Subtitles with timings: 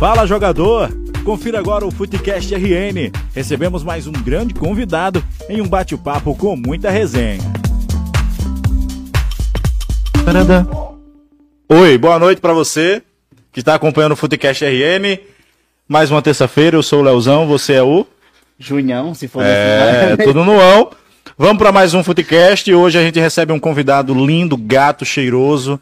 [0.00, 0.88] Fala jogador!
[1.26, 3.12] Confira agora o Futecast RN.
[3.34, 7.42] Recebemos mais um grande convidado em um bate-papo com muita resenha.
[11.68, 13.02] Oi, boa noite para você
[13.52, 15.20] que está acompanhando o Futecast RN.
[15.86, 18.06] Mais uma terça-feira, eu sou o Leozão, você é o
[18.58, 20.92] Junhão, se for É, tudo no ão.
[21.36, 22.72] Vamos para mais um Futecast.
[22.72, 25.78] Hoje a gente recebe um convidado lindo, gato, cheiroso.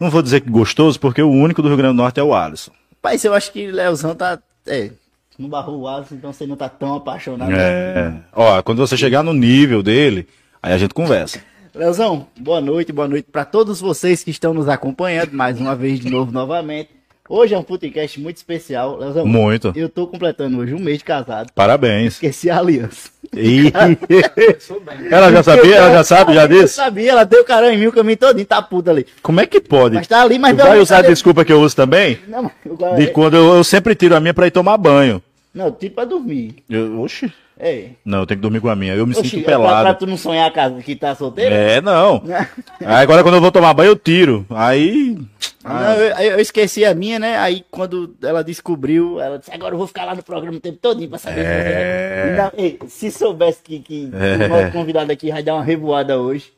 [0.00, 2.34] Não vou dizer que gostoso, porque o único do Rio Grande do Norte é o
[2.34, 2.72] Alisson.
[3.04, 4.38] Pai, eu acho que Leozão tá.
[4.66, 4.90] É,
[5.38, 7.52] não barrou o Alisson, então você não tá tão apaixonado.
[7.52, 8.14] É.
[8.32, 10.26] Ó, quando você chegar no nível dele,
[10.62, 11.38] aí a gente conversa.
[11.74, 16.00] Leozão, boa noite, boa noite para todos vocês que estão nos acompanhando mais uma vez
[16.00, 16.88] de novo, novamente.
[17.26, 19.24] Hoje é um podcast muito especial, Leozão.
[19.24, 19.72] Muito.
[19.74, 21.50] Eu tô completando hoje um mês de casado.
[21.54, 22.14] Parabéns.
[22.14, 23.08] Esqueci a aliança.
[23.34, 23.72] Ih.
[25.10, 25.76] ela já sabia?
[25.76, 26.74] Ela já sabe, já Eu disse?
[26.74, 29.06] sabia, ela deu carão em mim o caminho todinho, tá puta ali.
[29.22, 29.94] Como é que pode?
[29.94, 32.18] Mas tá ali, mas Tu vai usar a desculpa que eu uso também?
[32.28, 35.22] Não, mas eu, De quando eu, eu sempre tiro a minha pra ir tomar banho.
[35.54, 36.56] não, tipo pra dormir.
[36.68, 37.32] Eu, oxi.
[37.58, 37.86] É.
[38.04, 38.94] Não, eu tenho que dormir com a minha.
[38.94, 39.98] Eu me Oxi, sinto é pra, pra pelado.
[40.00, 41.54] tu não sonhar a casa que tá solteiro?
[41.54, 42.22] É, não.
[42.84, 44.44] Aí agora quando eu vou tomar banho, eu tiro.
[44.50, 45.16] Aí.
[45.64, 47.38] Não, eu, eu esqueci a minha, né?
[47.38, 50.78] Aí quando ela descobriu, ela disse, agora eu vou ficar lá no programa o tempo
[50.80, 51.40] todo pra saber.
[51.44, 52.24] É.
[52.30, 54.44] Ainda- ei, se soubesse que, que É.
[54.44, 56.52] o nosso convidado aqui vai dar uma revoada hoje,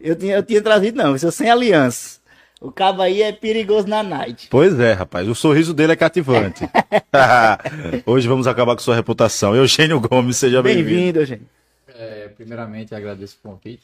[0.00, 2.20] eu tinha, eu tinha trazido, não, isso sem aliança.
[2.60, 4.46] O cabo aí é perigoso na night.
[4.48, 5.26] Pois é, rapaz.
[5.28, 6.64] O sorriso dele é cativante.
[8.06, 9.54] Hoje vamos acabar com sua reputação.
[9.56, 10.88] Eugênio Gomes, seja bem-vindo.
[10.88, 11.42] Bem-vindo, gente.
[11.88, 13.82] É, primeiramente, agradeço o convite.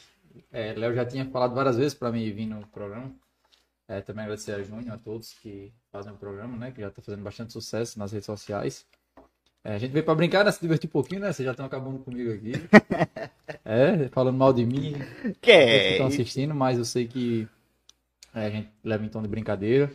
[0.53, 3.11] É, Léo já tinha falado várias vezes para mim vir no programa.
[3.89, 6.71] É, também agradecer a Júnior, a todos que fazem o programa, né?
[6.71, 8.87] Que já está fazendo bastante sucesso nas redes sociais.
[9.65, 10.53] É, a gente veio para brincar, né?
[10.53, 11.33] Se divertir um pouquinho, né?
[11.33, 12.53] Vocês já estão acabando comigo aqui.
[13.65, 14.95] É, falando mal de mim.
[15.43, 15.91] Que é?
[15.93, 17.47] estão assistindo, mas eu sei que
[18.35, 19.93] é, a gente leva em tom de brincadeira.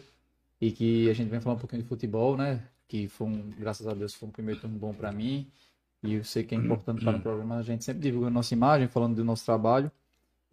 [0.62, 2.62] E que a gente vem falar um pouquinho de futebol, né?
[2.88, 5.48] Que foi um, graças a Deus, foi um primeiro turno bom para mim.
[6.04, 8.54] E eu sei que é importante para o programa a gente sempre divulga a nossa
[8.54, 9.92] imagem, falando do nosso trabalho.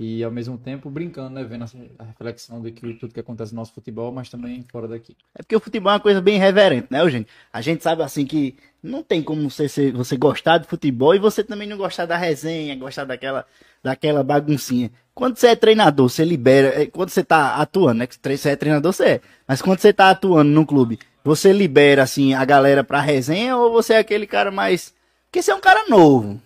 [0.02, 1.44] E ao mesmo tempo brincando, né?
[1.44, 1.66] Vendo
[1.98, 5.14] a reflexão de que tudo que acontece no nosso futebol, mas também fora daqui.
[5.34, 7.28] É porque o futebol é uma coisa bem irreverente, né, gente?
[7.52, 11.44] A gente sabe assim que não tem como você, você gostar de futebol e você
[11.44, 13.44] também não gostar da resenha, gostar daquela,
[13.82, 14.90] daquela baguncinha.
[15.14, 16.80] Quando você é treinador, você libera.
[16.80, 18.06] é, Quando você tá atuando, né?
[18.06, 19.20] que Você é treinador, você é.
[19.46, 23.70] Mas quando você tá atuando num clube, você libera assim a galera pra resenha ou
[23.70, 24.94] você é aquele cara mais.
[25.26, 26.40] Porque você é um cara novo.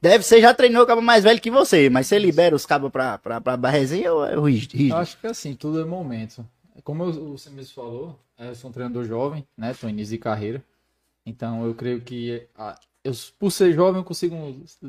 [0.00, 2.90] Deve ser, já treinou o cabo mais velho que você, mas você libera os cabos
[2.90, 4.94] pra, pra, pra, resenha ou é o rígido?
[4.94, 6.46] acho que assim, tudo é momento.
[6.84, 9.74] Como você mesmo falou, é, eu sou um treinador jovem, né?
[9.74, 10.62] Tô início de carreira.
[11.26, 14.36] Então eu creio que ah, eu, por ser jovem eu consigo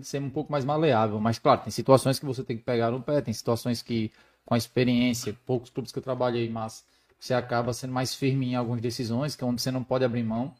[0.03, 1.20] ser um pouco mais maleável.
[1.20, 4.12] Mas claro, tem situações que você tem que pegar no pé, tem situações que,
[4.46, 6.86] com a experiência, poucos clubes que eu trabalhei, mas
[7.20, 10.24] você acaba sendo mais firme em algumas decisões, que é onde você não pode abrir
[10.24, 10.53] mão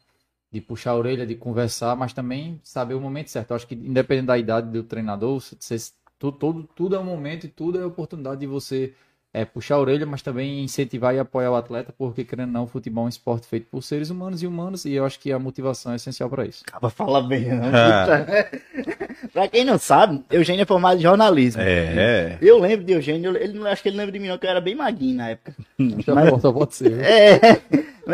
[0.52, 3.50] de puxar a orelha, de conversar, mas também saber o momento certo.
[3.50, 5.76] Eu acho que independente da idade do treinador, você,
[6.18, 8.92] tudo, tudo, tudo é um momento e tudo é oportunidade de você
[9.32, 12.64] é, puxar a orelha, mas também incentivar e apoiar o atleta, porque querendo ou não,
[12.64, 15.32] o futebol é um esporte feito por seres humanos e humanos, e eu acho que
[15.32, 16.64] a motivação é essencial para isso.
[16.66, 17.68] Acaba fala bem, não.
[17.72, 18.26] Ah.
[19.32, 21.62] pra quem não sabe, Eugênio é formado em jornalismo.
[21.62, 22.38] É.
[22.42, 24.50] Eu lembro de Eugênio, ele não acho que ele lembra de mim, não, que eu
[24.50, 25.54] era bem maguinho na época.
[25.78, 27.00] Já só pode ser.
[27.00, 27.60] É,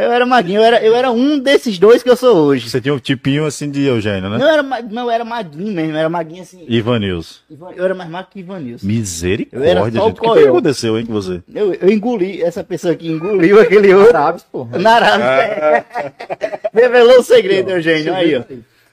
[0.00, 2.68] eu era maguinho, eu era, eu era um desses dois que eu sou hoje.
[2.68, 4.38] Você tinha um tipinho assim de Eugênio, né?
[4.38, 6.64] Não, eu era, não, eu era maguinho mesmo, eu era maguinho assim.
[6.68, 7.40] Ivanilson.
[7.50, 8.86] Ivan- Eu era mais magro que Ivanilson.
[8.86, 9.98] Misericórdia, Eu gente.
[9.98, 11.42] O que, que aconteceu, hein, com você?
[11.54, 14.16] Eu, eu engoli, essa pessoa que engoliu aquele outro.
[14.16, 14.78] Arábios, porra.
[14.78, 15.84] Na Arábia.
[16.72, 18.14] Revelou o segredo, Eugênio.
[18.14, 18.42] Aí, ó.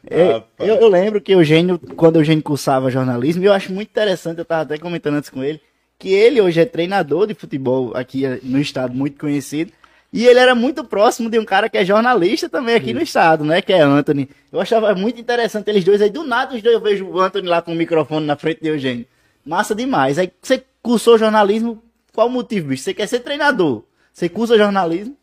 [0.09, 0.69] Eu, Rapaz.
[0.69, 4.63] eu, eu lembro que Eugênio, quando Eugênio cursava jornalismo, eu acho muito interessante, eu tava
[4.63, 5.61] até comentando antes com ele,
[5.97, 9.71] que ele hoje é treinador de futebol aqui no estado, muito conhecido,
[10.13, 13.43] e ele era muito próximo de um cara que é jornalista também aqui no estado,
[13.43, 14.29] né, que é Anthony.
[14.51, 17.47] Eu achava muito interessante eles dois, aí do nada os dois eu vejo o Anthony
[17.47, 19.07] lá com o microfone na frente de Eugênio.
[19.43, 20.19] Massa demais.
[20.19, 22.83] Aí você cursou jornalismo, qual o motivo, bicho?
[22.83, 25.17] Você quer ser treinador, você cursa jornalismo,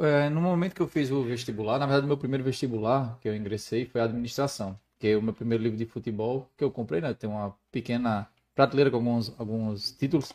[0.00, 3.28] É, no momento que eu fiz o vestibular, na verdade, o meu primeiro vestibular que
[3.28, 7.00] eu ingressei foi administração, que é o meu primeiro livro de futebol que eu comprei,
[7.00, 7.12] né?
[7.14, 10.32] Tem uma pequena prateleira com alguns, alguns títulos.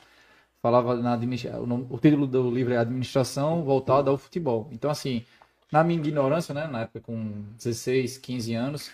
[0.62, 1.16] Falava na
[1.62, 4.70] o, nome- o título do livro é Administração voltada ao futebol.
[4.72, 5.24] Então, assim,
[5.72, 6.68] na minha ignorância, né?
[6.68, 8.92] Na época com 16, 15 anos,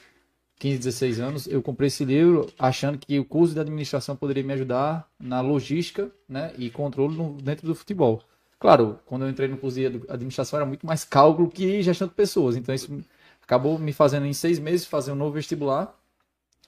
[0.60, 4.54] 15, 16 anos, eu comprei esse livro achando que o curso de administração poderia me
[4.54, 6.54] ajudar na logística, né?
[6.58, 8.22] E controle no- dentro do futebol.
[8.60, 12.14] Claro, quando eu entrei no curso de administração era muito mais cálculo que gestão de
[12.14, 12.56] pessoas.
[12.56, 13.02] Então isso
[13.42, 15.94] acabou me fazendo em seis meses fazer um novo vestibular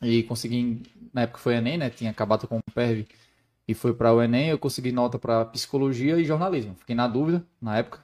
[0.01, 0.83] e consegui,
[1.13, 1.89] na época foi Enem, né?
[1.89, 3.07] Tinha acabado com o PERV
[3.67, 6.75] e foi para o Enem, eu consegui nota para psicologia e jornalismo.
[6.75, 7.99] Fiquei na dúvida, na época,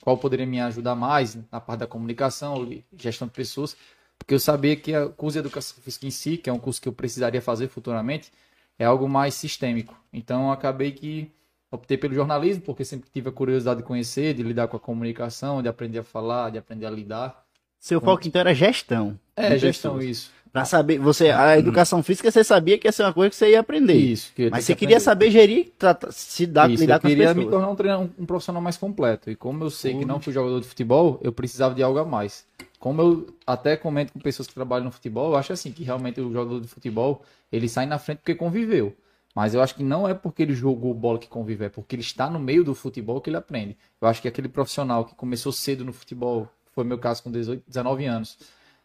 [0.00, 3.76] qual poderia me ajudar mais na parte da comunicação, gestão de pessoas,
[4.18, 6.80] porque eu sabia que o curso de educação física em si, que é um curso
[6.80, 8.30] que eu precisaria fazer futuramente,
[8.78, 9.98] é algo mais sistêmico.
[10.12, 11.32] Então, acabei que
[11.70, 15.62] optei pelo jornalismo, porque sempre tive a curiosidade de conhecer, de lidar com a comunicação,
[15.62, 17.44] de aprender a falar, de aprender a lidar.
[17.78, 19.18] Seu foco, então, era gestão.
[19.34, 20.30] É, gestão, isso.
[20.52, 23.50] Pra saber, você, a educação física, você sabia que ia ser uma coisa que você
[23.50, 23.94] ia aprender.
[23.94, 24.32] Isso.
[24.34, 25.04] Que mas você queria aprender.
[25.04, 27.28] saber gerir, tratar, se dar, Isso, lidar com as pessoas.
[27.28, 29.30] Eu queria me tornar um, treinador, um, profissional mais completo.
[29.30, 32.04] E como eu sei que não fui jogador de futebol, eu precisava de algo a
[32.04, 32.46] mais.
[32.78, 36.20] Como eu até comento com pessoas que trabalham no futebol, eu acho assim, que realmente
[36.20, 37.22] o jogador de futebol,
[37.52, 38.94] ele sai na frente porque conviveu.
[39.34, 42.02] Mas eu acho que não é porque ele jogou bola que convive, é porque ele
[42.02, 43.76] está no meio do futebol que ele aprende.
[44.00, 47.62] Eu acho que aquele profissional que começou cedo no futebol, foi meu caso com 18,
[47.68, 48.38] 19 anos,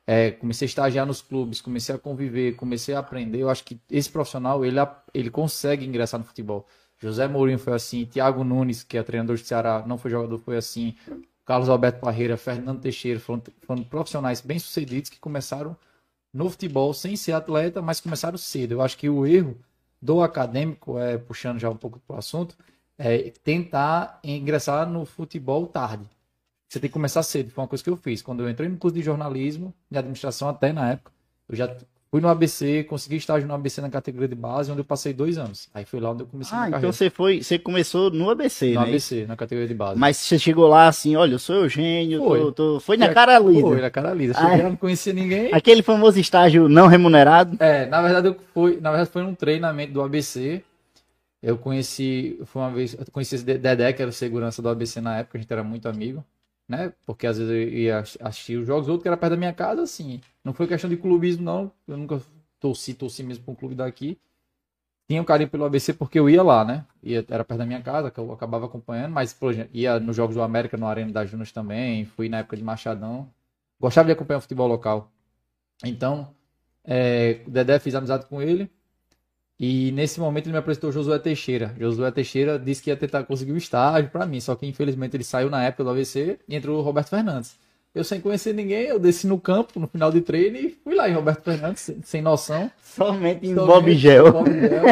[0.05, 3.39] é, comecei a estagiar nos clubes, comecei a conviver, comecei a aprender.
[3.39, 4.77] Eu acho que esse profissional ele,
[5.13, 6.65] ele consegue ingressar no futebol.
[6.97, 10.57] José Mourinho foi assim, Thiago Nunes, que é treinador de Ceará, não foi jogador, foi
[10.57, 10.95] assim.
[11.45, 15.75] Carlos Alberto Parreira, Fernando Teixeira, foram, foram profissionais bem-sucedidos que começaram
[16.33, 18.73] no futebol sem ser atleta, mas começaram cedo.
[18.73, 19.57] Eu acho que o erro
[20.01, 22.55] do acadêmico, é, puxando já um pouco para o assunto,
[22.97, 26.07] é tentar ingressar no futebol tarde.
[26.71, 27.51] Você tem que começar cedo.
[27.51, 28.21] Foi uma coisa que eu fiz.
[28.21, 31.11] Quando eu entrei no curso de jornalismo, de administração até na época,
[31.49, 31.75] eu já
[32.09, 35.37] fui no ABC, consegui estágio no ABC na categoria de base, onde eu passei dois
[35.37, 35.67] anos.
[35.73, 38.71] Aí foi lá onde eu comecei ah, então você foi, você começou no ABC, no
[38.71, 38.79] né?
[38.79, 39.99] No ABC, na categoria de base.
[39.99, 42.79] Mas você chegou lá assim, olha, eu sou Eugênio, foi, tô, tô...
[42.79, 43.61] foi na cara lisa.
[43.67, 44.11] Foi na cara.
[44.11, 45.53] Cheguei ah, não conhecia ninguém.
[45.53, 47.57] Aquele famoso estágio não remunerado?
[47.59, 50.63] É, na verdade eu fui, na verdade foi um treinamento do ABC.
[51.43, 55.01] Eu conheci, foi uma vez, eu conheci esse Dedé, que era o segurança do ABC
[55.01, 56.23] na época, a gente era muito amigo
[56.71, 56.93] né?
[57.05, 59.83] Porque às vezes eu ia assistir os jogos, outro que era perto da minha casa,
[59.83, 60.21] assim.
[60.43, 61.71] Não foi questão de clubismo, não.
[61.87, 62.21] Eu nunca
[62.59, 64.17] torci, torci mesmo para um clube daqui.
[65.07, 66.85] Tinha um carinho pelo ABC porque eu ia lá, né?
[67.03, 70.15] Ia, era perto da minha casa, que eu acabava acompanhando, mas, por exemplo, ia nos
[70.15, 73.29] Jogos do América, no Arena das Junas também, fui na época de Machadão.
[73.79, 75.11] Gostava de acompanhar o futebol local.
[75.83, 76.33] Então,
[76.85, 78.71] é, o Dedé fiz amizade com ele.
[79.63, 81.75] E nesse momento ele me apresentou Josué Teixeira.
[81.79, 85.23] Josué Teixeira disse que ia tentar conseguir o estágio para mim, só que infelizmente ele
[85.23, 87.59] saiu na época do AVC e entrou o Roberto Fernandes.
[87.93, 91.07] Eu sem conhecer ninguém, eu desci no campo no final de treino e fui lá
[91.07, 92.71] em Roberto Fernandes, sem, sem noção.
[92.81, 94.31] Somente em Bob Gel.
[94.31, 94.83] Bob Gel.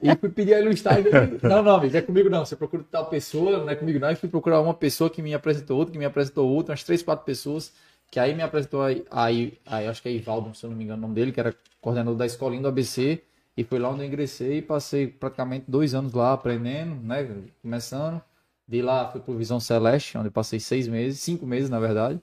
[0.00, 1.10] e fui pedir ele o estágio.
[1.42, 2.44] Não, não, amigo, é comigo não.
[2.44, 4.12] Você procura tal pessoa, não é comigo não.
[4.12, 7.02] E fui procurar uma pessoa que me apresentou outra, que me apresentou outra, umas três,
[7.02, 7.72] quatro pessoas.
[8.08, 10.84] Que aí me apresentou aí, aí, aí acho que é Ivaldo, se eu não me
[10.84, 13.20] engano o nome dele, que era coordenador da escolinha do ABC.
[13.56, 17.26] E foi lá onde eu ingressei e passei praticamente dois anos lá aprendendo, né?
[17.62, 18.20] Começando.
[18.68, 22.20] De lá fui pro Visão Celeste, onde eu passei seis meses, cinco meses na verdade.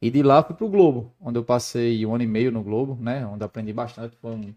[0.00, 2.98] E de lá fui pro Globo, onde eu passei um ano e meio no Globo,
[3.00, 3.24] né?
[3.26, 4.54] Onde aprendi bastante, foi um, um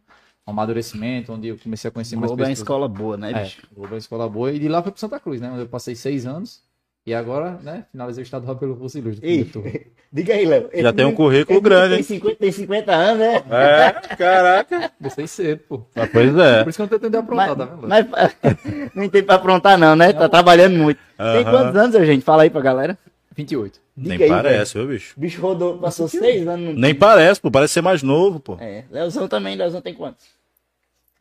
[0.47, 2.67] amadurecimento, onde eu comecei a conhecer Globo mais pessoas.
[2.67, 3.61] Globo é uma escola boa, né, é, bicho?
[3.63, 4.51] É, Globo é uma escola boa.
[4.51, 5.51] E de lá fui pro Santa Cruz, né?
[5.51, 6.63] Onde eu passei seis anos.
[7.05, 9.19] E agora, né, finalizei o estadual pelo Força Luz.
[10.11, 10.69] Diga aí, Léo.
[10.73, 13.43] Já tem um currículo grande, tem 50, tem 50 anos, né?
[13.47, 14.91] É, caraca.
[14.97, 15.85] Comecei cedo, pô.
[15.95, 16.63] Ah, pois é.
[16.63, 17.87] Por isso que eu não tô tentando aprontar, mas, tá vendo?
[17.87, 18.35] Mas,
[18.95, 20.07] não tem pra aprontar não, né?
[20.07, 20.19] Tá não.
[20.21, 20.97] Tá trabalhando muito.
[21.19, 21.33] Uhum.
[21.33, 22.23] Tem quantos anos, gente?
[22.23, 22.97] Fala aí pra galera.
[23.35, 23.79] 28.
[23.95, 25.13] Diga Nem aí, parece, viu, bicho?
[25.15, 26.73] O bicho rodou, passou seis anos.
[26.73, 26.95] Nem tem...
[26.95, 27.51] parece, pô.
[27.51, 28.57] Parece ser mais novo, pô.
[28.59, 28.85] É.
[28.89, 30.25] Leozão também, Leozão tem quantos?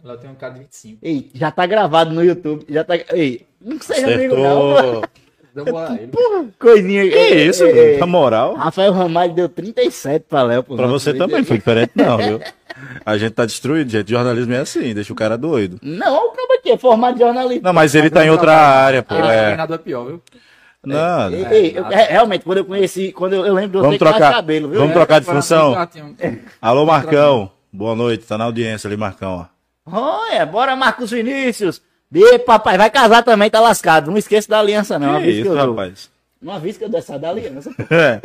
[0.03, 0.99] Lá tem um cara de 25.
[1.03, 2.65] Ei, já tá gravado no YouTube.
[2.69, 2.95] Já tá...
[3.13, 5.09] Ei, não seja amigo não, pô.
[5.63, 7.09] Porra, coisinha.
[7.09, 8.55] Que é, isso, é, a moral.
[8.55, 10.65] Rafael Ramalho deu 37 pra Léo.
[10.65, 12.41] Pra você também, foi diferente não, viu?
[13.07, 14.11] A gente tá destruído, gente.
[14.11, 15.79] Jornalismo é assim, deixa o cara doido.
[15.81, 17.63] Não, o cara aqui é formado de jornalismo.
[17.63, 19.15] Não, mas ele tá em outra área, pô.
[19.15, 19.57] É.
[19.57, 20.23] nada pior, viu?
[20.85, 23.99] Não, é, é, eu, realmente, quando eu conheci, quando eu, eu lembro de você vamos
[23.99, 24.81] trocar, cabelo, viu?
[24.81, 25.75] Vamos trocar de função?
[26.61, 27.51] Alô, Marcão.
[27.73, 29.55] Boa noite, tá na audiência ali, Marcão, ó.
[29.91, 31.81] Olha, bora, Marcos Vinícius.
[32.13, 34.11] E papai, vai casar também, tá lascado.
[34.11, 35.21] Não esqueça da aliança, não.
[35.21, 36.11] Que isso, que rapaz.
[36.41, 37.71] Uma vez que eu dessa da aliança.
[37.91, 38.21] é.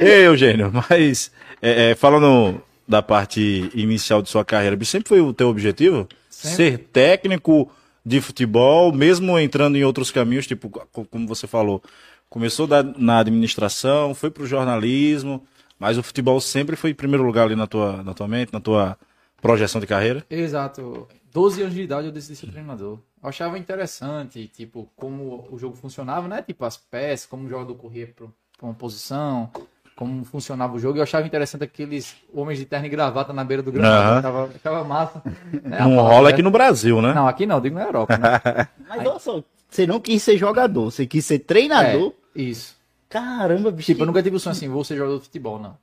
[0.00, 5.32] Ei, Eugênio, mas é, é, falando da parte inicial de sua carreira, sempre foi o
[5.32, 6.08] teu objetivo?
[6.28, 6.56] Sempre.
[6.56, 7.70] Ser técnico
[8.04, 11.82] de futebol, mesmo entrando em outros caminhos, tipo, como você falou,
[12.28, 15.44] começou da, na administração, foi pro jornalismo,
[15.78, 18.60] mas o futebol sempre foi em primeiro lugar ali na tua, na tua mente, na
[18.60, 18.96] tua
[19.40, 20.24] projeção de carreira?
[20.30, 21.08] Exato.
[21.32, 22.98] 12 anos de idade eu decidi ser treinador.
[23.22, 26.42] Eu achava interessante, tipo, como o jogo funcionava, né?
[26.42, 28.26] Tipo, as peças, como o jogador corria para
[28.62, 29.50] uma posição,
[29.94, 30.98] como funcionava o jogo.
[30.98, 34.16] Eu achava interessante aqueles homens de terno e gravata na beira do gramado.
[34.16, 34.22] Uhum.
[34.22, 35.22] Tava, ficava massa.
[35.62, 35.78] Né?
[35.78, 37.12] Não rola aqui no Brasil, né?
[37.12, 38.16] Não, aqui não, digo na Europa.
[38.16, 38.68] Né?
[38.88, 42.14] Mas, olha só, você não quis ser jogador, você quis ser treinador.
[42.34, 42.76] É, isso.
[43.08, 43.86] Caramba, bicho.
[43.86, 45.76] Tipo, eu nunca tive o sonho assim, vou ser jogador de futebol, não.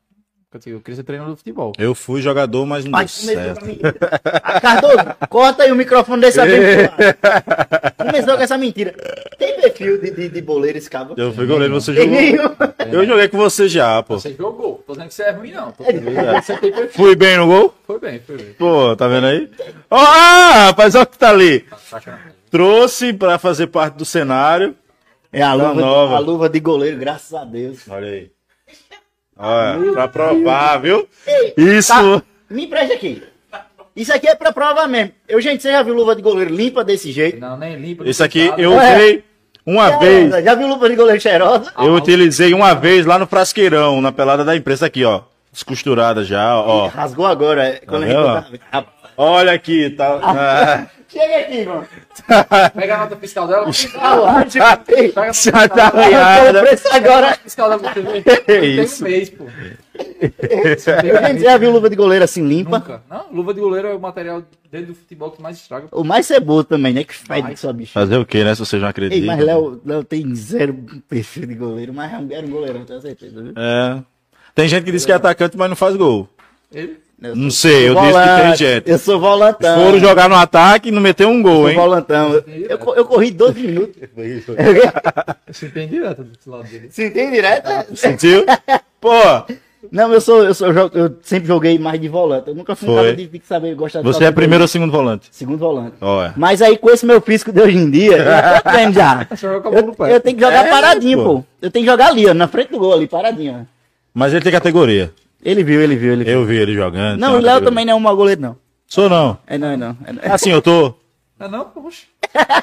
[0.54, 1.74] Eu digo, Eu queria ser treinador de futebol.
[1.78, 3.60] Eu fui jogador, mas não deu Mas começou certo.
[3.60, 3.96] com a mentira.
[4.44, 4.98] Ah, Cardoso,
[5.30, 6.94] corta aí o microfone desse abençoado.
[7.98, 8.96] Começou com essa mentira.
[9.38, 11.14] Tem perfil de, de, de boleiro esse cabo?
[11.18, 12.22] Eu fui goleiro, você Tem jogou.
[12.22, 12.94] nenhum.
[12.98, 14.18] Eu joguei com você já, pô.
[14.20, 14.82] Você jogou.
[14.88, 15.72] Tô dizendo que você é ruim, não.
[15.74, 16.90] Que você tem perfil.
[16.94, 17.76] Fui bem no gol?
[17.86, 18.54] Foi bem, foi bem.
[18.58, 19.50] Pô, tá vendo aí?
[19.92, 21.60] Ó, ah, rapaz, olha o que tá ali.
[21.92, 22.20] Tá?
[22.50, 24.74] Trouxe pra fazer parte do cenário.
[25.32, 26.16] É a luva, nova.
[26.16, 27.80] a luva de goleiro, graças a Deus.
[27.90, 28.32] Olha aí.
[29.38, 31.08] Olha, pra provar, viu?
[31.26, 31.90] Ei, Isso.
[31.94, 33.24] tá, me empreste aqui.
[33.96, 35.12] Isso aqui é pra prova mesmo.
[35.28, 37.40] Eu, gente, você já viu luva de goleiro limpa desse jeito?
[37.40, 38.08] Não, nem limpa.
[38.08, 38.96] Isso aqui eu É.
[38.96, 39.24] usei
[39.66, 40.44] uma Já- vez.
[40.46, 41.72] Já viu luva de goleiro cheirosa?
[41.80, 45.22] Eu utilizei uma vez lá no frasqueirão, na pelada da imprensa aqui, ó.
[45.52, 46.88] Descosturada já, ó.
[46.88, 47.64] Rasgou agora.
[47.70, 48.08] é, Quando a
[48.46, 48.86] gente tá-
[49.18, 50.20] Olha aqui, tá.
[50.22, 51.88] Ah, Chega aqui, mano.
[52.76, 53.66] Pega a nota fiscal dela.
[54.00, 56.06] Ah, já, Ei, Pega a nota já fiscal tá dela.
[56.06, 56.60] arranhada.
[56.64, 57.36] preço agora.
[57.38, 58.24] fiscal você ver.
[58.24, 59.04] Que Tem isso?
[59.04, 59.46] um mês, pô.
[59.98, 62.78] Gente, já viu luva de goleiro assim limpa?
[62.80, 63.02] Nunca.
[63.10, 65.88] Não, luva de goleiro é o material dentro do futebol que mais estraga.
[65.92, 67.04] O mais ceboso também, né?
[67.04, 67.94] Que fede que sua bicha.
[67.94, 68.54] Fazer o quê, né?
[68.54, 69.26] Se vocês não Ei, acreditam.
[69.26, 70.74] mas Léo, Léo tem zero
[71.10, 73.54] perfil de goleiro, mas é um- era um goleirão, tenho certeza, viu?
[73.58, 74.04] É.
[74.54, 76.28] Tem gente que diz que é atacante, mas não faz gol.
[76.72, 77.00] Ele?
[77.22, 78.92] Eu Não sou- sei, eu sou disse que tem volante, gente.
[78.92, 79.84] Eu sou volantão.
[79.86, 81.76] Foram jogar no ataque e não meteu um gol, Sou hein?
[81.76, 82.34] volantão.
[82.34, 83.96] Eu, eu, co- eu corri 12 minutos.
[85.52, 86.90] Você tem direto desse lado dele.
[87.32, 87.68] Direto?
[87.68, 87.86] né?
[87.96, 88.46] Sentiu?
[89.02, 89.12] Pô,
[89.92, 92.50] Não, eu sou, eu sou, eu, eu sempre joguei mais de volante.
[92.50, 93.04] Eu nunca fui um Foi.
[93.04, 95.28] cara de, de saber gostar de você é primeiro ou segundo volante?
[95.32, 95.96] Segundo volante.
[96.02, 96.34] Olha.
[96.36, 99.28] Mas aí com esse meu físico de hoje em dia, eu já.
[99.42, 101.24] Eu, eu tenho que jogar É, paradinho, pô.
[101.40, 101.44] pô.
[101.62, 103.62] Eu tenho que jogar ali, ó, na frente do gol ali, paradinho.
[103.62, 103.66] ó.
[104.14, 105.12] Mas ele tem categoria.
[105.44, 106.34] Ele viu, ele viu, ele viu.
[106.34, 107.20] Eu vi ele jogando.
[107.20, 108.58] Não, o Léo também não é um mau goleiro, não.
[108.88, 109.38] Sou não.
[109.46, 109.98] É não, é não.
[110.06, 110.22] É não.
[110.34, 110.94] Assim, eu tô.
[111.40, 111.66] Ah, não?
[111.66, 112.04] Poxa.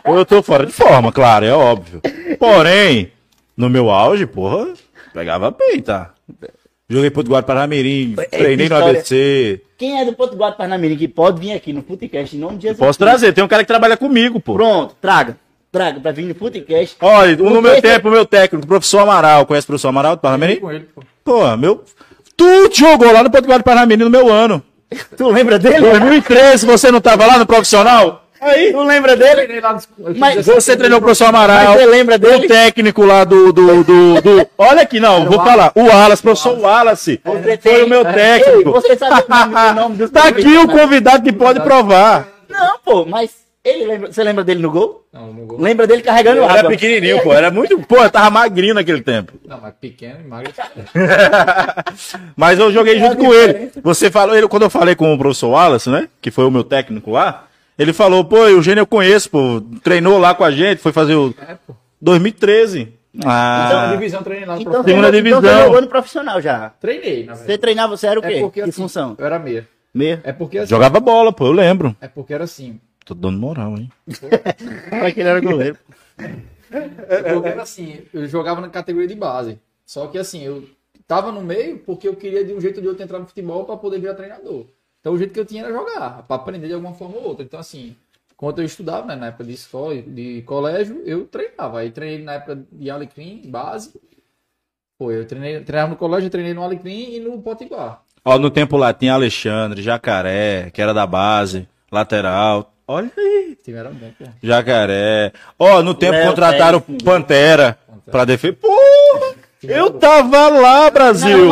[0.05, 2.01] Eu tô fora de forma, claro, é óbvio.
[2.39, 3.11] Porém,
[3.57, 4.69] no meu auge, porra,
[5.13, 6.13] pegava bem, tá?
[6.89, 8.77] Joguei Potiguar Paramirim, É, treinei no.
[8.77, 9.61] ABC.
[9.79, 12.63] Quem é do Porto Guarda Parnamirim que pode vir aqui no Futecast em nome de
[12.65, 12.79] Jesus.
[12.79, 14.55] Posso trazer, tem um cara que trabalha comigo, pô.
[14.55, 15.37] Pronto, traga.
[15.73, 16.97] Traga pra vir no Futecast.
[17.01, 20.21] Olha, no meu tempo, o meu técnico, o professor Amaral, conhece o professor Amaral do
[20.21, 20.61] Parnamirim?
[20.61, 21.03] com ele, pô.
[21.25, 21.83] Pô, meu.
[22.37, 24.63] Tu jogou lá no Potiguar Parnamirim no meu ano.
[25.17, 25.81] Tu lembra dele?
[25.81, 28.23] 2013, você não tava lá no profissional?
[28.41, 28.73] Aí.
[28.73, 29.61] Tu lembra dele?
[30.19, 31.73] Mas Você treinou o professor Amaral.
[31.73, 32.45] Mas você lembra dele?
[32.45, 33.53] O técnico lá do.
[33.53, 35.73] do, do, do- Olha aqui, não, vou falar.
[35.75, 37.21] O Wallace, professor Wallace.
[37.25, 38.71] Você Foi tem- o meu Ei, técnico.
[38.73, 42.29] você sabe o nome, o nome dos Tá aqui o convidado que pode provar.
[42.49, 43.31] Não, pô, mas
[43.65, 44.13] ele lembra.
[44.13, 45.07] Você lembra dele no gol?
[45.13, 45.61] Não, no gol.
[45.61, 46.71] Lembra dele carregando Eu era água?
[46.71, 47.33] pequenininho, pô.
[47.33, 47.79] Era muito.
[47.87, 49.33] Pô, eu tava magrinho naquele tempo.
[49.47, 50.53] Não, mas pequeno e magro.
[52.37, 53.71] Mas eu joguei junto com ele.
[53.83, 56.09] Você falou, ele, quando eu falei com o professor Wallace, né?
[56.21, 57.47] Que foi o meu técnico lá,
[57.79, 59.63] ele falou, pô, o Eugênio eu conheço, pô.
[59.83, 61.75] Treinou lá com a gente, foi fazer o É, pô.
[62.01, 62.93] 2013.
[63.17, 64.85] Então, Ah, divisão treinei lá no Então, profissional.
[65.05, 65.59] Segunda você, então divisão.
[65.59, 66.71] você jogou no profissional já.
[66.81, 68.29] Treinei, na Você treinava, você era o quê?
[68.35, 69.15] É porque que assim, função?
[69.17, 69.69] Eu era meia.
[69.95, 70.21] Meia.
[70.25, 70.69] É porque assim.
[70.71, 71.95] jogava bola, pô, eu lembro.
[72.01, 72.81] É porque era assim.
[73.05, 73.91] Tô dando moral, hein?
[74.89, 75.79] Para que ele era goleiro.
[76.17, 78.03] Porque era assim.
[78.13, 79.59] Eu jogava na categoria de base.
[79.85, 80.67] Só que assim, eu
[81.07, 83.65] tava no meio porque eu queria de um jeito ou de outro entrar no futebol
[83.65, 84.67] pra poder virar treinador.
[85.01, 87.45] Então o jeito que eu tinha era jogar, pra aprender de alguma forma ou outra.
[87.45, 87.95] Então assim,
[88.37, 91.81] quando eu estudava, né, na época de escola, de colégio, eu treinava.
[91.81, 93.93] Aí treinei na época de Alecrim, base.
[94.99, 98.03] Pô, eu treinei, treinava no colégio, eu treinei no Alecrim e no Potiguar.
[98.25, 102.74] Ó, no tempo lá tinha Alexandre, Jacaré, que era da base, lateral.
[102.87, 103.57] Olha aí.
[103.59, 104.25] O time era bom, pô.
[104.43, 105.33] Jacaré.
[105.59, 107.03] Ó, no tempo Léo contrataram Pérez.
[107.03, 107.79] Pantera
[108.11, 108.57] pra defender.
[108.57, 109.35] Porra!
[109.63, 111.49] Eu tava lá, Brasil!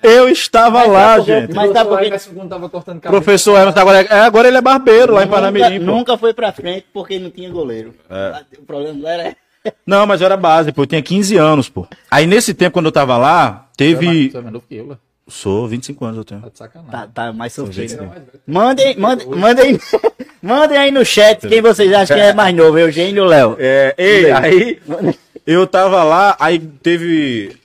[0.00, 1.54] Eu estava lá, porque- gente.
[1.54, 3.20] Mas tá porque- Emerson, quando tava cortando cabelo.
[3.20, 5.84] Professor Emerson agora é, agora ele é barbeiro lá em Nunca, Panamirim, pô.
[5.86, 7.94] nunca foi pra frente porque não tinha goleiro.
[8.08, 8.42] É.
[8.60, 9.36] O problema lá era.
[9.84, 10.82] Não, mas eu era base, pô.
[10.82, 11.84] Eu tinha 15 anos, pô.
[12.08, 14.28] Aí nesse tempo, quando eu tava lá, teve.
[14.28, 14.96] tu é mais novo que eu.
[15.26, 16.40] Sou 25 anos eu tenho.
[16.40, 16.90] Tá de sacanagem.
[16.92, 17.90] Tá, tá mais sofrido.
[17.90, 18.08] Você.
[18.46, 19.78] Mandem, mandem, mandem,
[20.42, 23.56] mandem aí no chat quem vocês acham que é mais novo, Eugênio ou Léo.
[23.58, 24.80] É, ei, aí
[25.46, 27.56] eu tava lá, aí teve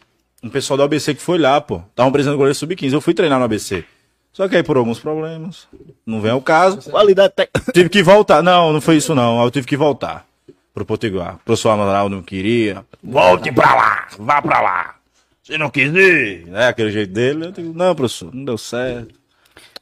[0.42, 1.82] um pessoal do ABC que foi lá, pô.
[1.90, 2.94] Estavam precisando goleiro sub-15.
[2.94, 3.84] Eu fui treinar no ABC.
[4.32, 5.68] Só que aí por alguns problemas,
[6.06, 7.72] não vem ao caso, Qualidade técnica.
[7.72, 8.42] tive que voltar.
[8.42, 9.40] Não, não foi isso não.
[9.40, 10.26] Aí eu tive que voltar
[10.74, 11.36] pro Potiguar.
[11.36, 12.84] O professor Amaral não queria.
[13.04, 14.96] Volte pra lá, vá pra lá.
[15.44, 16.68] Se não quiser, né?
[16.70, 17.46] Aquele jeito dele.
[17.46, 19.14] Eu digo, não, professor, não deu certo.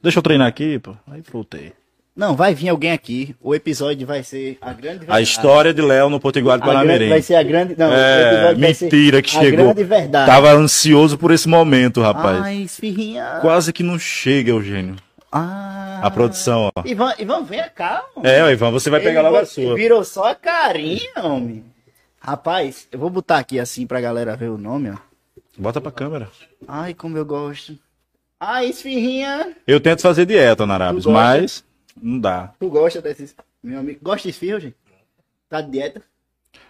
[0.02, 0.96] Deixa eu treinar aqui, pô.
[1.10, 1.72] Aí voltei.
[2.22, 3.36] Não, vai vir alguém aqui.
[3.42, 6.86] O episódio vai ser a grande A história de Léo no Potiguar de a grande,
[6.86, 7.10] Panamirim.
[7.10, 7.75] vai ser a grande.
[7.75, 9.66] Não, É, mentira que a chegou.
[9.66, 10.28] grande verdade.
[10.30, 12.40] Tava ansioso por esse momento, rapaz.
[12.44, 13.40] Ai, esfirrinha.
[13.42, 14.98] Quase que não chega, Eugênio.
[15.32, 16.00] Ah.
[16.04, 16.84] A produção, ó.
[16.86, 18.04] Ivan, Ivan, vem cá.
[18.16, 18.32] homem.
[18.32, 19.74] É, Ivan, você vai pegar logo a sua.
[19.74, 21.63] Virou só a carinha, homem.
[22.20, 24.96] Rapaz, eu vou botar aqui assim pra galera ver o nome, ó.
[25.58, 26.30] Bota pra câmera.
[26.68, 27.75] Ai, como eu gosto.
[28.40, 29.54] A esfirrinha.
[29.66, 31.63] Eu tento fazer dieta, Narabes, mas
[32.00, 32.54] não dá.
[32.60, 33.36] Tu gosta desses.
[33.62, 34.00] Meu amigo.
[34.02, 34.76] Gosta de esfirra, gente?
[35.50, 36.02] Tá de dieta?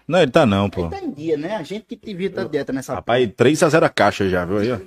[0.08, 0.90] Não, ele tá não, pô.
[0.90, 1.56] Tá em dia, né?
[1.56, 4.46] A gente que devia estar de dieta nessa Rapaz, 3 a 0 a caixa já,
[4.46, 4.80] viu aí, ó.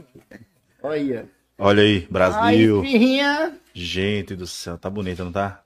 [0.83, 1.29] Olha.
[1.57, 2.85] Olha aí, Brasil.
[2.85, 3.59] esfirrinha.
[3.73, 5.63] Gente do céu, tá bonita, não tá?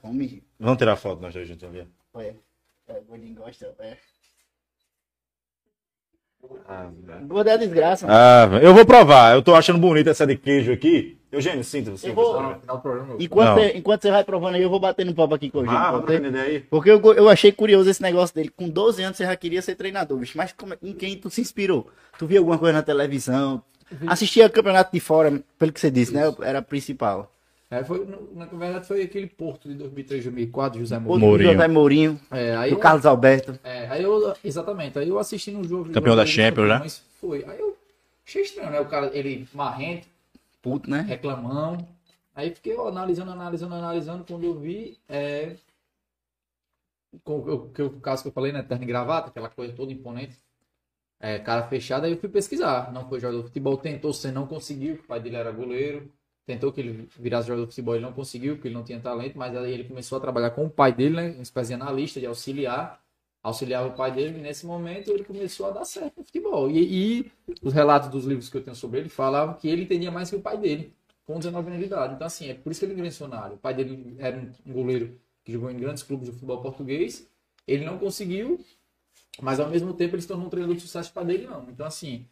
[0.00, 0.42] Come.
[0.58, 1.86] Vamos tirar foto nós dois juntos ali.
[2.12, 2.36] Olha.
[2.88, 3.74] É, gordinho gosta.
[3.80, 3.96] É.
[6.68, 6.88] Ah,
[7.46, 8.06] é a desgraça.
[8.08, 9.34] Ah, eu vou provar.
[9.34, 11.18] Eu tô achando bonita essa de queijo aqui.
[11.36, 12.08] Eugênio, sinta você.
[12.10, 12.82] Eu vou- Tá
[13.18, 15.60] Enquanto você, enquanto você vai provando aí, eu vou bater no papo aqui com o
[15.62, 16.14] Eugênio, Ah, ser?
[16.14, 16.60] entender aí.
[16.60, 18.48] Porque eu, eu achei curioso esse negócio dele.
[18.48, 20.36] Com 12 anos você já queria ser treinador, bicho.
[20.36, 21.88] Mas como é- em quem tu se inspirou?
[22.18, 23.62] Tu viu alguma coisa na televisão?
[24.06, 26.22] Assistia campeonato de fora, pelo que você disse, né?
[26.42, 27.32] Era a principal.
[27.70, 31.28] É, foi, na verdade, foi aquele Porto de 2003, 2004, José O Mourinho.
[31.28, 31.52] Mourinho.
[31.52, 33.58] José Mourinho, É, aí o eu- Carlos Alberto.
[33.64, 35.90] É, aí eu, exatamente, aí eu assisti no jogo.
[35.90, 36.86] Campeão da Champions, né?
[37.20, 37.44] Foi.
[37.44, 37.76] Aí eu
[38.24, 38.80] achei estranho, né?
[38.80, 40.06] O cara, ele marrento,
[40.66, 41.00] Puto, né?
[41.02, 41.78] reclamão.
[42.34, 44.24] Aí fiquei ó, analisando, analisando, analisando.
[44.24, 45.56] Quando eu vi, é.
[47.22, 48.64] Com, o que o caso que eu falei, né?
[48.64, 50.36] Terno e gravata, aquela coisa toda imponente.
[51.20, 52.92] É, cara fechado, aí eu fui pesquisar.
[52.92, 56.12] Não foi jogador de futebol, tentou ser, não conseguiu, o pai dele era goleiro.
[56.44, 59.38] Tentou que ele virasse jogador de futebol, ele não conseguiu, porque ele não tinha talento,
[59.38, 61.30] mas aí ele começou a trabalhar com o pai dele, né?
[61.30, 63.00] Uma espécie de analista, de auxiliar.
[63.46, 66.68] Auxiliava o pai dele, e nesse momento ele começou a dar certo no futebol.
[66.68, 70.10] E, e os relatos dos livros que eu tenho sobre ele falavam que ele entendia
[70.10, 70.92] mais que o pai dele,
[71.24, 72.14] com 19 anos de idade.
[72.14, 73.54] Então, assim, é por isso que ele é mencionário.
[73.54, 77.28] O pai dele era um goleiro que jogou em grandes clubes de futebol português.
[77.68, 78.58] Ele não conseguiu,
[79.40, 81.68] mas ao mesmo tempo ele se tornou um treinador de sucesso para dele, não.
[81.70, 82.26] Então, assim,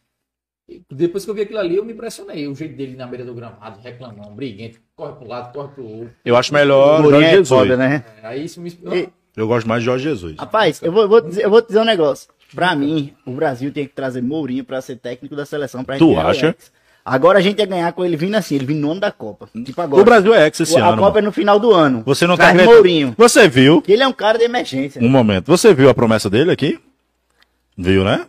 [0.91, 2.45] depois que eu vi aquilo ali, eu me impressionei.
[2.45, 6.15] O jeito dele na beira do gramado, reclamando, briguento, corre pro lado, corre pro outro.
[6.25, 8.03] Eu acho melhor Mourinho Jorge é foda, né?
[8.21, 8.69] É, aí isso me.
[8.69, 10.35] E- Eu gosto mais de Jorge Jesus.
[10.37, 12.29] Rapaz, eu vou, eu vou dizer, eu vou te dizer um negócio.
[12.53, 15.83] Pra mim, o Brasil tinha que trazer Mourinho pra ser técnico da seleção.
[15.83, 16.47] Pra Tu acha?
[16.47, 16.71] Hexa.
[17.03, 19.47] Agora a gente ia ganhar com ele vindo assim, ele vindo no ano da Copa.
[19.63, 20.01] Tipo agora.
[20.01, 20.97] O Brasil é ex esse a ano.
[20.97, 21.27] Copa é mano.
[21.27, 22.01] no final do ano.
[22.03, 22.77] Você não tá Traz acreditando.
[22.77, 23.15] Mourinho.
[23.15, 23.81] Você viu?
[23.81, 24.99] Que ele é um cara de emergência.
[25.01, 25.45] Um momento.
[25.47, 26.79] Você viu a promessa dele aqui?
[27.77, 28.25] Viu, né?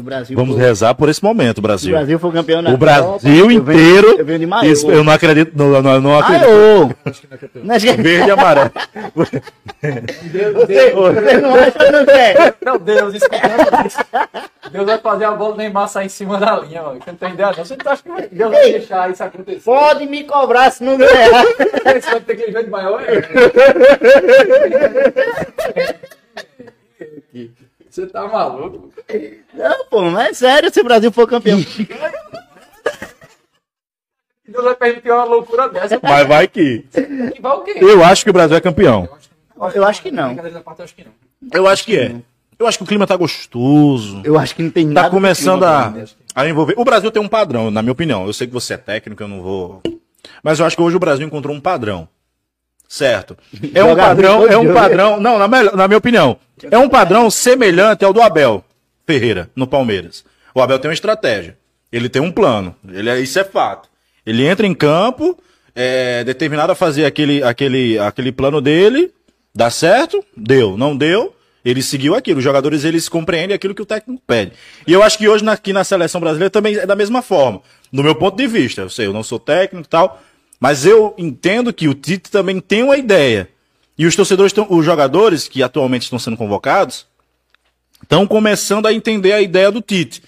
[0.00, 1.92] O Brasil Vamos for, rezar por esse momento, se o Brasil.
[1.92, 4.16] Brasil for campeão na O Brasil Copa, eu venho- inteiro.
[4.18, 4.66] Eu venho de.
[4.66, 5.52] Isso, eu não acredito.
[5.54, 6.48] Não, não, não acredito.
[6.48, 6.90] ô!
[7.08, 7.26] Acho que
[7.62, 8.70] não é é que- Verde e amarelo.
[10.22, 11.50] Deus, Você, Deus, você não
[11.98, 12.54] não quer?
[12.64, 16.56] meu Deus, isso que Deus vai fazer a bola do Neymar sair em cima da
[16.60, 16.98] linha, mano.
[17.02, 17.64] Você não tem ideia, não.
[17.64, 19.60] Você não acha que Deus vai deixar isso acontecer?
[19.64, 21.44] Pode me cobrar se não ganhar.
[21.44, 23.20] Você vai ter aquele jeito maior, é?
[27.90, 28.92] Você tá maluco?
[29.52, 31.58] Não, pô, mas é sério, se o Brasil for campeão.
[34.46, 35.98] Deus vai permitir uma loucura dessa.
[36.00, 36.84] Mas vai que.
[37.34, 37.74] Que vai o quê?
[37.80, 39.08] Eu acho que o Brasil é campeão.
[39.74, 40.36] Eu acho que não.
[41.52, 42.14] Eu acho que é.
[42.58, 44.20] Eu acho que o clima tá gostoso.
[44.24, 45.08] Eu acho que não tem nada.
[45.08, 46.04] Tá começando a, né?
[46.34, 46.74] a envolver.
[46.76, 48.26] O Brasil tem um padrão, na minha opinião.
[48.26, 49.82] Eu sei que você é técnico, eu não vou.
[50.42, 52.08] Mas eu acho que hoje o Brasil encontrou um padrão.
[52.90, 53.38] Certo.
[53.72, 55.20] É um padrão, é um padrão.
[55.20, 56.36] Não, na, na minha opinião.
[56.68, 58.64] É um padrão semelhante ao do Abel
[59.06, 60.24] Ferreira, no Palmeiras.
[60.52, 61.56] O Abel tem uma estratégia.
[61.92, 62.74] Ele tem um plano.
[62.88, 63.88] Ele é, isso é fato.
[64.26, 65.38] Ele entra em campo,
[65.74, 69.12] é determinado a fazer aquele, aquele, aquele plano dele.
[69.54, 70.24] Dá certo?
[70.36, 70.76] Deu.
[70.76, 71.34] Não deu?
[71.64, 72.38] Ele seguiu aquilo.
[72.38, 74.52] Os jogadores eles compreendem aquilo que o técnico pede.
[74.86, 77.62] E eu acho que hoje aqui na seleção brasileira também é da mesma forma.
[77.92, 78.82] Do meu ponto de vista.
[78.82, 80.20] Eu sei, eu não sou técnico e tal.
[80.60, 83.48] Mas eu entendo que o Tite também tem uma ideia.
[83.96, 87.06] E os torcedores, tão, os jogadores que atualmente estão sendo convocados,
[88.02, 90.22] estão começando a entender a ideia do Tite.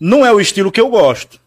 [0.00, 1.38] Não é o estilo que eu gosto.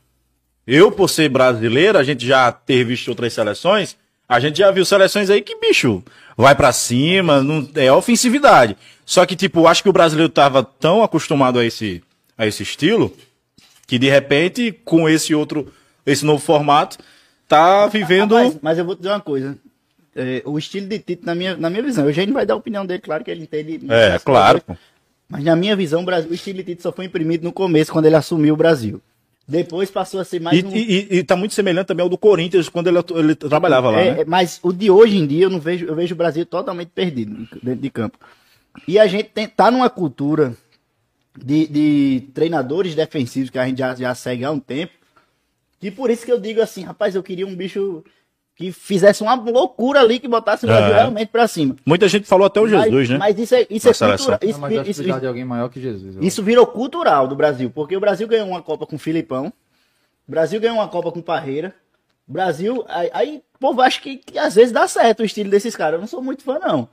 [0.65, 3.95] Eu, por ser brasileiro, a gente já ter visto outras seleções,
[4.27, 6.03] a gente já viu seleções aí que, bicho,
[6.35, 8.75] vai pra cima, não, é ofensividade.
[9.05, 12.03] Só que, tipo, acho que o brasileiro tava tão acostumado a esse,
[12.37, 13.15] a esse estilo,
[13.87, 15.73] que de repente, com esse outro,
[16.05, 16.97] esse novo formato,
[17.47, 18.35] tá vivendo.
[18.35, 19.57] Rapaz, mas eu vou te dizer uma coisa.
[20.15, 22.57] É, o estilo de Tito, na minha, na minha visão, o Eugênio vai dar a
[22.57, 23.81] opinião dele, claro que ele entende.
[23.89, 24.61] É, claro.
[24.61, 24.83] coisas,
[25.29, 27.91] Mas na minha visão, o, Brasil, o estilo de Tito só foi imprimido no começo,
[27.91, 29.01] quando ele assumiu o Brasil.
[29.47, 30.75] Depois passou a ser mais E, um...
[30.75, 34.15] e, e tá muito semelhante também ao do Corinthians quando ele, ele trabalhava lá, É,
[34.15, 34.23] né?
[34.27, 37.47] Mas o de hoje em dia, eu não vejo, eu vejo o Brasil totalmente perdido
[37.63, 38.17] dentro de campo.
[38.87, 40.53] E a gente tem, tá numa cultura
[41.37, 44.93] de, de treinadores defensivos que a gente já, já segue há um tempo.
[45.81, 48.03] E por isso que eu digo assim, rapaz, eu queria um bicho
[48.55, 50.97] que fizesse uma loucura ali, que botasse o Brasil É.
[50.97, 51.75] realmente pra cima.
[51.85, 53.17] Muita gente falou até o Jesus, mas, né?
[53.19, 54.09] Mas isso é, isso é cultural.
[54.17, 56.17] Não, Isso, que isso- precisar de alguém maior que Jesus.
[56.19, 59.53] isso virou cultural do Brasil, porque o Brasil ganhou uma Copa com o Filipão,
[60.27, 61.75] o Brasil ganhou uma Copa com o Parreira,
[62.27, 65.75] o Brasil, aí, aí povo, acho que, que às vezes dá certo o estilo desses
[65.75, 66.89] caras, eu não sou muito fã não,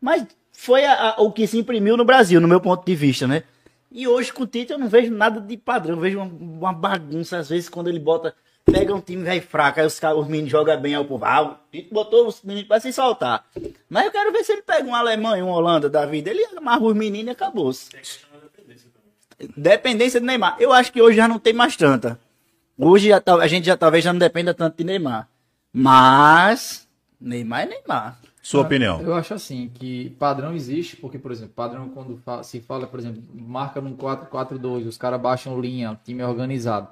[0.00, 3.26] mas foi a- a- o que se imprimiu no Brasil, no meu ponto de vista,
[3.28, 3.44] né?
[3.94, 6.72] E hoje com o Tite eu não vejo nada de padrão, eu vejo uma, uma
[6.72, 10.50] bagunça às vezes quando ele bota pega um time velho fraco, aí os, os meninos
[10.50, 13.46] jogam bem, aí o povo, ah, o Tite botou os meninos pra se soltar.
[13.88, 16.82] Mas eu quero ver se ele pega um Alemanha, um Holanda da vida, ele amarra
[16.82, 17.90] os meninos e acabou-se.
[19.56, 20.56] Dependência do Neymar.
[20.58, 22.18] Eu acho que hoje já não tem mais tanta.
[22.76, 25.28] Hoje já a gente já talvez já não dependa tanto de Neymar.
[25.72, 26.88] Mas,
[27.20, 28.18] Neymar é Neymar.
[28.44, 29.00] Sua opinião.
[29.00, 33.22] Eu acho assim, que padrão existe, porque, por exemplo, padrão quando se fala, por exemplo,
[33.34, 36.88] marca num 4-4-2, os caras baixam linha, time organizado.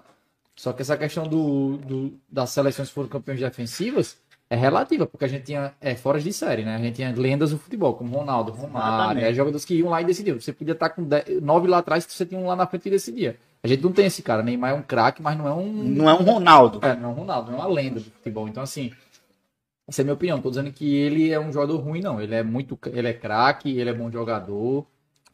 [0.57, 4.17] Só que essa questão do, do- das seleções que foram campeões defensivas
[4.49, 6.75] é relativa, porque a gente tinha é, fora de série, né?
[6.77, 10.05] A gente tinha lendas do futebol, como Ronaldo, Romário, é, jogadores que iam lá e
[10.05, 10.39] decidiam.
[10.41, 12.91] Você podia estar com 10 nove lá atrás, você tinha um lá na frente e
[12.91, 13.37] decidia.
[13.63, 14.43] A gente não tem esse cara.
[14.43, 15.71] Neymar é um craque, mas não é um.
[15.73, 16.81] Não é um Ronaldo.
[16.83, 18.49] É, não é um Ronaldo, não é uma lenda do futebol.
[18.49, 18.91] Então, assim,
[19.93, 20.37] essa é a minha opinião.
[20.39, 22.21] Não tô dizendo que ele é um jogador ruim, não.
[22.21, 22.79] Ele é muito.
[22.93, 24.87] Ele é craque, ele é bom jogador.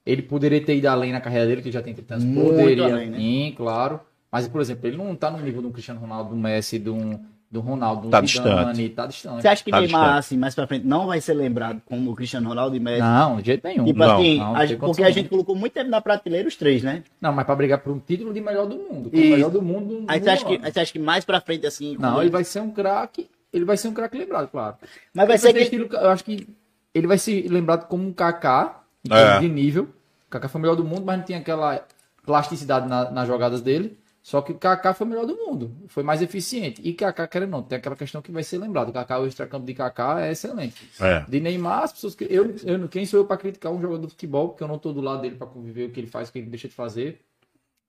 [0.04, 2.24] Ele poderia ter ido além na carreira dele, que já tem 30 anos.
[2.24, 3.18] Muito Poderia, além, né?
[3.18, 4.00] sim, claro.
[4.32, 7.60] Mas, por exemplo, ele não tá no nível do Cristiano Ronaldo, do Messi, do, do
[7.60, 8.88] Ronaldo, do Tá Zidane, distante.
[8.90, 9.42] tá distante.
[9.42, 10.18] Você acha que Tá Neymar, distante.
[10.18, 13.00] assim, mais pra frente, não vai ser lembrado como o Cristiano Ronaldo e Messi?
[13.00, 13.84] Não, de jeito nenhum.
[13.84, 16.56] Tipo Não, assim, não, a gente- porque a gente colocou muito tempo na prateleira os
[16.56, 17.02] três, né?
[17.20, 19.10] Não, mas pra brigar por um título de melhor do mundo.
[19.12, 20.04] O melhor do mundo.
[20.08, 21.96] Aí você acha que, aí você acha que mais pra frente, assim.
[21.98, 23.28] Não, ele vai ser um craque.
[23.52, 24.76] Ele vai ser um craque lembrado, claro.
[25.14, 25.60] Mas vai Ele ser que.
[25.60, 26.46] estilo- eu acho que
[26.94, 29.38] ele vai ser lembrado como um Kaká, É.
[29.40, 29.84] de nível.
[30.26, 31.84] O Kaká foi o melhor do mundo, mas não tinha aquela
[32.24, 33.98] plasticidade na- nas jogadas dele.
[34.22, 35.74] Só que o Kaká foi o melhor do mundo.
[35.86, 36.82] Foi mais eficiente.
[36.84, 38.90] E Kaká, querendo ou não, tem aquela questão que vai ser lembrado.
[38.90, 40.90] O Kaká, o extracampo de Kaká é excelente.
[41.00, 41.20] É.
[41.26, 42.24] De Neymar, as pessoas que.
[42.28, 44.50] Eu, eu, quem sou eu para criticar um jogador de futebol?
[44.50, 46.40] Porque eu não tô do lado dele para conviver o que ele faz, o que
[46.40, 47.20] ele deixa de fazer.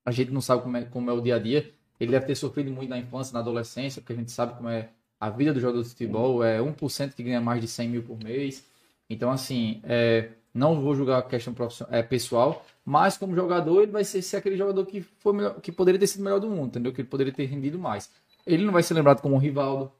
[0.05, 1.69] A gente não sabe como é, como é o dia a dia.
[1.99, 4.87] Ele deve ter sofrido muito na infância, na adolescência, porque a gente sabe como é
[5.19, 6.43] a vida do jogador de futebol.
[6.43, 8.63] É 1% que ganha mais de 100 mil por mês.
[9.09, 13.91] Então, assim, é, não vou julgar a questão profissional, é, pessoal, mas como jogador, ele
[13.91, 16.47] vai ser, ser aquele jogador que, foi melhor, que poderia ter sido o melhor do
[16.49, 16.91] mundo, entendeu?
[16.93, 18.09] Que ele poderia ter rendido mais.
[18.45, 19.91] Ele não vai ser lembrado como o Rivaldo,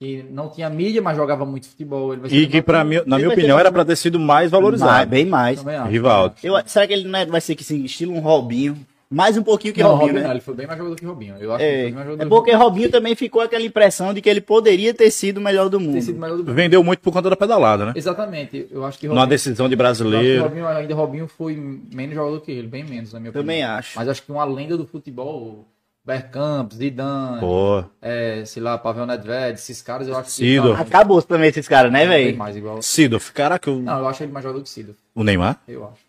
[0.00, 2.12] que não tinha mídia, mas jogava muito futebol.
[2.12, 3.84] Ele vai ser E que, pra como- mim, na Ele minha opinião, era mais- pra
[3.84, 5.10] ter sido mais Mais, valorizado.
[5.10, 5.58] bem mais.
[5.60, 5.90] Também acho.
[5.90, 6.34] Rivaldo.
[6.42, 8.76] Eu, será que ele não é- vai ser que assim, estilo um Robinho?
[9.10, 10.26] Mais um pouquinho que Não, Robinho, Robinho, né?
[10.26, 11.36] não, ele foi bem mais jogador que Robinho.
[11.40, 12.68] Eu acho que ele É, foi mais jogador é que porque Robinho.
[12.68, 15.94] Robinho também ficou aquela impressão de que ele poderia ter sido o melhor do mundo.
[15.94, 16.54] Ter sido melhor do mundo.
[16.54, 17.92] Vendeu muito por conta da pedalada, né?
[17.96, 18.66] Exatamente.
[18.70, 20.42] Eu acho que Numa decisão de eu acho que brasileiro.
[20.42, 21.54] Robinho, ainda Robinho foi
[21.90, 23.42] menos jogador que ele, bem menos, na minha opinião.
[23.44, 23.96] Também acho.
[23.98, 25.66] Mas acho que uma lenda do futebol,
[26.04, 30.32] Bergkamp, Zidane, Pô, é, sei lá, Pavel Nedved, esses caras eu acho que...
[30.36, 30.82] Sidorf.
[30.82, 32.36] Acabou também esses caras, né, tem velho?
[32.38, 32.82] mais igual.
[32.82, 35.60] Sidorf, caraca, o, Não, eu acho ele mais jogador que Sidorf, o Neymar.
[35.66, 36.07] eu acho.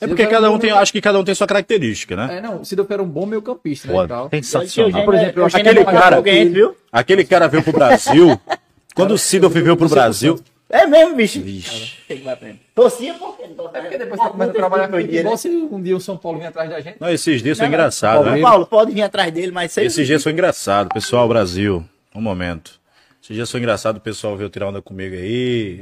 [0.00, 2.38] É porque cada um tem, acho que cada um tem sua característica, né?
[2.38, 4.28] É, não, o Sidorf era um bom meio campista, né, Pô, tal.
[4.30, 5.04] sensacional.
[5.04, 6.76] por exemplo, eu acho aquele cara viu?
[6.92, 8.40] Aquele cara veio pro Brasil.
[8.94, 10.38] Quando o Sidorf veio pro Brasil.
[10.68, 11.40] É mesmo, bicho.
[11.40, 11.92] Vixe.
[12.08, 12.60] Tem.
[12.74, 13.44] Torcia por quê?
[13.48, 13.78] Não torcia.
[13.78, 15.36] É porque depois você começa a trabalhar com dia, né?
[15.36, 16.96] se um dia o São Paulo vir atrás da gente...
[17.00, 17.78] Não, esses dias foi Não, não.
[17.78, 18.40] engraçado, Ô, né?
[18.40, 19.76] Paulo, pode vir atrás dele, mas.
[19.76, 21.84] Esses dias foi engraçado, pessoal, Brasil.
[22.14, 22.80] Um momento.
[23.22, 25.80] Esses dias foi engraçado, o pessoal veio tirar onda comigo aí.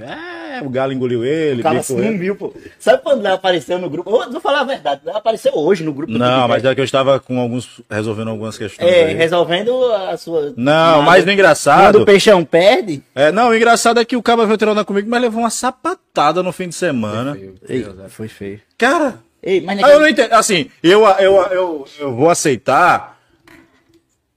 [0.59, 2.53] É, o Galo engoliu ele, O cara sumiu, pô.
[2.79, 4.11] Sabe quando apareceu no grupo?
[4.11, 6.13] Vou, vou falar a verdade, apareceu hoje no grupo.
[6.13, 7.81] do Não, mas é que eu estava com alguns.
[7.91, 8.89] resolvendo algumas questões.
[8.89, 9.15] É, aí.
[9.15, 10.53] resolvendo a sua...
[10.57, 12.03] Não, mas no Quando engraçado.
[12.03, 13.03] o peixão perde...
[13.15, 15.51] É, não, o engraçado é que o cara veio tirar onda comigo, mas levou uma
[15.51, 17.35] sapatada no fim de semana.
[17.35, 18.09] Meu Ei, Deus, é.
[18.09, 18.61] foi feio.
[18.79, 19.97] Cara, Ei, mas Ah, naquele...
[19.97, 20.33] eu não entendo.
[20.33, 23.14] Assim, eu, eu, eu, eu vou aceitar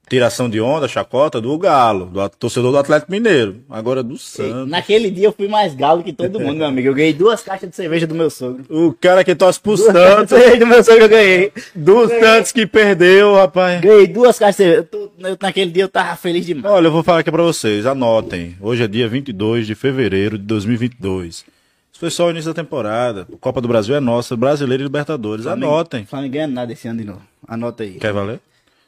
[0.10, 3.58] tiração de onda, chacota do Galo, do torcedor do Atlético Mineiro.
[3.70, 4.70] Agora do Santos.
[4.70, 6.88] naquele dia eu fui mais galo que todo mundo, meu amigo.
[6.88, 8.64] Eu ganhei duas caixas de cerveja do meu sogro.
[8.70, 11.52] O cara que torce pro Duas caixas de Santos, cerveja do meu sogro eu ganhei.
[11.76, 13.82] do Santos que perdeu, rapaz.
[13.82, 14.88] Ganhei duas caixas de cerveja.
[15.20, 16.74] Eu naquele dia eu tava feliz demais.
[16.74, 18.56] Olha, eu vou falar aqui pra vocês, anotem.
[18.62, 21.46] Hoje é dia 22 de fevereiro de 2022.
[21.92, 23.28] Isso foi só o início da temporada.
[23.42, 25.48] Copa do Brasil é nossa, Brasileiro e Libertadores.
[25.48, 26.06] Anotem.
[26.06, 27.22] Flamengo ganha nada esse ano de novo.
[27.48, 27.94] Anota aí.
[27.94, 28.40] Quer valer?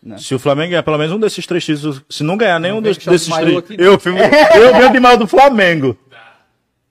[0.02, 0.18] Não.
[0.18, 2.82] Se o Flamengo ganhar pelo menos um desses três títulos, se não ganhar nenhum Não
[2.82, 5.98] desses de maiô três, aqui, eu, fico- eu venho de mal do Flamengo.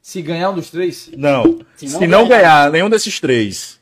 [0.02, 1.58] Se ganhar um dos três, Não.
[1.76, 3.78] Se Se não não, ganhar nenhum desses três.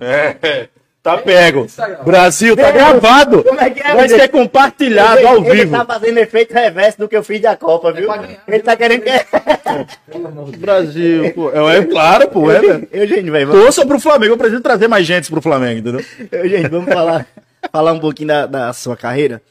[0.00, 0.68] É,
[1.02, 1.66] tá pego.
[2.04, 3.42] Brasil, tá gravado.
[3.42, 5.76] Como é que é, Vai ser compartilhado ele, ao ele vivo.
[5.76, 8.06] tá fazendo efeito reverso do que eu fiz da Copa, viu?
[8.06, 8.42] pra ganhar.
[8.46, 10.56] ele tá querendo que.
[10.58, 11.50] Brasil, pô.
[11.52, 12.50] É, é claro, pô.
[12.50, 12.88] É, velho.
[12.92, 13.50] Eugênio, velho.
[13.50, 14.34] Torça pro Flamengo.
[14.34, 16.04] Eu preciso trazer mais gente pro Flamengo, entendeu?
[16.30, 17.26] Eugênio, vamos falar,
[17.70, 19.42] falar um pouquinho da, da sua carreira.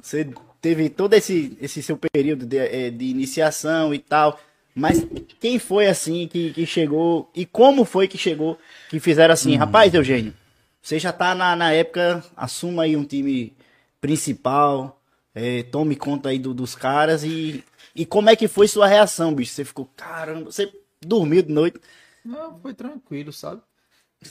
[0.00, 0.28] Você
[0.60, 4.38] teve todo esse, esse seu período de, eh, de iniciação e tal.
[4.74, 5.04] Mas
[5.38, 8.58] quem foi assim que, que chegou e como foi que chegou
[8.88, 9.54] que fizeram assim?
[9.56, 10.32] Rapaz, Eugênio,
[10.80, 13.54] você já tá na, na época, assuma aí um time
[14.00, 14.98] principal,
[15.34, 17.62] eh, tome conta aí do- dos caras e,
[17.94, 19.52] e como é que foi sua reação, bicho?
[19.52, 20.72] Você ficou, caramba, você
[21.04, 21.78] dormiu de noite?
[22.24, 23.60] Não, foi tranquilo, sabe?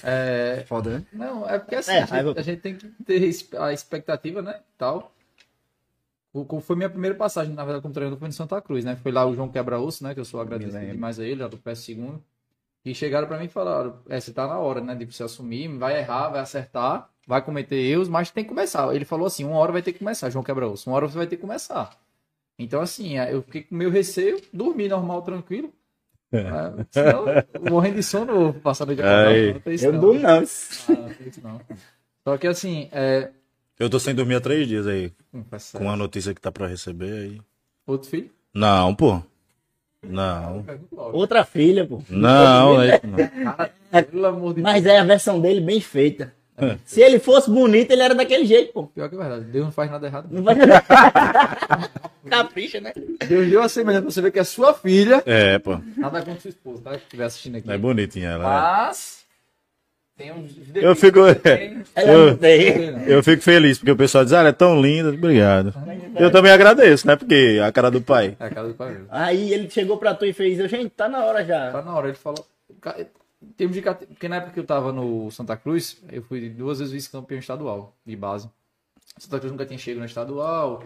[0.04, 1.06] É, Foda, né?
[1.14, 4.60] não, é porque assim, É, a, gente, a gente tem que ter a expectativa, né?
[4.78, 5.12] Tal.
[6.34, 8.96] o- o- foi minha primeira passagem, na verdade, como treinador foi em Santa Cruz, né?
[8.96, 10.14] Foi lá o João Quebra-Osso, né?
[10.14, 12.20] Que eu sou agradecido demais a ele, lá do PS2.
[12.86, 14.96] E chegaram pra mim e falaram, é, você tá na hora, né?
[14.96, 18.94] De você assumir, vai errar, vai acertar, vai cometer erros, mas tem que começar.
[18.96, 21.28] Ele falou assim, uma hora vai ter que começar, João Quebra-Osso, uma hora você vai
[21.28, 21.92] ter que começar.
[22.60, 25.74] Então, assim, é, eu fiquei com meu receio, dormi normal, tranquilo.
[26.32, 27.26] É, senão,
[27.70, 29.54] morrendo de sono, vou passar noite Aí.
[29.54, 30.14] Não tem isso Eu não.
[30.14, 30.30] não.
[30.30, 30.42] Ah,
[31.44, 31.62] não.
[32.24, 33.30] Só que assim, é...
[33.78, 36.68] Eu tô sem dormir há três dias aí, hum, com a notícia que tá pra
[36.68, 37.42] receber aí.
[37.86, 38.30] Outro filho?
[38.54, 39.22] Não, pô.
[40.04, 40.66] Não.
[40.92, 42.02] Outra filha, pô.
[42.10, 43.18] Não, é isso não.
[43.18, 43.72] Cara,
[44.04, 46.34] pelo amor de Mas é a versão dele bem feita.
[46.62, 46.78] É.
[46.86, 48.84] Se ele fosse bonito, ele era daquele jeito, pô.
[48.88, 49.46] Pior que é verdade.
[49.46, 50.28] Deus não faz nada errado.
[50.30, 50.56] Não vai.
[52.30, 52.94] Capricha, né?
[53.28, 55.22] Deus deu a semelhança pra você ver que é sua filha.
[55.26, 55.80] É, pô.
[55.98, 56.92] Nada contra sua esposa, tá?
[56.92, 57.72] Que estiver assistindo aqui.
[57.72, 58.44] É bonitinha ela.
[58.44, 59.22] Mas.
[60.18, 60.52] Tem uns.
[60.76, 62.38] Eu fico- Tem- Ela Eu-.
[63.08, 65.10] Eu fico feliz, porque o pessoal diz, ah, ela é tão linda.
[65.10, 65.74] Obrigado.
[66.16, 67.16] Eu também agradeço, né?
[67.16, 68.36] Porque a cara do pai.
[68.40, 68.90] É a casa do pai.
[68.92, 69.08] mesmo.
[69.10, 71.72] Aí ele chegou pra tu e fez, eu, gente, tá na hora já.
[71.72, 72.46] Tá na hora, ele falou.
[73.42, 76.80] Em termos de Porque na época que eu tava no Santa Cruz, eu fui duas
[76.80, 78.50] vezes vice-campeão estadual de base.
[79.18, 80.84] Santa Cruz nunca tinha chegado na estadual.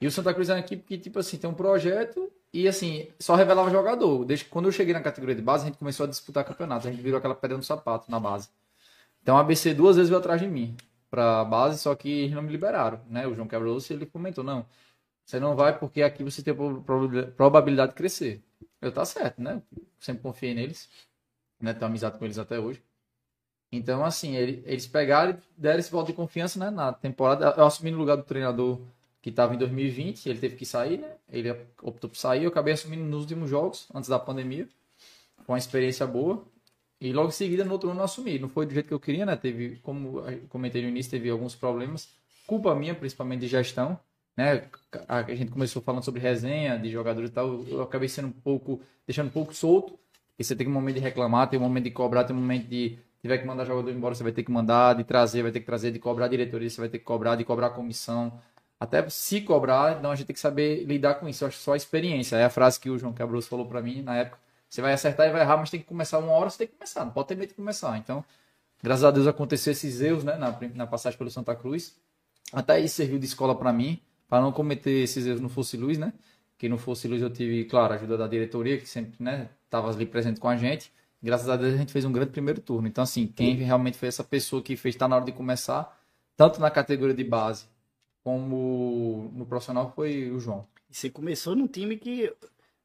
[0.00, 3.08] E o Santa Cruz é uma equipe que, tipo assim, tem um projeto e, assim,
[3.18, 4.24] só revelava jogador.
[4.24, 6.86] Desde quando eu cheguei na categoria de base, a gente começou a disputar campeonatos.
[6.86, 8.48] A gente virou aquela pedra no sapato na base.
[9.22, 10.74] Então a ABC duas vezes veio atrás de mim
[11.10, 13.26] pra base, só que eles não me liberaram, né?
[13.26, 14.64] O João Quebra-Osso, ele comentou, não,
[15.24, 18.42] você não vai porque aqui você tem prob- prob- probabilidade de crescer.
[18.80, 19.62] Eu, tá certo, né?
[19.98, 20.88] Sempre confiei neles,
[21.60, 21.72] né?
[21.74, 22.82] Tenho amizade com eles até hoje.
[23.72, 26.70] Então, assim, ele- eles pegaram e deram esse voto de confiança, né?
[26.70, 28.80] Na temporada, eu assumi no lugar do treinador
[29.22, 31.12] que estava em 2020, ele teve que sair, né?
[31.28, 31.50] Ele
[31.82, 34.68] optou por sair, eu acabei assumindo nos últimos jogos, antes da pandemia.
[35.44, 36.44] Foi uma experiência boa.
[37.00, 38.38] E logo em seguida, no outro ano, eu assumi.
[38.38, 39.36] Não foi do jeito que eu queria, né?
[39.36, 42.08] Teve, como comentei no início, teve alguns problemas.
[42.46, 43.98] Culpa minha, principalmente de gestão.
[44.36, 44.68] Né?
[45.08, 47.62] A gente começou falando sobre resenha de jogadores e tal.
[47.64, 49.98] Eu acabei sendo um pouco, deixando um pouco solto.
[50.40, 52.66] E você tem um momento de reclamar, tem um momento de cobrar, tem um momento
[52.66, 55.60] de tiver que mandar jogador embora, você vai ter que mandar, de trazer, vai ter
[55.60, 58.40] que trazer, de cobrar a diretoria, você vai ter que cobrar, de cobrar comissão.
[58.80, 61.44] Até se cobrar, então a gente tem que saber lidar com isso.
[61.44, 62.36] Eu acho só a experiência.
[62.36, 64.38] É a frase que o João Cabroso falou pra mim na época.
[64.66, 66.72] Você vai acertar e vai errar, mas tem que começar uma hora, você tem que
[66.72, 67.04] começar.
[67.04, 67.98] Não pode ter medo de começar.
[67.98, 68.24] Então,
[68.82, 71.94] graças a Deus aconteceu esses erros, né, na, na passagem pelo Santa Cruz.
[72.50, 75.98] Até isso serviu de escola pra mim, para não cometer esses erros no Fosse Luz,
[75.98, 76.14] né?
[76.60, 79.90] Que no Fosse Luz eu tive, claro, a ajuda da diretoria, que sempre, né, tava
[79.90, 80.92] ali presente com a gente.
[81.22, 82.86] Graças a Deus a gente fez um grande primeiro turno.
[82.86, 85.98] Então, assim, quem realmente foi essa pessoa que fez, tá na hora de começar,
[86.36, 87.64] tanto na categoria de base
[88.22, 90.66] como no profissional, foi o João.
[90.90, 92.30] Você começou num time que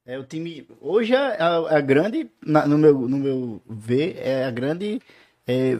[0.05, 4.45] é o time hoje é a, a grande na- no meu no meu ver é
[4.45, 5.01] a grande
[5.45, 5.79] é,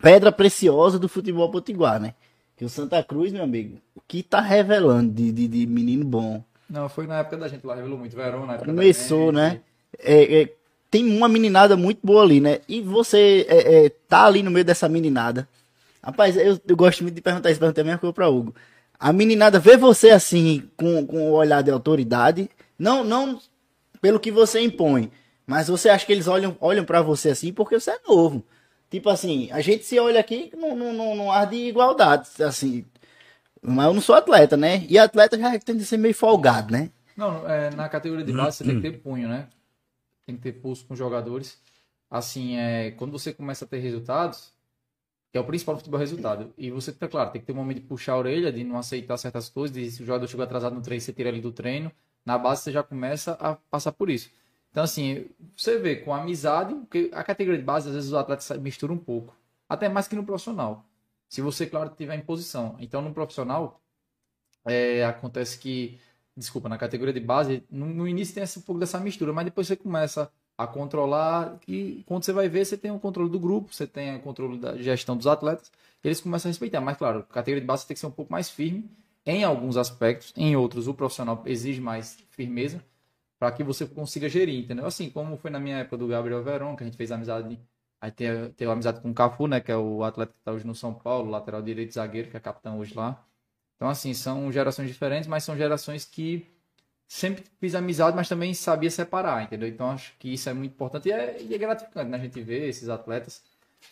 [0.00, 2.14] pedra preciosa do futebol potiguar, né?
[2.56, 6.42] Que o Santa Cruz, meu amigo, o que tá revelando de, de, de menino bom.
[6.68, 8.14] Não, foi na época da gente lá, revelou muito.
[8.14, 9.36] Verão, na época da Começou, gente.
[9.36, 9.60] né?
[9.98, 10.52] É, é,
[10.90, 12.60] tem uma meninada muito boa ali, né?
[12.68, 15.48] E você é, é, tá ali no meio dessa meninada.
[16.02, 18.54] Rapaz, eu, eu gosto muito de perguntar isso, perguntei a mesma coisa pra Hugo.
[18.98, 23.40] A meninada vê você assim, com, com o olhar de autoridade, não, não
[24.00, 25.10] pelo que você impõe,
[25.46, 28.44] mas você acha que eles olham, olham para você assim porque você é novo.
[28.90, 32.84] Tipo assim, a gente se olha aqui num, num, num, num ar de igualdade, assim.
[33.68, 34.84] Mas eu não sou atleta, né?
[34.88, 36.90] E atleta já tem de ser meio folgado, né?
[37.16, 39.48] Não, é, na categoria de base você tem que ter punho, né?
[40.24, 41.58] Tem que ter pulso com os jogadores.
[42.10, 44.52] Assim, é, quando você começa a ter resultados,
[45.30, 46.52] que é o principal do futebol é resultado.
[46.56, 48.78] E você, tá claro, tem que ter um momento de puxar a orelha, de não
[48.78, 51.52] aceitar certas coisas, de se o jogador chegou atrasado no treino, você tira ele do
[51.52, 51.92] treino.
[52.24, 54.30] Na base você já começa a passar por isso.
[54.70, 55.26] Então, assim,
[55.56, 58.98] você vê com amizade, porque a categoria de base, às vezes, os atletas misturam um
[58.98, 59.34] pouco.
[59.68, 60.84] Até mais que no profissional.
[61.28, 62.76] Se você, claro, tiver em posição.
[62.78, 63.80] Então, no profissional,
[64.66, 65.98] é, acontece que,
[66.36, 69.44] desculpa, na categoria de base, no, no início tem esse, um pouco dessa mistura, mas
[69.44, 73.38] depois você começa a controlar e quando você vai ver, você tem o controle do
[73.38, 75.70] grupo, você tem o controle da gestão dos atletas,
[76.02, 76.80] eles começam a respeitar.
[76.80, 78.90] Mas, claro, categoria de base tem que ser um pouco mais firme
[79.24, 82.82] em alguns aspectos, em outros o profissional exige mais firmeza
[83.38, 84.86] para que você consiga gerir, entendeu?
[84.86, 87.58] Assim, como foi na minha época do Gabriel Verón, que a gente fez amizade,
[88.00, 90.66] aí teve, teve amizade com o Cafu, né, que é o atleta que está hoje
[90.66, 93.24] no São Paulo, lateral direito zagueiro, que é capitão hoje lá.
[93.76, 96.46] Então, assim, são gerações diferentes, mas são gerações que
[97.08, 99.68] sempre fiz amizade, mas também sabia separar, entendeu?
[99.68, 102.18] Então, acho que isso é muito importante e é, e é gratificante, né?
[102.18, 103.42] A gente ver esses atletas,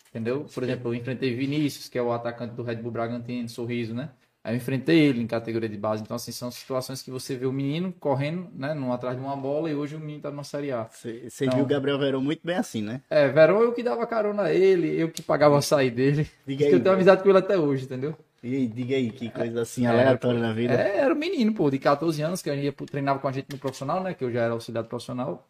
[0.09, 0.45] entendeu?
[0.53, 4.11] Por exemplo, eu enfrentei Vinícius, que é o atacante do Red Bull Bragantino, Sorriso, né?
[4.47, 6.01] Aí eu enfrentei ele em categoria de base.
[6.01, 8.73] Então, assim, são situações que você vê o menino correndo, né?
[8.73, 10.85] Num, atrás de uma bola e hoje o menino tá numa Série A.
[10.85, 11.55] Você Não.
[11.55, 13.01] viu o Gabriel Verão muito bem assim, né?
[13.09, 16.29] É, Verão eu que dava carona a ele, eu que pagava o açaí dele.
[16.47, 18.15] Diga que eu tenho amizade com ele até hoje, entendeu?
[18.41, 20.75] E aí, diga aí, que coisa assim É, aleatória na vida.
[20.75, 23.47] É, era um menino, pô, de 14 anos, que a gente treinava com a gente
[23.51, 24.13] no profissional, né?
[24.13, 25.45] Que eu já era auxiliar profissional.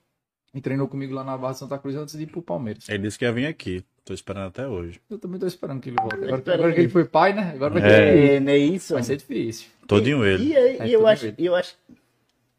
[0.54, 2.88] E treinou comigo lá na Barra de Santa Cruz antes de ir pro Palmeiras.
[2.90, 3.84] Ele disse que ia vir aqui.
[4.04, 5.00] Tô esperando até hoje.
[5.10, 6.16] Eu também tô esperando que ele volte.
[6.16, 7.52] Agora, Espera agora que ele foi pai, né?
[7.54, 8.36] Agora vai, É.
[8.36, 8.94] É, não é isso?
[8.94, 9.68] vai ser difícil.
[9.86, 10.46] Todinho ele.
[10.46, 11.76] E, aí, É e eu acho, e eu acho.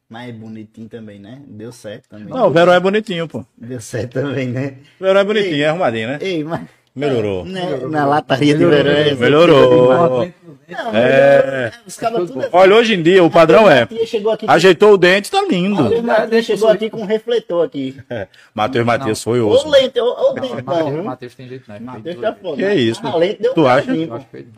[0.08, 1.42] Mas é bonitinho também, né?
[1.46, 2.28] Deu certo também.
[2.28, 3.44] Não, o Verão é bonitinho, pô.
[3.56, 4.76] Deu certo também, né?
[5.00, 6.18] O Verão é bonitinho, é arrumadinho, né?
[6.20, 6.66] Ei, mas.
[6.94, 7.44] Melhorou.
[7.44, 8.90] Né, na lataria de verão.
[8.90, 10.26] é- Melhorou.
[10.68, 11.72] Não, mas É.
[11.86, 12.48] Os caras tudo é.
[12.52, 13.86] Olha, hoje em dia o padrão é.
[13.86, 14.44] Tia chegou aqui.
[14.48, 15.82] Ajeitou o dente, tá lindo.
[15.82, 17.96] O Matheus chegou aqui com um refletor aqui.
[18.10, 18.28] É.
[18.54, 19.68] Matheus Matias foi osso.
[19.68, 21.04] lente, ô, ô, Não, dente, Matheus, não.
[21.04, 21.78] Matheus tem jeito, né?
[21.80, 22.56] Matheus tá foda.
[22.56, 23.06] Que é isso?
[23.06, 23.86] A lente deu Tu um acha?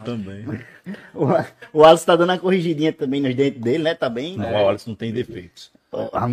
[0.04, 0.44] Também.
[1.14, 1.26] O,
[1.80, 3.94] o Alisson tá dando uma corrigidinha também nos dentes dele, né?
[3.94, 4.36] Tá bem.
[4.36, 5.70] Não, olha, isso não tem defeitos.
[5.92, 6.28] Ah.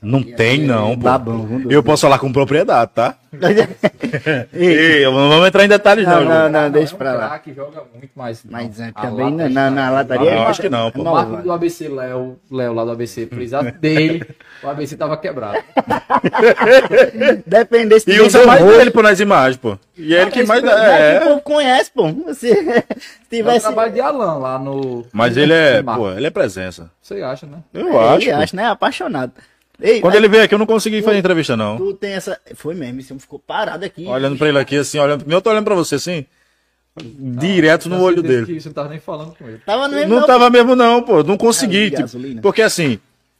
[0.00, 1.02] Não tem, não, pô.
[1.04, 3.16] Babão, vamos Eu posso falar com propriedade, tá?
[4.52, 6.28] Ei, não vamos entrar em detalhes, Não, não.
[6.50, 7.28] não, não, deixa é um pra lá.
[7.28, 8.42] craque, joga muito mais.
[8.48, 10.30] Mas é, A também na, na, na lataria.
[10.30, 11.02] Não, ele- acho que não, pô.
[11.02, 14.26] O Marco do ABC, Léo, Léo lá do ABC, precisava dele,
[14.62, 15.58] o ABC tava quebrado.
[17.46, 19.78] Dependesse E usa mais rosto, dele, pô, nas imagens, pô.
[19.96, 20.62] E ele que mais.
[20.62, 21.20] mas que o É.
[21.20, 22.08] povo conhece, pô.
[22.34, 22.84] Se, É
[23.30, 23.60] tivesse.
[23.60, 25.06] trabalho de Alan lá no.
[25.12, 26.90] Mas ele é, pô, ele é presença.
[27.00, 27.58] Você acha, né?
[27.74, 28.26] Eu acho.
[28.30, 28.36] pô.
[28.36, 28.61] acha, né?
[28.66, 29.32] Apaixonado.
[29.80, 31.76] Ei, Quando mas ele veio aqui, eu não consegui fazer entrevista, não.
[31.76, 32.38] tu tem essa.
[32.54, 34.06] Foi mesmo, esse homem ficou parado aqui.
[34.06, 35.24] Olhando pra ele aqui, assim, olhando.
[35.30, 36.24] Eu tô olhando pra você, assim.
[36.96, 38.46] Direto no Tenho olho dele.
[38.46, 39.58] Que você não tava nem falando com ele.
[39.64, 40.14] Tava no mesmo.
[40.14, 41.22] Não tava mesmo, não, pô.
[41.22, 41.92] Não consegui.
[41.96, 42.98] Ah, tipo, porque assim,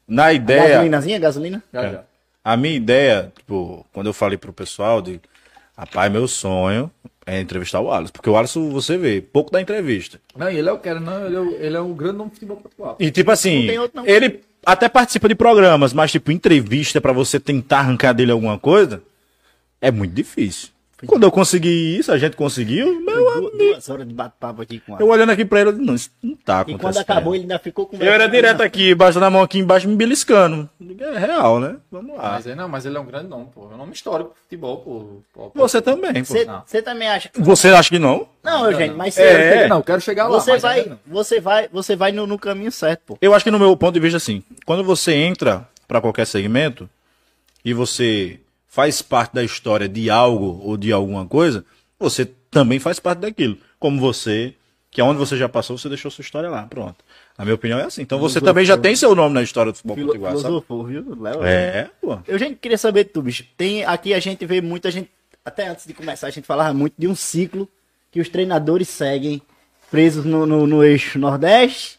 [0.08, 0.68] na ideia.
[0.70, 1.62] Gasolinazinha, gasolina?
[1.72, 1.92] Já, É.
[1.92, 2.04] já.
[2.44, 5.20] A minha ideia, tipo, quando eu falei pro pessoal, de
[5.76, 6.90] rapaz, meu sonho
[7.26, 8.12] é entrevistar o Alisson.
[8.14, 10.18] Porque o Alisson, você vê, pouco da entrevista.
[10.34, 12.30] Não, e ele é o cara, não, ele é, o- ele é um grande nome
[12.30, 12.96] do futebol atual.
[12.98, 14.06] E tipo assim, Não tem outro, não.
[14.08, 19.02] ele até participa de programas, mas tipo, entrevista pra você tentar arrancar dele alguma coisa,
[19.80, 20.71] é muito difícil.
[21.06, 24.92] Quando eu consegui isso, a gente conseguiu, meu Duas, duas horas de bate-papo aqui com
[24.94, 25.12] Eu ela.
[25.12, 26.80] olhando aqui pra ele, eu disse, não, isso não tá E acontecendo.
[26.80, 29.88] quando acabou, ele ainda ficou com Eu era direto aqui, baixando a mão aqui embaixo,
[29.88, 30.68] me beliscando.
[31.00, 31.76] É real, né?
[31.90, 32.32] Vamos lá.
[32.32, 33.68] Mas, é, não, mas ele é um grande nome, pô.
[33.70, 35.04] É um nome histórico pro futebol, pô.
[35.32, 35.60] Pô, pô.
[35.60, 36.24] Você também, pô.
[36.24, 36.62] Você, Não.
[36.84, 37.30] também acha.
[37.36, 38.26] Você acha que não?
[38.42, 40.38] Não, Eugênio, mas Quero você, chegar- Não, eu quero chegar lá.
[40.38, 40.98] você vai, não.
[41.06, 43.18] você vai, você vai no, no caminho certo, pô.
[43.20, 46.88] Eu acho que no meu ponto de vista, assim, quando você entra pra qualquer segmento
[47.64, 48.38] e você
[48.72, 51.62] faz parte da história de algo ou de alguma coisa,
[51.98, 53.58] você também faz parte daquilo.
[53.78, 54.54] Como você,
[54.90, 56.62] que é onde você já passou, você deixou sua história lá.
[56.62, 57.04] Pronto.
[57.36, 58.00] Na minha opinião é assim.
[58.00, 60.32] Então você também já tem seu nome na história do futebol Filo- potiguar,
[60.86, 61.44] viu, Léo?
[61.44, 62.18] É, pô.
[62.26, 63.44] Eu gente queria saber de tu, bicho.
[63.58, 65.10] Tem aqui a gente vê muita gente,
[65.44, 67.68] até antes de começar, a gente falava muito de um ciclo
[68.10, 69.42] que os treinadores seguem
[69.90, 71.98] presos no, no, no eixo Nordeste,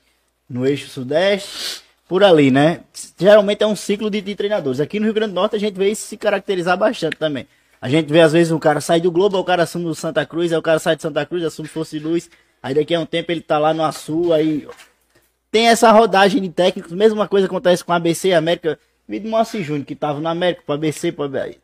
[0.49, 2.81] no eixo Sudeste, por ali, né?
[3.17, 4.79] Geralmente é um ciclo de, de treinadores.
[4.79, 7.47] Aqui no Rio Grande do Norte a gente vê isso se caracterizar bastante também.
[7.81, 10.25] A gente vê às vezes o cara sai do Globo, o cara assume o Santa
[10.25, 12.29] Cruz, aí o cara sai de Santa Cruz, assume Fosse Luz,
[12.61, 14.67] aí daqui a um tempo ele tá lá no Açu, aí
[15.51, 18.79] tem essa rodagem de técnicos, mesma coisa acontece com a ABC e América.
[19.07, 21.59] Vido Moacir Júnior, que tava na América, pro ABC, ABC.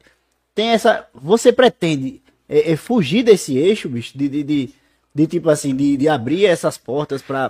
[0.53, 1.07] Tem essa.
[1.13, 4.17] Você pretende é, é, fugir desse eixo, bicho?
[4.17, 4.69] De, de, de,
[5.15, 7.49] de tipo assim, de, de abrir essas portas pra,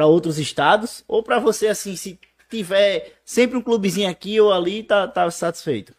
[0.00, 1.04] pra outros estados?
[1.06, 5.94] Ou pra você, assim, se tiver sempre um clubezinho aqui ou ali, tá, tá satisfeito?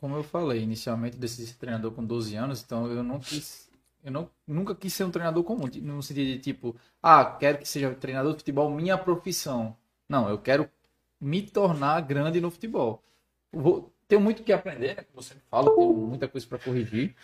[0.00, 3.70] Como eu falei, inicialmente eu decidi ser treinador com 12 anos, então eu não quis.
[4.02, 7.68] Eu não, nunca quis ser um treinador comum, no sentido de tipo, ah, quero que
[7.68, 9.76] seja treinador de futebol minha profissão.
[10.08, 10.68] Não, eu quero
[11.20, 13.00] me tornar grande no futebol.
[13.52, 15.04] Vou, tenho muito que aprender, né?
[15.14, 17.14] Você fala, tenho muita coisa para corrigir.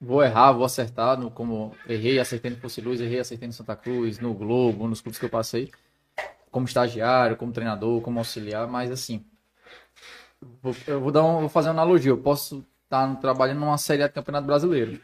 [0.00, 3.74] Vou errar, vou acertar, no, como errei, acertei no Fosse Luz, errei, acertei no Santa
[3.74, 5.70] Cruz, no Globo, nos clubes que eu passei,
[6.50, 9.24] como estagiário, como treinador, como auxiliar, mas assim,
[10.62, 12.10] Vou, eu vou, dar um, vou fazer uma analogia.
[12.10, 15.00] Eu posso estar trabalhando numa série de Campeonato Brasileiro.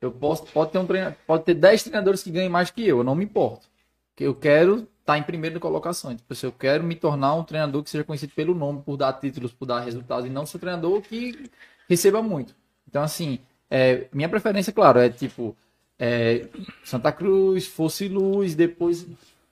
[0.00, 2.98] Eu posso, pode ter um treina, pode ter 10 treinadores que ganhem mais que eu,
[2.98, 3.66] eu não me importo.
[4.10, 6.14] Porque eu quero estar em primeira colocação.
[6.14, 9.14] Tipo, se eu quero me tornar um treinador que seja conhecido pelo nome, por dar
[9.14, 11.50] títulos, por dar resultados, e não ser um treinador que
[11.88, 12.54] receba muito.
[12.86, 13.38] Então, assim,
[13.74, 15.56] é, minha preferência, claro, é tipo
[15.98, 16.46] é,
[16.84, 19.06] Santa Cruz, Fosse Luz, depois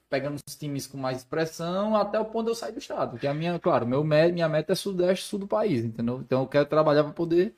[0.09, 3.17] pegando os times com mais expressão até o ponto eu sair do estado.
[3.17, 6.21] Que a minha, claro, meu, me- minha meta é sudeste, sul do país, entendeu?
[6.23, 7.53] Então eu quero trabalhar para poder,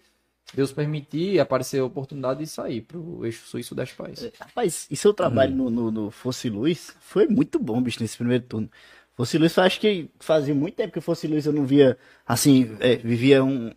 [0.54, 4.32] Deus permitir, aparecer a oportunidade de sair para o eixo sul e sudeste do país.
[4.40, 8.44] Rapaz, e seu trabalho no, no, no Fosse Luz foi muito bom, bicho, nesse primeiro
[8.46, 8.70] turno.
[9.16, 12.76] Fosse Luz, eu acho que fazia muito tempo que Fosse Luz eu não via, assim,
[12.80, 13.74] é, vivia um, é,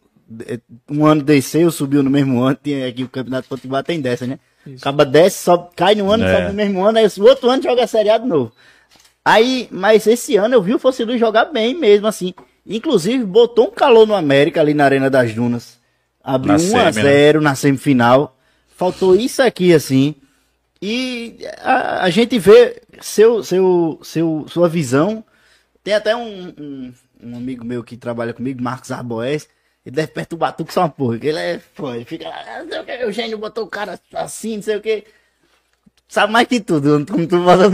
[0.91, 4.27] um ano descer, eu subiu no mesmo ano, tinha aqui o Campeonato Potiguar tem dessa,
[4.27, 4.39] né?
[4.67, 4.83] Isso.
[4.83, 6.35] Acaba desce, sobe, cai no ano, É.
[6.35, 8.53] sobe no mesmo ano, aí o outro ano joga seriado novo.
[9.25, 12.35] Aí, mas esse ano eu vi o Fosse Luz jogar bem mesmo, assim.
[12.67, 15.79] Inclusive, botou um calor no América ali na Arena das Dunas.
[16.23, 17.13] Abriu Na 1 a semi, né?
[17.13, 18.37] 0 na semifinal.
[18.77, 20.15] Faltou isso aqui, assim.
[20.81, 25.25] E a, a gente vê seu, seu, seu, sua visão.
[25.83, 29.49] Tem até um, um, um amigo meu que trabalha comigo, Marcos Arboés.
[29.89, 31.19] Ele deve perturbar tudo que só uma porra.
[31.19, 31.97] que Ele é foda.
[31.97, 34.63] Ele fica lá, "Ah, não sei o que, o Eugênio botou o cara assim, não
[34.63, 35.05] sei o que.
[36.07, 37.65] Sabe mais que tudo, como tu fala.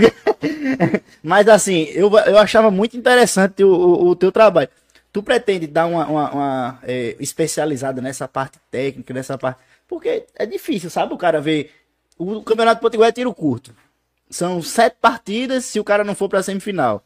[1.21, 4.69] Mas assim, eu, eu achava muito interessante o, o, o teu trabalho.
[5.13, 9.59] Tu pretende dar uma, uma, uma, é, especializada nessa parte técnica, nessa parte.
[9.89, 11.15] Porque é difícil, sabe?
[11.15, 11.73] O cara ver.
[12.17, 13.75] O Campeonato Potiguar é tiro curto.
[14.31, 17.05] São sete partidas se o cara não for pra semifinal.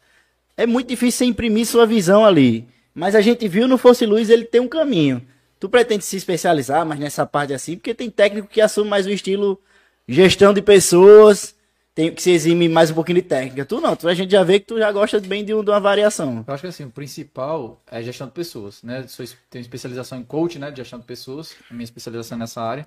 [0.55, 2.69] É muito difícil você imprimir sua visão ali.
[2.99, 5.23] Mas a gente viu no Fosse Luz ele tem um caminho.
[5.61, 7.77] Tu pretende se especializar mais nessa parte assim?
[7.77, 9.61] Porque tem técnico que assume mais o estilo
[10.07, 11.55] gestão de pessoas,
[11.95, 13.65] tem que se exime mais um pouquinho de técnica.
[13.65, 15.71] Tu não, tu, a gente já vê que tu já gosta bem de, um- de
[15.71, 16.45] uma variação.
[16.47, 19.05] Eu acho que assim, o principal é gestão de pessoas, né?
[19.09, 20.71] Sou, tenho especialização em coach, né?
[20.71, 22.87] De gestão de pessoas, a minha especialização é nessa área.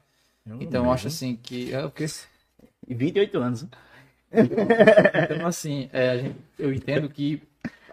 [0.60, 1.74] Então eu acho assim que.
[1.74, 2.06] É o quê?
[2.88, 3.66] E 28 anos.
[4.34, 7.42] Então, assim, é, a gente- eu entendo que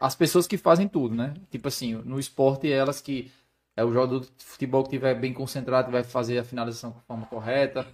[0.01, 1.35] as pessoas que fazem tudo, né?
[1.51, 3.31] Tipo assim, no esporte, elas que.
[3.77, 7.27] É o jogador de futebol que estiver bem concentrado, vai fazer a finalização de forma
[7.27, 7.87] correta,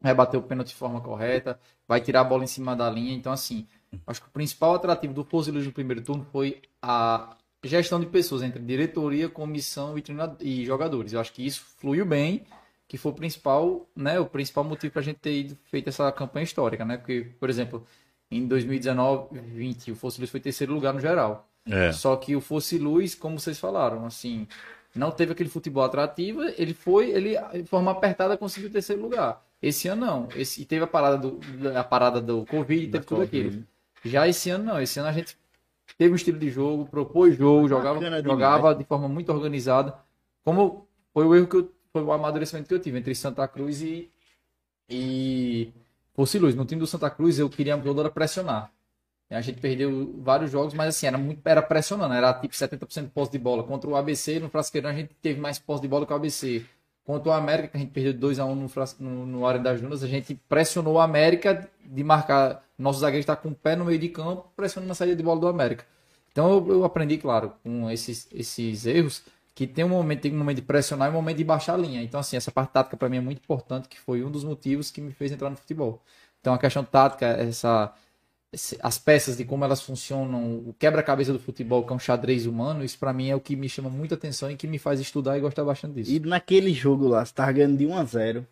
[0.00, 3.12] vai bater o pênalti de forma correta, vai tirar a bola em cima da linha.
[3.12, 3.66] Então, assim,
[4.06, 8.06] acho que o principal atrativo do Pouso Luz no primeiro turno foi a gestão de
[8.06, 10.02] pessoas entre diretoria, comissão e,
[10.40, 11.12] e jogadores.
[11.12, 12.46] Eu acho que isso fluiu bem,
[12.86, 16.44] que foi o principal, né, o principal motivo para a gente ter feito essa campanha
[16.44, 16.96] histórica, né?
[16.96, 17.86] Porque, por exemplo,
[18.30, 21.48] em 2019, 20, o Fosse Luz foi terceiro lugar no geral.
[21.66, 21.92] É.
[21.92, 24.46] Só que o Fosse Luz, como vocês falaram, assim,
[24.94, 29.44] não teve aquele futebol atrativo, ele foi, ele de forma apertada conseguiu o terceiro lugar.
[29.60, 30.28] Esse ano não.
[30.36, 31.40] Esse, e teve a parada do,
[31.76, 33.64] a parada do Covid, teve tudo aquilo.
[34.04, 34.80] Já esse ano não.
[34.80, 35.36] Esse ano a gente
[35.96, 38.24] teve um estilo de jogo, propôs jogo, jogava, Bacana demais.
[38.24, 39.94] jogava de forma muito organizada.
[40.44, 43.82] Como foi o erro que eu, foi o amadurecimento que eu tive entre Santa Cruz
[43.82, 44.10] e
[44.90, 45.70] e
[46.18, 46.56] Fosse Luz.
[46.56, 48.72] No time do Santa Cruz eu queria toda hora pressionar.
[49.30, 53.10] A gente perdeu vários jogos, mas assim, era muito era pressionando, era tipo 70% de
[53.10, 53.62] posse de bola.
[53.62, 56.64] Contra o ABC, no Frasqueirão, a gente teve mais posse de bola que o ABC.
[57.04, 60.08] Contra o América, que a gente perdeu 2x1 no, no, no Área das Dunas, a
[60.08, 62.64] gente pressionou o América de marcar.
[62.76, 65.38] Nosso zagueiro está com o pé no meio de campo, pressionando a saída de bola
[65.38, 65.86] do América.
[66.32, 69.22] Então eu, eu aprendi, claro, com esses, esses erros,
[69.58, 71.76] que tem um momento, tem um momento de pressionar e um momento de baixar a
[71.76, 72.00] linha.
[72.00, 74.88] Então, assim, essa parte tática para mim é muito importante, que foi um dos motivos
[74.88, 76.00] que me fez entrar no futebol.
[76.40, 77.92] Então, a questão tática, essa,
[78.52, 82.46] esse- as peças de como elas funcionam, o quebra-cabeça do futebol, que é um xadrez
[82.46, 85.00] humano, isso para mim é o que me chama muita atenção e que me faz
[85.00, 86.12] estudar e gostar bastante disso.
[86.12, 88.46] E naquele jogo lá, você tava ganhando de 1 a 0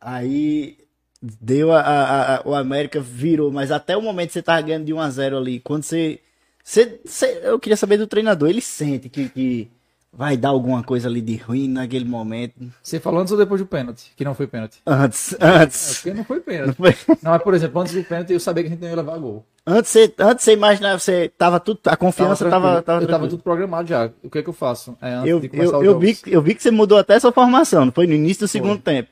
[0.00, 0.78] Aí
[1.22, 4.92] deu a, a- a- o América virou, mas até o momento você tava ganhando de
[4.94, 6.20] 1 a 0 ali, quando você,
[6.64, 9.70] você, você- eu queria saber do treinador, ele sente que, que
[10.12, 12.54] vai dar alguma coisa ali de ruim naquele momento.
[12.82, 14.12] Você falou antes ou depois do pênalti?
[14.16, 14.78] Que não foi pênalti.
[14.86, 15.94] Antes, É, antes.
[15.96, 16.76] porque não foi pênalti.
[16.76, 18.96] Foi- Não, mas por exemplo, antes do pênalti eu sabia que a gente não ia
[18.96, 19.44] levar gol.
[19.66, 22.82] Antes você, antes você imaginava, você tava tudo, a confiança tava, tranquilo.
[22.82, 24.10] tava, eu tava tudo programado já.
[24.22, 24.96] O que é que eu faço?
[25.00, 27.18] É, antes eu, de começar eu, o eu, vi, eu vi que você mudou até
[27.20, 29.08] sua formação, não foi no início do segundo tempo.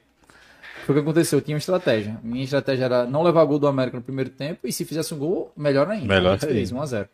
[0.85, 2.19] Foi o que aconteceu, eu tinha uma estratégia.
[2.23, 5.19] Minha estratégia era não levar gol do América no primeiro tempo e se fizesse um
[5.19, 6.07] gol, melhor ainda.
[6.07, 7.09] Melhor A gente fez, 1 a 0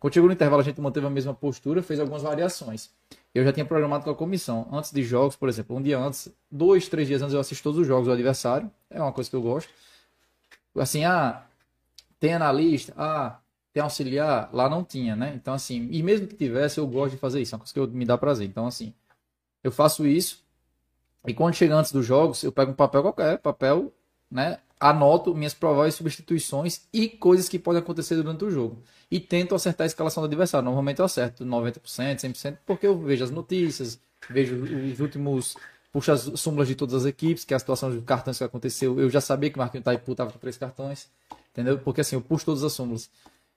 [0.00, 2.90] Quando chegou no intervalo, a gente manteve a mesma postura, fez algumas variações.
[3.34, 4.68] Eu já tinha programado com a comissão.
[4.72, 7.80] Antes de jogos, por exemplo, um dia antes, dois, três dias antes, eu assisto todos
[7.80, 8.70] os jogos do adversário.
[8.90, 9.70] É uma coisa que eu gosto.
[10.76, 11.44] Assim, ah,
[12.20, 13.40] tem analista, ah,
[13.72, 15.34] tem auxiliar, lá não tinha, né?
[15.36, 17.80] Então, assim, e mesmo que tivesse, eu gosto de fazer isso, é uma coisa que
[17.80, 18.48] eu- me dá prazer.
[18.48, 18.94] Então, assim,
[19.64, 20.44] eu faço isso,
[21.26, 23.92] e quando chega antes dos jogos, eu pego um papel qualquer, papel,
[24.30, 24.60] né?
[24.80, 28.82] Anoto minhas prováveis substituições e coisas que podem acontecer durante o jogo.
[29.10, 30.64] E tento acertar a escalação do adversário.
[30.64, 33.98] Normalmente eu acerto 90%, 100%, porque eu vejo as notícias,
[34.28, 35.56] vejo os últimos.
[35.92, 39.00] Puxo as súmulas de todas as equipes, que é a situação dos cartões que aconteceu.
[39.00, 41.08] Eu já sabia que o Marquinhos Taipu estava com três cartões,
[41.50, 41.80] entendeu?
[41.80, 43.10] Porque assim, eu puxo todas as súmulas.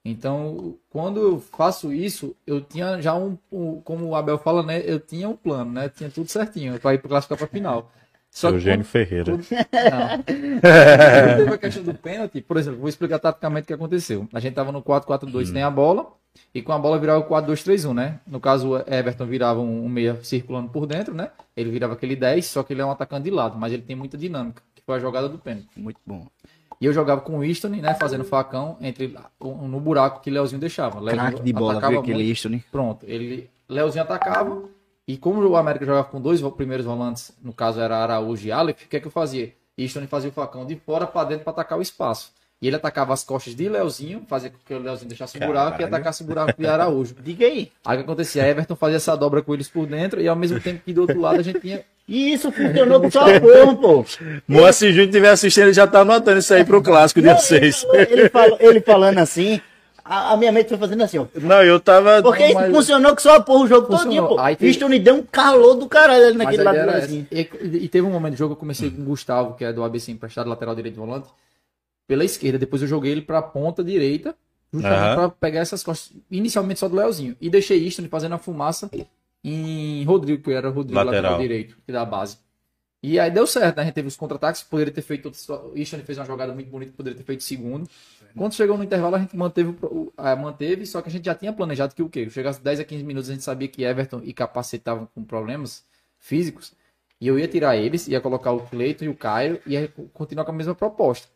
[0.05, 4.81] Então, quando eu faço isso, eu tinha já um, um- como o Abel fala, né?
[4.83, 5.87] Eu tinha um plano, né?
[5.89, 7.91] Tinha tudo certinho para ir para classificar para final.
[8.33, 9.31] Só Eugênio quando- Ferreira.
[9.37, 10.23] Não.
[10.23, 14.27] Teve a questão do pênalti, por exemplo, vou explicar taticamente o que aconteceu.
[14.33, 16.07] A gente tava no 4-4-2 sem a bola,
[16.53, 18.19] e com a bola virava o 4-2-3-1, né?
[18.25, 21.29] No caso, o Everton virava um, um meia circulando por dentro, né?
[21.55, 23.95] Ele virava aquele 10, só que ele é um atacante de lado, mas ele tem
[23.95, 25.67] muita dinâmica, que foi a jogada do pênalti.
[25.77, 26.25] Muito bom.
[26.81, 27.93] E eu jogava com o Easton, né?
[27.93, 30.99] Fazendo facão entre no buraco que Leozinho deixava.
[30.99, 32.27] Leozinho Craque de bola, viu aquele.
[32.27, 34.63] Easton, Pronto, ele Leozinho atacava
[35.07, 38.83] e como o América jogava com dois primeiros volantes, no caso era Araújo e Aleph,
[38.85, 39.53] o que é que eu fazia?
[39.77, 42.31] Easton fazia o facão de fora para dentro para atacar o espaço.
[42.61, 45.57] E ele atacava as costas de Leozinho, fazia com que o Leozinho deixasse um Caralho.
[45.59, 47.15] buraco e atacasse o buraco de Araújo.
[47.21, 47.69] Diga aí.
[47.83, 48.47] Aí o que acontecia?
[48.47, 51.19] Everton fazia essa dobra com eles por dentro e ao mesmo tempo que do outro
[51.19, 51.81] lado a gente tinha.
[52.07, 54.05] E isso funcionou com sua porra, pô.
[54.47, 57.85] Moacir Júnior estiver assistindo, ele já tá anotando isso aí pro clássico dia 6.
[58.09, 59.59] Ele, falou- ele falando assim,
[60.05, 61.25] a, a minha mente foi fazendo assim, ó.
[61.35, 62.21] Não, eu tava.
[62.21, 64.27] Porque isso mas- funcionou com sua porra o jogo Funcionou.
[64.27, 64.41] todo, pô.
[64.41, 66.77] Aí teve- Visto me deu um calor do caralho ali naquele lado.
[67.31, 67.49] E,
[67.83, 69.83] e teve um momento do jogo que eu comecei com o Gustavo, que é do
[69.83, 71.29] ABC emprestado, lateral direito volante,
[72.07, 72.57] pela esquerda.
[72.59, 74.35] Depois eu joguei ele pra ponta direita,
[74.73, 75.15] justamente Aham.
[75.15, 77.35] pra pegar essas costas, inicialmente só do Leozinho.
[77.39, 78.89] E deixei Easton fazendo a fumaça
[79.43, 81.21] em Rodrigo, que era o Rodrigo Lateral.
[81.21, 82.37] lateral, direito, que da base.
[83.03, 83.83] E aí deu certo, né?
[83.83, 85.27] A gente teve os contra-ataques, poderia ter feito.
[85.29, 87.89] O Easton fez uma jogada muito bonita, poderia ter feito segundo.
[88.35, 89.75] Quando chegou no intervalo, a gente manteve,
[90.39, 92.29] manteve, só que a gente já tinha planejado que o quê?
[92.29, 95.85] Chegasse 10 a 15 minutos, a gente sabia que Everton e Capacete estavam com problemas
[96.17, 96.73] físicos.
[97.21, 100.07] E eu ia tirar eles, ia colocar o Cleiton e o Caio, e ia co-
[100.13, 101.27] continuar com a mesma proposta.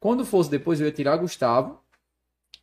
[0.00, 1.80] Quando fosse depois, eu ia tirar Gustavo,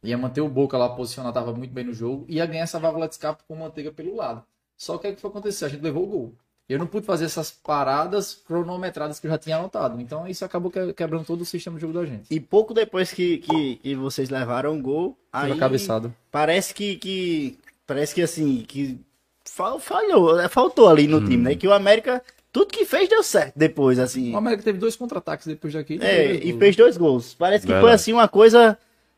[0.03, 2.79] ia manter o Boca lá posicionado, estava muito bem no jogo, e ia ganhar essa
[2.79, 4.45] válvula de escape com Manteiga pelo lado.
[4.77, 5.65] Só que o que foi acontecer?
[5.65, 6.35] A gente levou o gol.
[6.67, 10.01] Eu não pude fazer essas paradas cronometradas que eu já tinha anotado.
[10.01, 12.23] Então isso acabou que- quebrando todo o sistema de jogo da gente.
[12.31, 16.11] E pouco depois que, que, que vocês levaram o gol, Teve aí a cabeçada.
[16.31, 18.99] parece que, que parece que assim, que
[19.47, 20.47] fa- falhou, né?
[20.47, 21.55] faltou ali no time, né?
[21.55, 22.19] Que o América,
[22.51, 24.33] tudo que fez deu certo depois, assim.
[24.33, 25.99] O América teve dois contra-ataques depois daqui.
[26.01, 26.59] É, dois e gols.
[26.59, 27.33] fez dois gols.
[27.35, 28.75] Parece que foi assim uma coisa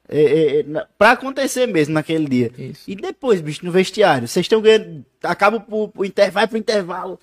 [0.09, 0.65] é, é, é,
[0.97, 2.51] pra acontecer mesmo naquele dia.
[2.57, 2.81] Isso.
[2.91, 7.17] E depois, bicho, no vestiário, vocês estão ganhando, acaba pro, pro inter, vai pro intervalo.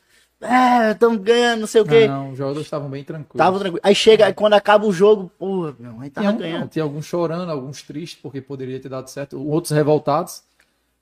[0.45, 2.07] É, estão ganhando, não sei o quê.
[2.07, 3.37] Não, não, os jogadores estavam bem tranquilos.
[3.37, 3.81] Tava tranquilo.
[3.83, 6.61] Aí chega, aí quando acaba o jogo, porra, meu, aí tava Tinha, ganhando.
[6.61, 10.43] não, tinha alguns chorando, alguns tristes, porque poderia ter dado certo, outros revoltados.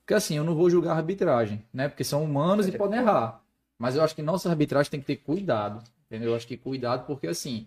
[0.00, 1.88] Porque assim, eu não vou julgar a arbitragem, né?
[1.88, 3.40] Porque são humanos e podem errar.
[3.78, 6.30] Mas eu acho que nossa arbitragem tem que ter cuidado, entendeu?
[6.30, 7.66] Eu acho que cuidado, porque assim,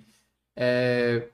[0.56, 1.28] é,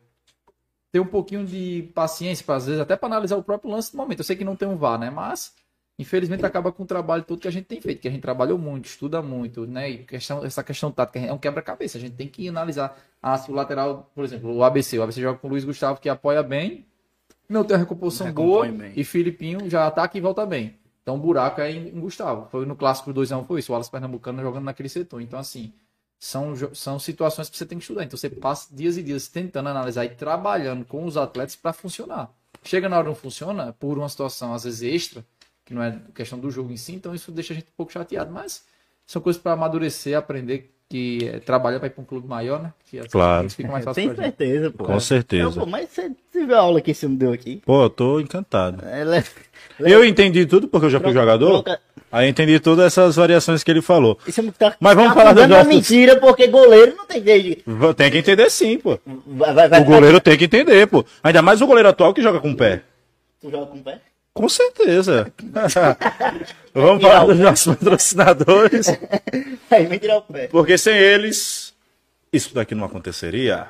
[0.92, 3.98] ter um pouquinho de paciência, pra, às vezes, até para analisar o próprio lance do
[3.98, 4.20] momento.
[4.20, 5.10] Eu sei que não tem um VAR, né?
[5.10, 5.54] Mas,
[6.02, 8.58] infelizmente, acaba com o trabalho todo que a gente tem feito, que a gente trabalhou
[8.58, 9.90] muito, estuda muito, né?
[9.90, 11.98] E questão, essa questão tática é um quebra-cabeça.
[11.98, 12.98] A gente tem que analisar.
[13.22, 16.02] Ah, se o lateral, por exemplo, o ABC, o ABC joga com o Luiz Gustavo,
[16.02, 16.86] que apoia bem,
[17.48, 18.94] não tem uma recomposição boa, bem.
[18.96, 20.76] e Filipinho já ataca e volta bem.
[21.04, 22.48] Então o buraco é em, Gustavo.
[22.50, 25.22] Foi no clássico 2x1, foi isso, o Alas Pernambucano jogando naquele setor.
[25.22, 25.74] Então, assim,
[26.20, 28.04] são, são situações que você tem que estudar.
[28.04, 32.32] Então você passa dias e dias tentando analisar e trabalhando com os atletas para funcionar.
[32.64, 35.26] Chega na hora não funciona, por uma situação às vezes extra,
[35.72, 37.92] que não é questão do jogo em si, então isso deixa a gente um pouco
[37.94, 38.30] chateado.
[38.32, 38.64] Mas
[39.08, 42.74] são coisas para amadurecer, aprender que é, trabalhar para ir para um clube maior, né?
[42.90, 43.50] Que assim, Claro.
[43.50, 44.18] fica mais fácil Tem gente.
[44.22, 44.84] certeza, pô.
[44.84, 45.44] Com certeza.
[45.46, 47.62] Não, pô, mas você, você viu a aula que esse homem deu aqui?
[47.66, 48.84] Pô, eu tô encantado.
[48.86, 49.24] Ela, é-
[49.80, 51.64] Eu entendi tudo, porque eu já fui jogador.
[51.64, 51.80] troca-
[52.12, 54.16] Aí entendi todas essas variações que ele falou.
[54.60, 57.64] Tá, Mas vamos tá falar uma nossos- mentira, porque goleiro não tem jeito.
[57.96, 59.00] Tem que entender sim, pô.
[59.26, 61.06] Vai, vai, vai, O goleiro tem que entender, pô.
[61.24, 62.84] Ainda mais o goleiro atual que joga com o pé.
[63.40, 64.02] Tu joga com o pé?
[64.34, 65.32] Com certeza.
[66.74, 68.88] Vamos falar dos nossos patrocinadores.
[69.70, 70.48] Aí vem tirar o pé.
[70.48, 71.74] Porque sem eles,
[72.32, 73.68] isso daqui não aconteceria.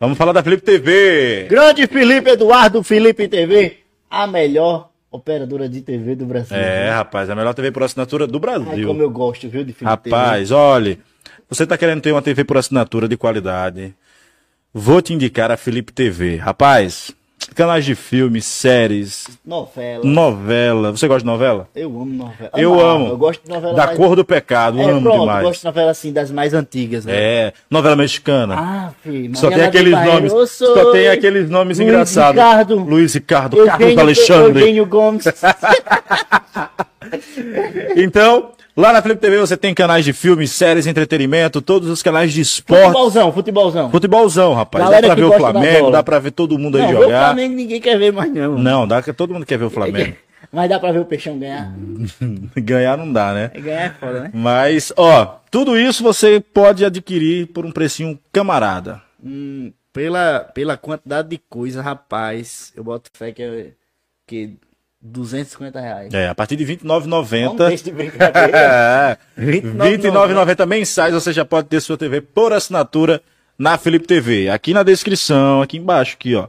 [0.00, 1.46] Vamos falar da Felipe TV.
[1.48, 3.78] Grande Felipe Eduardo, Felipe TV,
[4.10, 6.56] a melhor operadora de TV do Brasil.
[6.56, 8.88] É, rapaz, a melhor TV por assinatura do Ai, Brasil.
[8.88, 10.98] como eu gosto, viu, de Felipe Rapaz, olhe,
[11.48, 13.94] você tá querendo ter uma TV por assinatura de qualidade?
[14.72, 16.36] Vou te indicar a Felipe TV.
[16.36, 17.14] Rapaz,
[17.44, 19.26] canais de filmes, séries.
[19.44, 20.04] Novela.
[20.04, 20.90] novela.
[20.92, 21.68] Você gosta de novela?
[21.74, 22.50] Eu amo novela.
[22.56, 23.08] Eu Amava, amo.
[23.08, 23.98] Eu gosto de novela Da mais...
[23.98, 25.38] Cor do Pecado, é, amo pronto, demais.
[25.42, 27.12] eu gosto de novela assim, das mais antigas, né?
[27.14, 28.54] É, novela mexicana.
[28.56, 29.36] Ah, filho.
[29.36, 32.42] só tem aqueles nomes, sou só tem aqueles nomes Luiz engraçados.
[32.42, 32.76] Ricardo.
[32.76, 34.60] Luiz Ricardo, Eugênio, Carlos Alexandre.
[34.60, 35.24] Eugênio Gomes.
[37.96, 42.32] Então, lá na Felipe TV você tem canais de filmes, séries, entretenimento, todos os canais
[42.32, 42.82] de esporte.
[42.82, 43.90] futebolzão, futebolzão.
[43.90, 44.84] Futebolzão, rapaz.
[44.84, 47.26] Galera dá pra ver o Flamengo, dá pra ver todo mundo aí Não, o jogar.
[47.26, 48.58] Flamengo ninguém quer ver mais não.
[48.58, 50.16] Não, dá que todo mundo quer ver o Flamengo.
[50.50, 51.72] Mas dá pra ver o Peixão ganhar.
[52.56, 53.50] Ganhar não dá, né?
[53.54, 54.30] Ganhar é foda, né?
[54.34, 59.00] Mas, ó, tudo isso você pode adquirir por um precinho camarada.
[59.24, 63.66] Hum, pela, pela quantidade de coisa, rapaz, eu boto fé que é
[64.26, 64.56] que
[65.02, 66.14] 250 reais.
[66.14, 67.68] É, a partir de R$ Vamos 29,90.
[67.68, 68.52] deixar de brincadeira.
[69.36, 73.20] É, R$ 29,90 29,90 mensais você já pode ter sua TV por assinatura
[73.58, 74.48] na Felipe TV.
[74.48, 76.46] Aqui na descrição, aqui embaixo, aqui, ó.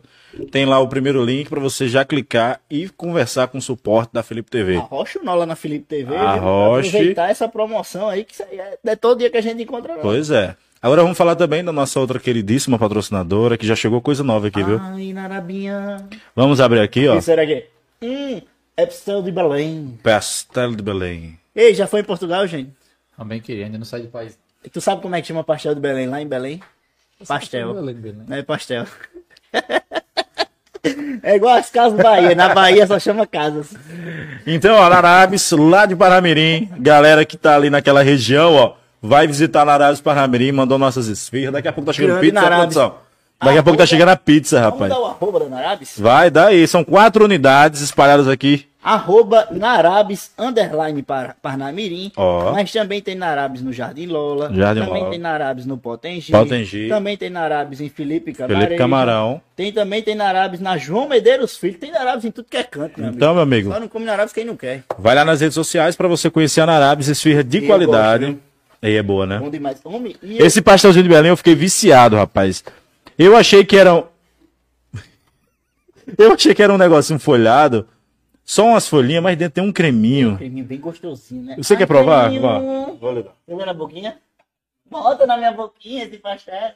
[0.51, 4.24] Tem lá o primeiro link para você já clicar e conversar com o suporte da
[4.24, 4.78] Felipe TV.
[4.78, 6.16] Arrocha o nó lá na Felipe TV.
[6.16, 6.89] Arroche.
[6.89, 9.95] Aproveitar essa promoção aí, que isso aí é, é todo dia que a gente encontra.
[10.01, 10.56] Pois é.
[10.82, 14.62] Agora vamos falar também da nossa outra queridíssima patrocinadora, que já chegou coisa nova aqui,
[14.62, 14.80] viu?
[14.82, 15.97] Ai, Narabinha.
[16.36, 17.14] Vamos abrir aqui, ó.
[17.14, 17.68] O que será que?
[18.04, 18.41] Hum,
[18.76, 19.99] é Pastel de Belém.
[20.04, 21.39] Pastel de Belém.
[21.56, 22.72] Ei, já foi em Portugal, gente?
[23.18, 24.38] Também queria, ainda não sai do país.
[24.64, 26.60] E Tu sabe como é que chama pastel de Belém lá em Belém?
[27.28, 27.74] Pastel.
[27.74, 28.26] Belém, Belém.
[28.28, 28.86] Não é pastel.
[31.24, 32.36] É igual as casas Bahia.
[32.36, 33.74] Na Bahia só chama casas.
[34.45, 39.66] Então, ó, Narabes, lá de Paramirim, galera que tá ali naquela região, ó, vai visitar
[39.66, 41.54] Narabes Paramirim, mandou nossas esfirras.
[41.54, 42.95] Daqui a pouco tá chegando Grande pizza, produção.
[43.43, 44.91] Daqui a pouco tá chegando a pizza, Vamos rapaz.
[44.93, 45.95] dar o arroba da Narabes?
[45.97, 46.67] Vai, daí.
[46.67, 48.65] São quatro unidades espalhadas aqui.
[48.85, 52.11] Arroba Narabes, underline Par- Parnamirim.
[52.17, 52.51] Ó.
[52.51, 54.51] Mas também tem Narabes no Jardim Lola.
[54.53, 55.09] Jardim também Lola.
[55.11, 56.31] tem Narabes no Potengi.
[56.33, 56.89] Potengi.
[56.89, 58.59] Também tem Narabes em Felipe Camarão.
[58.59, 59.41] Felipe Camarão.
[59.55, 61.77] Tem também tem Narabes na João Medeiros Filho.
[61.77, 64.33] Tem Narabes em tudo que é canto, meu Então, meu amigo, Só não come Narabes
[64.33, 64.83] quem não quer.
[64.99, 68.25] vai lá nas redes sociais pra você conhecer a Narabes, esfirra de Eu qualidade.
[68.25, 68.39] gosto,
[68.81, 69.39] Aí é boa, né?
[69.39, 69.77] Bom demais.
[69.85, 72.61] Homem, e eu- Esse pastelzinho de Belém eu fiquei viciado, rapaz.
[73.18, 73.93] Eu achei que era.
[73.95, 74.03] um-
[76.18, 77.88] Eu achei que era um negocinho folhado.
[78.45, 80.36] Só umas folhinhas, mas dentro tem um creminho.
[80.38, 81.55] creminho bem gostosinho, né?
[81.57, 82.24] Você Ai, quer provar?
[82.30, 82.41] creminho.
[82.41, 82.59] Vá.
[82.59, 84.18] Você vê na boquinha?
[84.89, 86.72] Bota na minha boquinha esse pastel.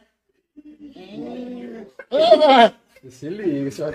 [0.66, 1.86] Hum.
[2.10, 2.72] Ah,
[3.04, 3.92] Você se liga, você vai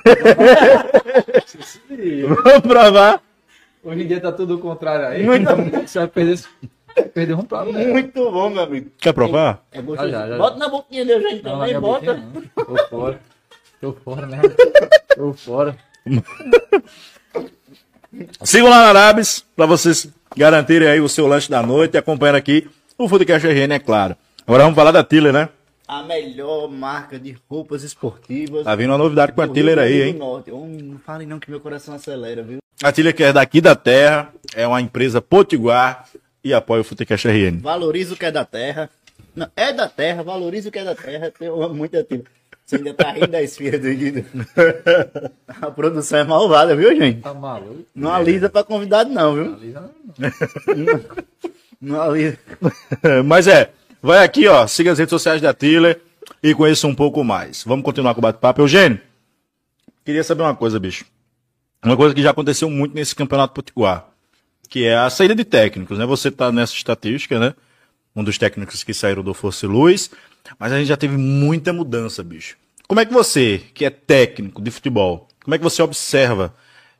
[1.46, 2.28] Você se liga.
[2.28, 3.22] Vamos provar.
[3.82, 5.24] Hoje em dia tá tudo o contrário aí.
[5.24, 5.48] Muito.
[5.86, 6.40] Você vai perder,
[6.96, 7.72] vai perder um prato.
[7.72, 7.86] né?
[7.86, 8.90] Muito bom, meu amigo.
[8.98, 9.64] Quer provar?
[9.72, 10.10] É gostoso.
[10.10, 10.38] Já, já, já.
[10.38, 12.14] Bota na boquinha dele, gente, também, minha bota.
[12.14, 12.50] boquinha.
[12.54, 13.20] Tô fora.
[13.80, 14.40] Tô fora, né?
[15.16, 15.76] Tô fora.
[18.42, 22.36] Sigam lá na Arabes pra vocês garantirem aí o seu lanche da noite e acompanhando
[22.36, 22.68] aqui
[22.98, 24.16] o Foodcast RN, é claro.
[24.46, 25.48] Agora vamos falar da Tiller, né?
[25.88, 28.64] A melhor marca de roupas esportivas.
[28.64, 30.14] Tá vindo uma novidade com a Tiller aí, hein?
[30.14, 30.50] Norte.
[30.50, 32.58] Não falem não que meu coração acelera, viu?
[32.82, 36.06] A Tiller que é daqui da terra, é uma empresa potiguar
[36.44, 37.58] e apoia o Foodcast RN.
[37.60, 38.90] Valoriza o que é da terra.
[39.34, 41.32] Não, é da terra, valoriza o que é da terra.
[41.40, 42.26] Eu amo muito a Tiller.
[42.64, 44.24] Você ainda tá rindo da esfirra do Guido.
[45.60, 47.20] A produção é malvada, viu, gente?
[47.20, 47.84] Tá maluco?
[47.94, 49.54] Não alisa pra convidado, não, viu?
[49.54, 49.90] Alisa
[50.76, 51.22] não.
[51.82, 52.38] Não alisa.
[53.26, 56.00] Mas é, vai aqui, ó, siga as redes sociais da Tiller
[56.40, 57.64] e conheça um pouco mais.
[57.64, 58.60] Vamos continuar com o bate-papo.
[58.60, 59.00] Eugênio,
[60.04, 61.04] queria saber uma coisa, bicho.
[61.84, 64.08] Uma coisa que já aconteceu muito nesse campeonato potiguar,
[64.72, 66.06] que é a saída de técnicos, né?
[66.06, 67.54] Você tá nessa estatística, né?
[68.16, 70.10] Um dos técnicos que saíram do Força e Luz,
[70.58, 72.56] mas a gente já teve muita mudança, bicho.
[72.88, 76.54] Como é que você, que é técnico de futebol, como é que você observa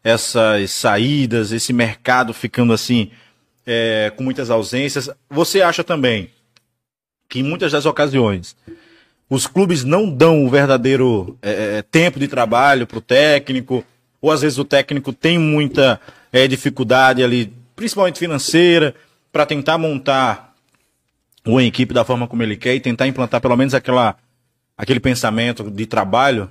[0.05, 3.11] essas saídas, esse mercado ficando assim,
[3.65, 5.09] é, com muitas ausências?
[5.31, 6.29] Você acha também
[7.27, 8.55] que em muitas das ocasiões
[9.31, 13.83] os clubes não dão o verdadeiro é, é, tempo de trabalho para o técnico,
[14.21, 15.99] ou às vezes o técnico tem muita
[16.31, 18.95] é, dificuldade ali, principalmente financeira,
[19.33, 20.55] para tentar montar
[21.45, 24.17] uma equipe da forma como ele quer e tentar implantar pelo menos aquela,
[24.77, 26.49] aquele pensamento de trabalho.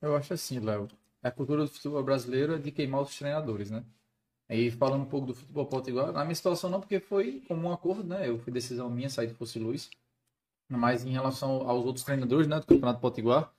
[0.00, 0.86] Eu acho assim, Léo.
[1.20, 3.82] A cultura do futebol brasileiro é de queimar os treinadores, né?
[4.48, 7.72] Aí falando um pouco do futebol potiguar, na minha situação não, porque foi como um
[7.72, 8.28] acordo, né?
[8.28, 9.90] Eu fui decisão minha sair do Fosse Luz.
[10.68, 13.52] Mas em relação aos outros treinadores, né, do Campeonato Potiguar,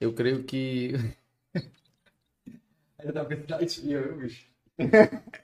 [0.00, 0.94] eu creio que.
[3.46, 4.44] Dar esfia, viu, bicho?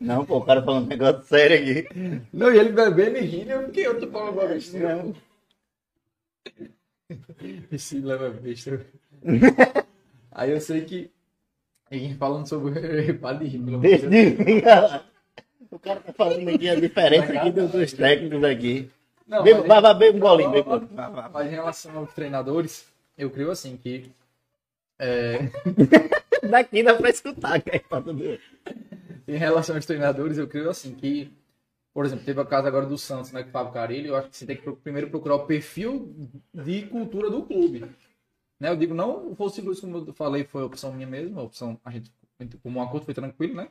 [0.00, 2.22] Não, pô, o cara falando um negócio sério aqui.
[2.32, 4.96] Não, e ele bebendo e rindo, eu fiquei outro falando uma besteira.
[4.96, 5.14] Não.
[7.70, 8.84] Esse leva besta.
[10.32, 11.10] Aí eu sei que.
[12.18, 14.10] Falando sobre o para de rir, pelo amor de Deus.
[14.10, 15.04] Desde-
[15.70, 18.90] O cara tá falando aqui a diferença aqui dos, dos técnicos aqui.
[19.26, 21.30] Não, Beba- mas- Vai, vai, bebe um golinho, vai.
[21.32, 22.86] Mas em relação aos treinadores,
[23.18, 24.10] eu creio assim que.
[24.98, 25.38] é,
[26.50, 27.78] Daqui dá pra escutar, que é
[29.26, 31.32] em relação aos treinadores, eu creio assim que.
[31.92, 34.28] Por exemplo, teve a casa agora do Santos, né, com o Fábio Carilli, eu acho
[34.28, 36.12] que você tem que primeiro procurar o perfil
[36.52, 37.88] de cultura do clube.
[38.58, 41.80] Né, eu digo, não Fosse Luz, como eu falei, foi opção minha mesmo, a opção,
[41.84, 42.10] a gente,
[42.64, 43.68] como um acordo foi tranquilo, né?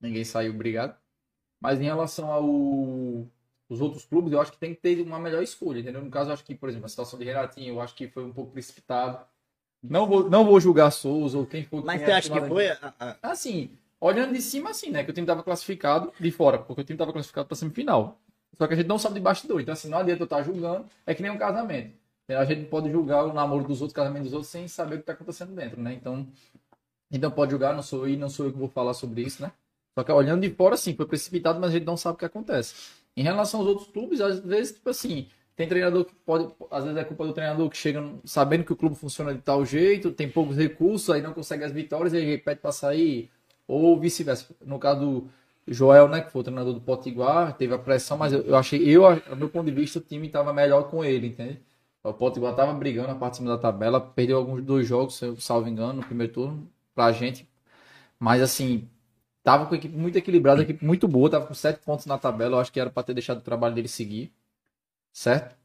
[0.00, 0.98] Ninguém saiu, obrigado.
[1.60, 2.44] Mas em relação ao
[3.68, 6.02] os outros clubes, eu acho que tem que ter uma melhor escolha, entendeu?
[6.02, 8.24] No caso, eu acho que, por exemplo, a situação de Renatinho, eu acho que foi
[8.24, 9.24] um pouco precipitado.
[9.88, 11.84] Não vou, não vou julgar Souza ou quem for.
[11.84, 12.68] Mas quem você é acha que foi?
[12.68, 13.70] a- Assim,
[14.00, 15.04] olhando de cima, assim, né?
[15.04, 18.18] Que o time tava classificado de fora, porque o time tava classificado pra semifinal.
[18.56, 19.60] Só que a gente não sabe de bastidor.
[19.60, 20.86] Então, assim, não adianta eu estar julgando.
[21.06, 21.92] É que nem um casamento.
[22.28, 24.94] A gente não pode julgar o namoro dos outros, o casamento dos outros, sem saber
[24.94, 25.92] o que tá acontecendo dentro, né?
[25.92, 26.26] Então,
[27.10, 29.42] então pode julgar, não sou eu e não sou eu que vou falar sobre isso,
[29.42, 29.52] né?
[29.96, 32.24] Só que olhando de fora, sim, foi precipitado, mas a gente não sabe o que
[32.24, 32.74] acontece.
[33.16, 36.52] Em relação aos outros clubes, às vezes, tipo assim, tem treinador que pode.
[36.70, 39.64] Às vezes é culpa do treinador que chega sabendo que o clube funciona de tal
[39.64, 43.30] jeito, tem poucos recursos, aí não consegue as vitórias e aí repete pra sair.
[43.66, 44.54] Ou vice-versa.
[44.64, 45.30] No caso do
[45.66, 48.82] Joel, né, que foi o treinador do Potiguar, teve a pressão, mas eu, eu achei,
[48.86, 51.60] eu, a meu ponto de vista, o time estava melhor com ele, entende?
[52.02, 55.24] O Potiguar estava brigando na parte de cima da tabela, perdeu alguns dois jogos, se
[55.24, 57.48] eu salvo engano, no primeiro turno, pra gente.
[58.18, 58.88] Mas assim,
[59.42, 62.18] tava com a equipe muito equilibrada, a equipe muito boa, tava com sete pontos na
[62.18, 64.32] tabela, eu acho que era para ter deixado o trabalho dele seguir,
[65.14, 65.56] certo?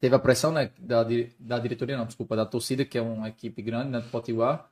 [0.00, 1.04] teve a pressão né, da,
[1.38, 4.70] da diretoria, não, desculpa, da torcida, que é uma equipe grande, né, do Potiguar,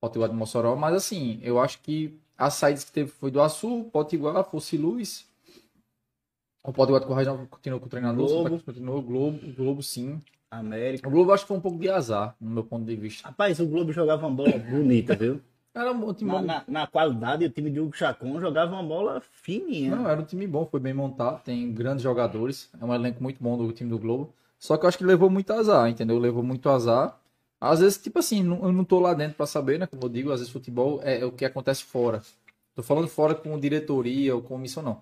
[0.00, 3.84] Potiguar de Mossoró, mas assim, eu acho que as saídas que teve foi do Açu,
[3.92, 5.26] Potiguar, Fosse Luz,
[6.62, 8.48] o Potiguar de Corrais não continuou com o treinador, Globo.
[8.48, 8.64] Globo.
[8.64, 10.20] continuou, Globo, Globo sim.
[10.50, 11.08] América.
[11.08, 13.28] O Globo acho que foi um pouco de azar, no meu ponto de vista.
[13.28, 15.40] Rapaz, o Globo jogava uma bola bonita, viu?
[15.78, 16.46] Era um time Na, bom.
[16.46, 19.94] na, na qualidade, o time de Hugo Chacon jogava uma bola fininha.
[19.94, 23.42] Não, era um time bom, foi bem montado, tem grandes jogadores, é um elenco muito
[23.42, 24.32] bom do time do Globo.
[24.58, 26.18] Só que eu acho que levou muito azar, entendeu?
[26.18, 27.20] Levou muito azar.
[27.60, 29.86] Às vezes, tipo assim, não- eu não tô lá dentro pra saber, né?
[29.86, 32.22] Como eu digo, às vezes futebol é, é o que acontece fora.
[32.74, 35.00] Tô falando fora com diretoria ou comissão, não.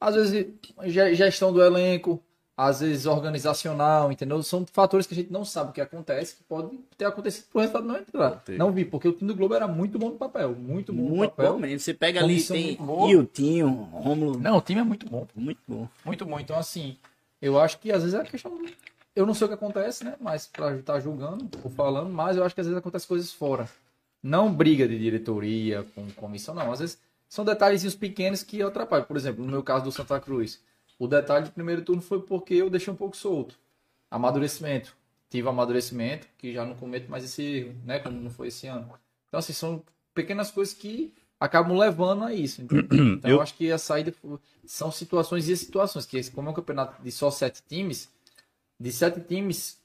[0.00, 0.46] Às vezes,
[0.86, 2.20] ge- gestão do elenco,
[2.56, 4.42] às vezes organizacional, entendeu?
[4.42, 7.60] São fatores que a gente não sabe o que acontece, que pode ter acontecido pro
[7.60, 8.42] resultado não entrar.
[8.56, 11.16] Não vi, porque o time do Globo era muito bom no papel, muito bom no
[11.16, 11.52] Muito papel.
[11.52, 11.80] bom mesmo.
[11.80, 12.78] Você pega ali, tem.
[13.10, 14.38] Hiltinho, Rômulo.
[14.38, 15.26] Não, o time é muito bom.
[15.34, 15.86] Muito bom.
[16.04, 16.40] Muito bom.
[16.40, 16.96] Então, assim,
[17.42, 18.56] eu acho que às vezes é a questão.
[18.56, 18.70] do-
[19.14, 20.14] Eu não sei o que acontece, né?
[20.20, 23.68] Mas pra estar julgando ou falando, mas eu acho que às vezes acontece coisas fora.
[24.22, 26.72] Não briga de diretoria com comissão, não.
[26.72, 26.98] Às vezes
[27.28, 29.04] são detalhezinhos pequenos que atrapalham.
[29.06, 30.60] Por exemplo, no meu caso do Santa Cruz,
[30.98, 33.58] o detalhe do primeiro turno foi porque eu deixei um pouco solto.
[34.10, 34.96] Amadurecimento.
[35.28, 37.98] Tive amadurecimento, que já não cometo mais esse erro, né?
[37.98, 38.88] Como não foi esse ano.
[39.28, 39.82] Então, assim, são
[40.14, 42.62] pequenas coisas que acabam levando a isso.
[42.64, 44.14] Então, eu Eu- acho que a saída
[44.64, 46.06] são situações e situações.
[46.06, 48.08] Que como é um campeonato de só sete times,
[48.78, 49.78] de sete times,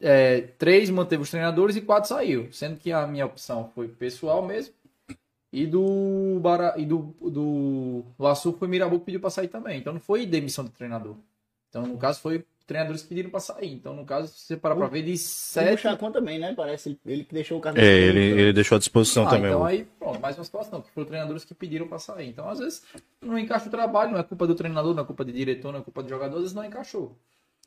[0.00, 2.52] é, três manteve os treinadores e quatro saiu.
[2.52, 4.74] Sendo que a minha opção foi pessoal mesmo.
[5.52, 9.78] E do Bara, e do, do, do Açu foi Mirabu que pediu para sair também.
[9.78, 11.16] Então não foi demissão de treinador.
[11.68, 13.72] Então, no caso, foi treinadores que pediram para sair.
[13.72, 15.82] Então, no caso, se você parar para ver, de O sete.
[15.82, 16.54] Chacon também, né?
[16.54, 19.50] Parece ele- ele que deixou o cargo É, ele, ele deixou à disposição Ah, também.
[19.50, 22.28] então o- aí, pronto, mais uma situação, que foram treinadores que pediram para sair.
[22.28, 22.82] Então, às vezes,
[23.20, 25.80] não encaixa o trabalho, não é culpa do treinador, não é culpa de diretor, não
[25.80, 27.14] é culpa do jogador, às vezes não encaixou.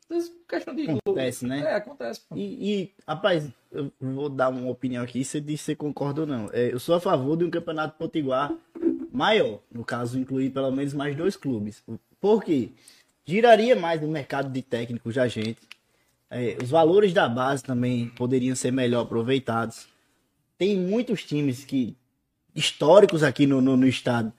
[0.08, 0.88] Vezes, questão de.
[0.88, 1.60] Acontece, né?
[1.60, 2.20] É, acontece.
[2.34, 6.26] E, e, rapaz, eu vou dar uma opinião aqui, você diz se você concorda ou
[6.26, 6.48] não.
[6.52, 8.54] É, eu sou a favor de um campeonato potiguar
[9.12, 11.82] maior, no caso, incluir pelo menos mais dois clubes.
[12.20, 12.70] Por quê?
[13.24, 15.60] Giraria mais o mercado de técnicos da gente.
[16.30, 19.88] É, os valores da base também poderiam ser melhor aproveitados.
[20.56, 21.96] Tem muitos times que
[22.54, 24.32] históricos aqui no, no, no estado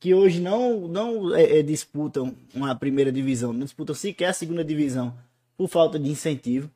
[0.00, 4.64] que hoje não, não é, é, disputam uma primeira divisão, não disputam sequer a segunda
[4.64, 5.16] divisão
[5.56, 6.70] por falta de incentivo.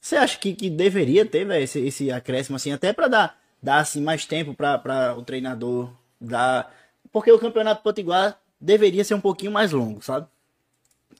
[0.00, 3.78] Você acha que, que deveria ter véio, esse, esse acréscimo assim, até para dar, dar
[3.80, 5.90] assim, mais tempo para o treinador
[6.20, 6.72] dar.
[7.10, 10.26] Porque o campeonato potiguar deveria ser um pouquinho mais longo, sabe?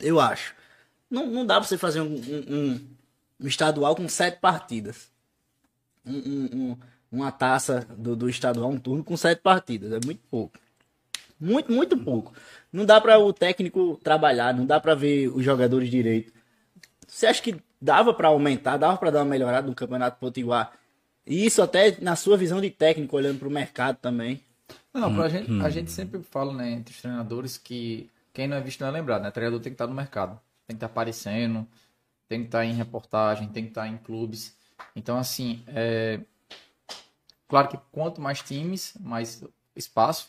[0.01, 0.55] Eu acho.
[1.11, 2.79] Não, não dá para você fazer um, um,
[3.41, 5.09] um- estadual com sete partidas.
[6.05, 6.77] Um-
[7.11, 9.93] uma taça do, do estadual, um turno com sete partidas.
[9.93, 10.59] É muito pouco.
[11.41, 12.33] Muito, muito pouco.
[12.73, 16.33] Não dá para o técnico trabalhar, não dá para ver os jogadores direito.
[17.07, 20.73] Você acha que dava para aumentar, dava para dar uma melhorada no Campeonato Potiguar?
[21.27, 24.43] E isso até na sua visão de técnico, olhando para o mercado também.
[24.93, 28.61] Não, pra gente, a gente sempre fala, né, entre os treinadores que quem não é
[28.61, 29.31] visto não é lembrado, né?
[29.31, 31.67] Treinador tem que estar no mercado, tem que estar aparecendo,
[32.29, 34.57] tem que estar em reportagem, tem que estar em clubes.
[34.95, 36.21] Então, assim, é...
[37.49, 39.43] claro que quanto mais times, mais
[39.75, 40.29] espaço,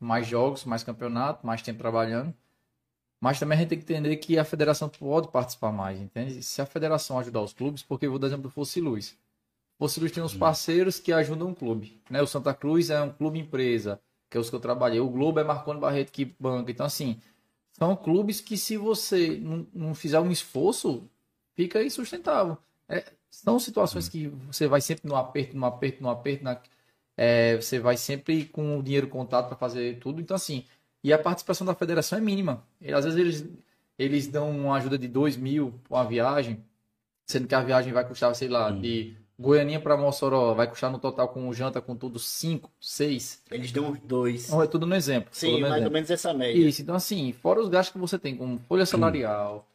[0.00, 2.34] mais jogos, mais campeonato, mais tempo trabalhando.
[3.20, 6.42] Mas também a gente tem que entender que a federação pode participar mais, entende?
[6.42, 9.16] Se a federação ajudar os clubes, porque eu vou dar exemplo do Fosse Luz.
[9.78, 12.22] Fosse Luz tem uns parceiros que ajudam o clube, né?
[12.22, 15.00] O Santa Cruz é um clube empresa, que é os que eu trabalhei.
[15.00, 16.70] O Globo é Marconi Barreto que banca.
[16.70, 17.20] Então, assim,
[17.72, 21.04] são clubes que se você não, não fizer um esforço,
[21.54, 22.56] fica insustentável.
[22.88, 26.60] É, são situações que você vai sempre no aperto, no aperto, no aperto, na-
[27.22, 30.22] é, você vai sempre com o dinheiro contado para fazer tudo.
[30.22, 30.64] Então, assim,
[31.04, 32.64] e a participação da federação é mínima.
[32.80, 33.44] E, às vezes eles,
[33.98, 36.64] eles dão uma ajuda de 2 mil com a viagem,
[37.26, 40.98] sendo que a viagem vai custar, sei lá, de Goianinha para Mossoró, vai custar no
[40.98, 43.42] total com janta, com tudo, 5, 6.
[43.50, 44.48] Eles dão os dois.
[44.48, 45.28] Não, é tudo no exemplo.
[45.30, 45.88] Sim, no mais exemplo.
[45.88, 46.58] ou menos essa média.
[46.58, 49.68] Isso, então assim, fora os gastos que você tem com folha salarial.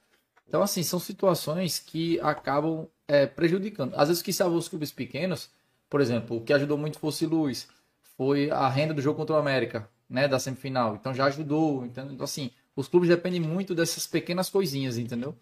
[0.48, 3.94] Então, assim, são situações que acabam é, prejudicando.
[3.96, 5.50] Às vezes, o que salvou os clubes pequenos,
[5.96, 7.70] por exemplo, o que ajudou muito fosse Luz,
[8.18, 10.96] foi a renda do jogo contra o América, né, da semifinal.
[10.96, 11.86] Então, já ajudou.
[11.86, 15.34] Então, então, assim, os clubes dependem muito dessas pequenas coisinhas, entendeu?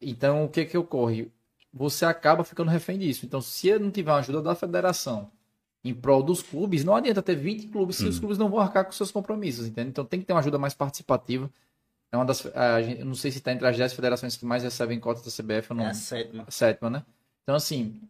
[0.00, 1.28] Então, o que que ocorre?
[1.72, 3.26] Você acaba ficando refém disso.
[3.26, 5.28] Então, se não tiver uma ajuda da federação
[5.82, 8.84] em prol dos clubes, não adianta ter 20 clubes se os clubes não vão arcar
[8.84, 9.88] com seus compromissos, entende?
[9.88, 11.50] Então, tem que ter uma ajuda mais participativa.
[12.12, 14.62] É uma das, a eu não sei se está entre as 10 federações que mais
[14.62, 16.46] recebem cotas da CBF ou não É a sétima.
[16.48, 17.02] sétima, né?
[17.42, 18.00] Então, assim,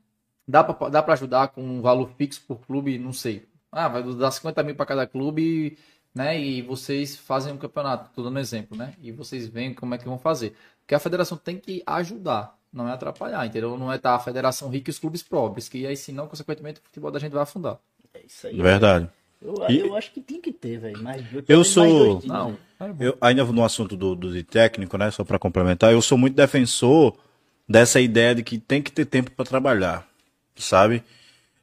[0.47, 3.47] dá pra, dá pra ajudar com um valor fixo por clube, não sei.
[3.73, 5.77] Ah, vai dar 50 mil para cada clube,
[6.15, 6.41] né?
[6.41, 8.93] E vocês fazem um campeonato, tô dando um exemplo, né?
[9.03, 10.55] E vocês veem como é que vão fazer.
[10.81, 12.57] Porque a federação tem que ajudar.
[12.73, 13.79] não é atrapalhar, entendeu?
[13.79, 16.83] Não é estar a federação rica e os clubes pobres, que aí senão, consequentemente, o
[16.85, 17.79] futebol da gente vai afundar.
[18.13, 18.61] É isso aí.
[18.61, 19.09] Verdade.
[19.41, 21.01] Eu, E- eu acho que tem que ter, velho.
[21.03, 22.57] Mas eu, Eu sou- dois times, Não, né?
[22.99, 23.07] é.
[23.09, 25.09] Eu, ainda no assunto do, do de técnico, né?
[25.13, 27.17] Só para complementar, eu sou muito defensor
[27.69, 30.05] dessa ideia de que tem que ter tempo para trabalhar,
[30.57, 31.03] sabe?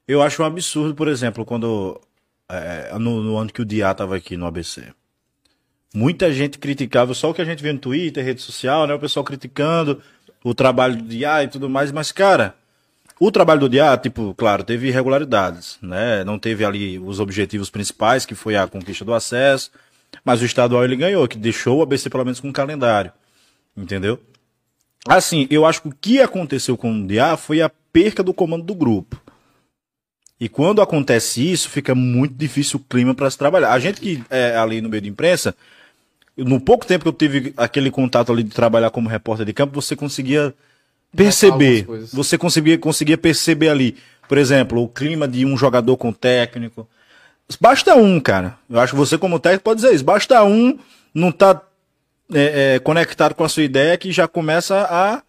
[0.08, 2.00] Eu acho um absurdo, por exemplo, quando
[2.50, 4.84] é, no, no ano que o Diá tava aqui no ABC.
[5.94, 8.94] Muita gente criticava só o que a gente vê no Twitter, rede social, né?
[8.94, 10.02] O pessoal criticando
[10.44, 12.56] o trabalho do Diá e tudo mais, mas, cara,
[13.20, 16.24] o trabalho do Diá, tipo, claro, teve irregularidades, né?
[16.24, 19.72] Não teve ali os objetivos principais, que foi a conquista do acesso,
[20.26, 23.12] mas o estadual ele ganhou, que deixou o ABC pelo menos com um calendário,
[23.78, 24.20] entendeu?
[25.08, 28.64] Assim, eu acho que o que aconteceu com o Diá foi a perca do comando
[28.64, 29.22] do grupo.
[30.40, 33.72] E quando acontece isso, fica muito difícil o clima para se trabalhar.
[33.72, 35.56] A gente que é ali no meio de imprensa,
[36.36, 39.80] no pouco tempo que eu tive aquele contato ali de trabalhar como repórter de campo,
[39.80, 40.54] você conseguia
[41.16, 46.14] perceber, você conseguia, conseguia perceber ali, por exemplo, o clima de um jogador com o
[46.14, 46.88] técnico.
[47.60, 48.58] Basta um, cara.
[48.70, 50.04] Eu acho que você como técnico pode dizer isso.
[50.04, 50.80] Basta um
[51.14, 51.62] não tá
[52.34, 55.22] é, é, conectado com a sua ideia que já começa a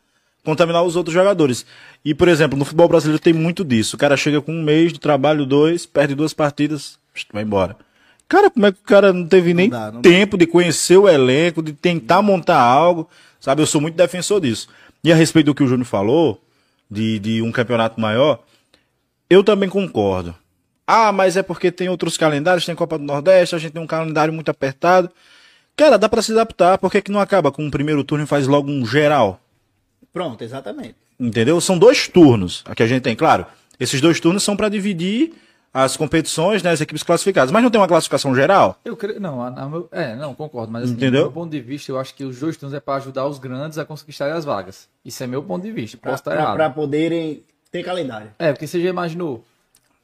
[0.44, 1.64] contaminar os outros jogadores.
[2.04, 3.96] E, por exemplo, no futebol brasileiro tem muito disso.
[3.96, 6.98] O cara chega com um mês de trabalho, dois, perde duas partidas,
[7.32, 7.76] vai embora.
[8.28, 11.08] Cara, como é que o cara não teve nem dá, não tempo de conhecer o
[11.08, 13.08] elenco, de tentar montar algo?
[13.38, 14.68] Sabe, eu sou muito defensor disso.
[15.04, 16.40] E a respeito do que o Júnior falou,
[16.90, 18.40] de, de um campeonato maior,
[19.28, 20.34] eu também concordo.
[20.86, 23.86] Ah, mas é porque tem outros calendários, tem Copa do Nordeste, a gente tem um
[23.86, 25.10] calendário muito apertado.
[25.76, 28.26] Cara, dá pra se adaptar, por que, que não acaba com o primeiro turno e
[28.26, 29.40] faz logo um geral?
[30.12, 30.96] Pronto, exatamente.
[31.18, 31.60] Entendeu?
[31.60, 32.62] São dois turnos.
[32.66, 33.46] Aqui a gente tem, claro,
[33.78, 35.32] esses dois turnos são pra dividir
[35.74, 38.78] as competições, né, as equipes classificadas, mas não tem uma classificação geral?
[38.84, 41.22] Eu creio, não, a- a meu- é, não, concordo, mas assim, Entendeu?
[41.22, 43.38] do meu ponto de vista, eu acho que os dois turnos é para ajudar os
[43.38, 44.86] grandes a conquistarem as vagas.
[45.02, 46.56] Isso é meu ponto de vista, Pra, posso estar pra- errado.
[46.56, 48.30] pra poderem ter calendário.
[48.38, 49.42] É, porque você já imaginou,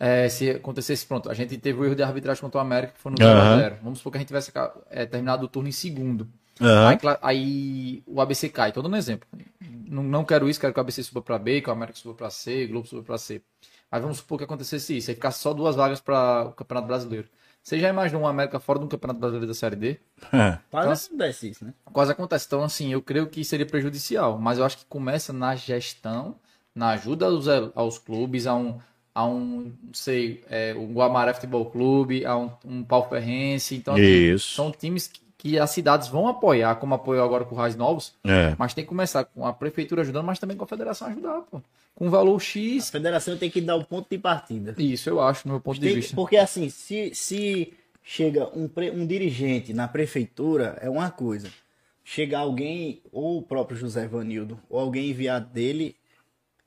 [0.00, 3.00] é, se acontecesse, pronto, a gente teve o erro de arbitragem contra o América, que
[3.02, 3.58] foi no Aham.
[3.58, 3.74] 0x0.
[3.82, 4.50] Vamos supor que a gente tivesse
[4.90, 6.26] é, terminado o turno em segundo.
[6.62, 6.88] Aham.
[6.88, 9.28] Aí, aí o ABC cai, tô dando um exemplo.
[9.88, 12.14] Não, não quero isso, quero que o ABC suba para B, que o América suba
[12.14, 13.42] para C, o Globo suba para C.
[13.90, 17.28] Mas vamos supor que acontecesse isso, aí ficasse só duas vagas para o Campeonato Brasileiro.
[17.68, 19.98] Você já imaginou uma América fora do Campeonato Brasileiro da Série D?
[20.32, 20.58] É.
[20.70, 21.74] Quase acontece isso, né?
[21.92, 22.46] Quase acontece.
[22.46, 24.38] Então, assim, eu creio que seria prejudicial.
[24.38, 26.36] Mas eu acho que começa na gestão,
[26.74, 28.78] na ajuda aos, aos clubes, a um,
[29.14, 33.74] a um não sei, é, o Guamaré Futebol Clube, a um, um Pau Ferrense.
[33.74, 34.54] Então, assim, Isso.
[34.54, 38.12] são times que, que as cidades vão apoiar, como apoiou agora com o Raiz Novos.
[38.24, 38.54] É.
[38.58, 41.62] Mas tem que começar com a prefeitura ajudando, mas também com a federação ajudar, pô.
[41.94, 42.90] Com valor A X.
[42.90, 44.74] federação tem que dar o ponto de partida.
[44.76, 46.14] Isso, eu acho, no meu ponto de Tem- vista.
[46.16, 47.72] porque assim, se, se
[48.02, 51.48] chega um, um dirigente na prefeitura, é uma coisa.
[52.04, 55.94] Chega alguém, ou o próprio José Vanildo, ou alguém enviado dele,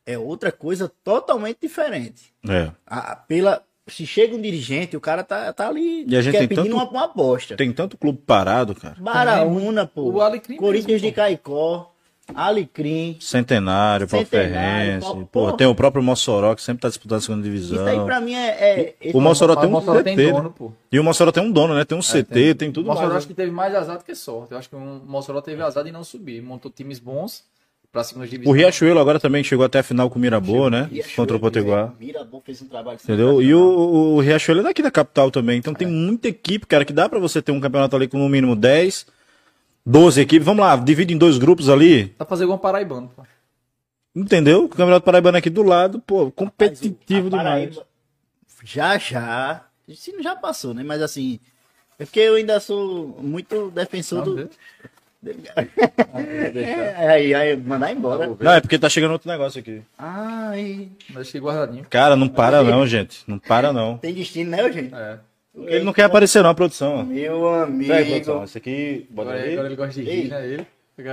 [0.05, 2.34] é outra coisa totalmente diferente.
[2.47, 2.72] É.
[2.86, 6.34] A- a- pela, se chega um dirigente, o cara tá, tá ali E a gente
[6.34, 7.55] quer tem pedindo tanto- uma, uma aposta.
[7.55, 8.95] Tem tanto clube parado, cara.
[8.99, 10.03] Baraúna, pô.
[10.11, 11.91] O Alecrim Corinthians mesmo, de Caicó,
[12.34, 13.17] Alecrim.
[13.19, 15.05] Centenário, Pau Centenário, Ferrense.
[15.07, 15.57] Pau- Pô, Porra.
[15.57, 18.05] tem o próprio Mossoró, que sempre tá disputando a segunda Isso aí divisão.
[18.05, 18.95] pra mim é.
[19.01, 20.71] é- O Mossoró tem o um Mossoró tem CT, dono, pô.
[20.91, 21.84] E o Mossoró tem um dono, né?
[21.84, 23.17] Tem um CT, tem, O tudo Mossoró mais.
[23.19, 24.51] acho que teve mais azar do que sorte.
[24.53, 26.41] Eu acho que o Mossoró teve azar de não subir.
[26.41, 27.43] Montou times bons
[27.91, 28.51] pra segunda O.
[28.51, 30.87] Riachuelo agora também chegou até a final com o Mirabô, né?
[30.91, 31.93] Riachuelo, Contra o Potiguar.
[31.99, 33.41] Mirabô fez um trabalho Entendeu?
[33.41, 35.57] E o, o, Riachuelo é daqui da capital também.
[35.57, 38.29] Então tem muita equipe, cara, que dá pra você ter um campeonato ali com no
[38.29, 39.05] mínimo 10,
[39.85, 40.45] 12 equipes.
[40.45, 42.05] Vamos lá, divide em dois grupos ali.
[42.05, 43.23] Dá pra fazer igual um paraibano, pô.
[44.15, 44.65] Entendeu?
[44.65, 47.75] O Campeonato Paraibano aqui do lado, pô, competitivo demais.
[47.75, 47.87] Paraíba
[48.63, 49.65] Já, já.
[49.95, 50.83] Se não já passou, né?
[50.83, 51.39] Mas assim.
[51.97, 54.49] É porque eu ainda sou muito defensor Vamos do.
[55.24, 58.36] É, aí, aí, mandar embora.
[58.39, 59.82] Não, é porque tá chegando outro negócio aqui.
[59.97, 60.89] Ai.
[61.09, 61.86] Deixei guardadinho.
[61.89, 63.24] Cara, não para não, gente.
[63.28, 63.97] Não para não.
[63.97, 64.93] Tem destino, né, gente?
[64.93, 65.19] É.
[65.55, 67.03] Ele não quer aparecer não, a produção.
[67.05, 67.91] Meu amigo.
[67.91, 68.43] Peraí, produção.
[68.43, 69.53] Esse aqui, bota Agora, aí.
[69.53, 70.22] agora ele gosta de Ei.
[70.22, 70.47] rir, né?
[70.47, 70.67] Ele.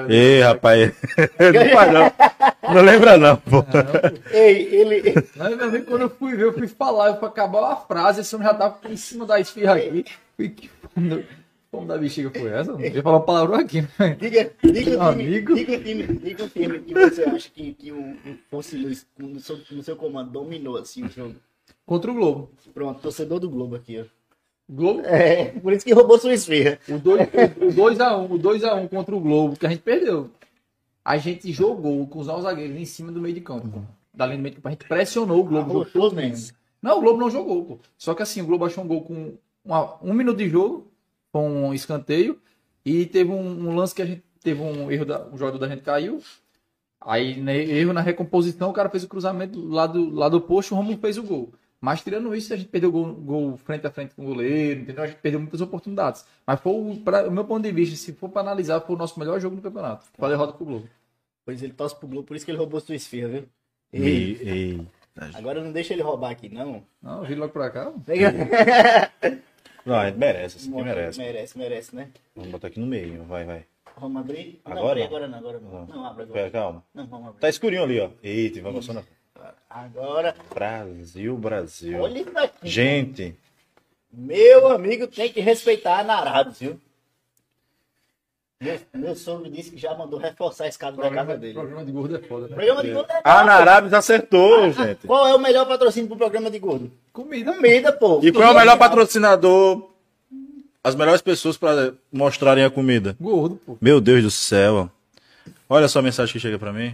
[0.08, 0.92] Ei, rapaz.
[1.38, 2.74] não faz não.
[2.74, 3.64] Não lembra não, pô.
[4.30, 5.14] Ei, ele.
[5.36, 8.20] Mas, meu amigo, quando eu fui ver, eu fui falar, eu fui acabar a frase,
[8.20, 10.04] esse homem já tava em cima da esfirra aqui.
[10.36, 10.70] Fui, que
[11.70, 12.70] Como da bexiga foi essa?
[12.72, 14.16] Eu ia falar uma palavrão aqui, né?
[14.18, 15.54] Diga, diga, um time, amigo.
[15.54, 19.06] diga um time, diga um time que você acha que, que o, o fosse Luiz,
[19.18, 21.34] no, seu, no seu comando dominou assim o jogo.
[21.84, 22.50] Contra o Globo.
[22.72, 24.04] Pronto, torcedor do Globo aqui, ó.
[24.70, 26.78] Globo, É, por isso que roubou sua esfirra.
[26.88, 30.30] o 2x1, o 2x1 contra o Globo, que a gente perdeu.
[31.04, 33.68] A gente jogou com os nossos zagueiros em cima do meio de campo.
[33.68, 33.80] pô.
[34.14, 34.68] Da linha do meio de campo.
[34.68, 35.86] A gente pressionou o Globo.
[35.92, 36.54] jogou mesmo.
[36.82, 37.78] Não, o Globo não jogou, pô.
[37.96, 40.87] Só que assim, o Globo achou um gol com uma- um minuto de jogo,
[41.38, 42.40] com um escanteio,
[42.84, 45.68] e teve um, um lance que a gente teve um erro, da, o jogador da
[45.68, 46.20] gente caiu,
[47.00, 50.74] Aí, né, erro na recomposição, o cara fez o cruzamento lá do, lá do posto,
[50.74, 51.52] o Romulo fez o gol.
[51.80, 55.04] Mas tirando isso, a gente perdeu gol, gol frente a frente com o goleiro, entendeu?
[55.04, 56.24] A gente perdeu muitas oportunidades.
[56.44, 58.98] Mas foi, o, pra, o meu ponto de vista, se for para analisar, foi o
[58.98, 60.06] nosso melhor jogo no campeonato.
[60.12, 60.88] Foi a derrota pro Globo.
[61.44, 63.44] Pois ele torce pro Globo, por isso que ele roubou sua esfirra, viu?
[63.92, 64.86] Ei, Ei, ei.
[65.34, 66.84] agora não deixa ele roubar aqui, não.
[67.00, 67.92] Não, vim logo pra cá.
[69.88, 71.18] Não, merece, esse aqui merece.
[71.18, 72.08] merece, merece, né?
[72.36, 73.64] Vamos botar aqui no meio, vai, vai.
[73.98, 74.60] Vamos abrir?
[74.64, 75.06] Não, Agora não.
[75.06, 75.86] agora não, agora não.
[75.86, 76.50] Não, abre Pera, agora.
[76.50, 76.84] calma.
[76.94, 77.40] Não, vamos abrir.
[77.40, 78.10] Tá escurinho ali, ó.
[78.22, 79.04] Eita, vai passando.
[79.68, 82.00] Agora, Brasil, Brasil.
[82.00, 82.68] olha isso aqui.
[82.68, 83.36] Gente,
[84.12, 86.80] Meu amigo tem que respeitar a Narabes, viu?
[88.60, 91.54] Meu, meu sogro disse que já mandou reforçar a escada da casa dele.
[91.54, 92.56] programa de gordo é foda, né?
[92.56, 95.06] Programa de gordo é a Narabes acertou, gente.
[95.06, 96.90] Qual é o melhor patrocínio pro programa de gordo?
[97.12, 97.52] Comida.
[97.54, 98.18] Comida, pô.
[98.20, 99.88] E qual é o melhor patrocinador?
[100.82, 103.14] As melhores pessoas para mostrarem a comida.
[103.20, 103.78] Gordo, pô.
[103.80, 104.90] Meu Deus do céu.
[105.68, 106.92] Olha só a mensagem que chega pra mim.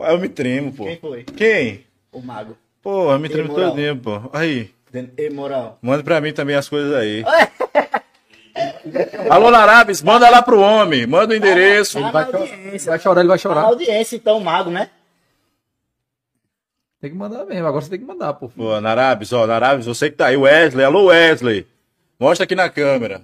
[0.00, 0.82] Eu me tremo, pô.
[0.84, 1.22] Quem foi?
[1.22, 1.84] Quem?
[2.10, 2.56] O mago.
[2.82, 4.20] Pô, eu me tremo todinho, pô.
[4.32, 4.70] Aí,
[5.16, 5.78] Ei, moral.
[5.80, 7.22] manda pra mim também as coisas aí.
[9.28, 11.06] Alô, Narabes, manda lá pro homem.
[11.06, 12.00] Manda o endereço.
[12.00, 13.62] Na Vai, vai chorar, ele vai A chorar.
[13.62, 14.90] audiência, então, mago, né?
[17.00, 17.66] Tem que mandar mesmo.
[17.66, 18.48] Agora você tem que mandar, pô.
[18.48, 20.84] Pô, Narabes, ó, Narabes, você que tá aí, Wesley.
[20.84, 21.66] Alô, Wesley.
[22.18, 23.22] Mostra aqui na câmera.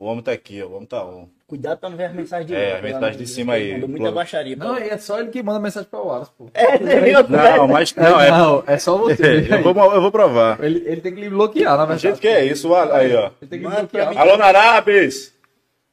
[0.00, 0.66] O homem tá aqui, ó.
[0.66, 1.28] O homem tá on.
[1.46, 3.52] Cuidado pra não ver as mensagens de É, baixo, a pelo mensagem amor de cima
[3.52, 3.72] aí.
[3.74, 4.12] Mandou muita Pô.
[4.12, 4.56] baixaria.
[4.56, 6.48] Não, é só ele que manda mensagem pra Wallace, pô.
[6.54, 7.28] É, viu?
[7.28, 8.30] Não, mas não, é.
[8.30, 9.46] Não, é só você.
[9.50, 10.58] eu, vou, eu vou provar.
[10.64, 12.02] Ele, ele tem que lhe bloquear, na A verdade.
[12.02, 13.30] gente que é isso, aí, ó.
[13.42, 14.16] Ele tem que bloquear.
[14.16, 15.34] Alô, Narabes!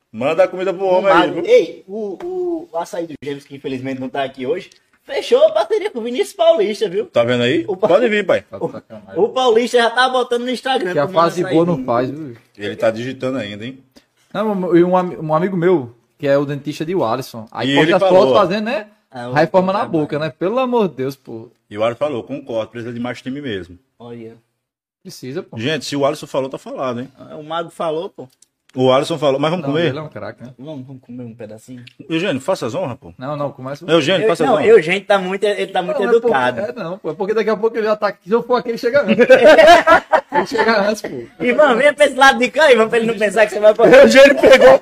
[0.10, 1.40] Manda a comida pro homem aí?
[1.46, 4.70] Ei, o, o açaí do James, que infelizmente não tá aqui hoje,
[5.08, 7.06] fechou a parceria com o Vinícius Paulista, viu?
[7.08, 7.66] Tá vendo aí?
[7.68, 8.46] O pa- Pode vir, pai.
[8.52, 9.20] Sacanagem.
[9.24, 10.92] O Paulista já tá botando no Instagram.
[10.92, 12.36] Que a fase boa não faz, viu?
[12.56, 13.80] Ele tá digitando ainda, hein?
[14.34, 17.48] Não, e um, um amigo meu, que é o dentista de Alisson.
[17.52, 18.88] Aí E ele as falou, fotos fazendo, né?
[19.10, 20.30] Ah, o- Reforma na boca, né?
[20.30, 21.50] Pelo amor de Deus, pô.
[21.70, 23.80] E o Alisson falou, concordo, precisa de mais time mesmo.
[23.98, 24.36] Olha.
[25.02, 25.58] Precisa, pô.
[25.58, 27.10] Gente, se o Alisson falou, tá falado, hein?
[27.40, 28.28] O mago falou, pô.
[28.78, 29.88] O Alisson falou, mas vamos Não, comer?
[29.88, 30.52] ele é um craque, né?
[30.58, 31.84] Vamos, vamos comer um pedacinho.
[32.10, 33.12] Eugênio, faça as honras, pô.
[33.18, 33.84] Não, não, começa.
[33.90, 34.68] Eugênio, Eu, faça as não, honras.
[34.68, 36.60] eu, gente, tá muito, ele tá muito Não, é educado.
[36.62, 37.10] É, não, pô.
[37.10, 38.28] É porque daqui a pouco ele já tá aqui.
[38.30, 39.18] Se eu for aqui, ele chega antes.
[40.32, 41.44] ele chega antes, pô.
[41.44, 43.74] Irmão, vem pra esse lado de cá, Ivan, pra ele não pensar que você vai
[43.74, 44.82] pra Eugênio pegou,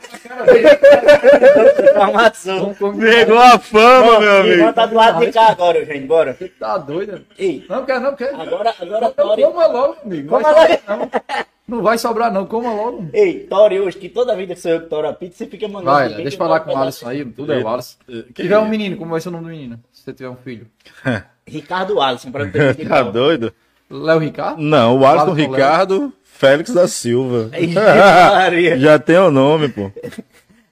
[1.90, 2.76] informação.
[3.00, 4.74] Pegou a fama, meu Ivan amigo.
[4.74, 6.34] tá do lado de cá agora, gente, bora.
[6.34, 7.22] Você tá doido, né?
[7.38, 8.34] Ei, Não, quer não, quer.
[8.36, 9.44] agora, agora, Tori.
[9.44, 10.30] coma logo, amigo.
[10.30, 11.82] Coma vai sobrar, não.
[11.82, 12.46] Vai sobrar, não.
[12.46, 13.10] Coma logo.
[13.14, 15.68] Ei, Tori hoje, que toda vida que sou eu que toro a pizza, você fica
[15.68, 15.92] mandando.
[15.92, 17.26] Vai, deixa eu falar com o Alisson aí.
[17.26, 17.98] Tudo é o Alisson.
[18.06, 18.70] Que Se tiver um isso?
[18.72, 19.80] menino, como vai ser o nome do menino?
[19.92, 20.68] Se você tiver um filho.
[21.48, 23.54] Ricardo Alisson, pra não ter que Tá doido?
[23.90, 24.62] Léo Ricardo?
[24.62, 27.50] Não, o Alisson Ricardo Félix da Silva.
[28.78, 29.92] Já tem o nome, pô.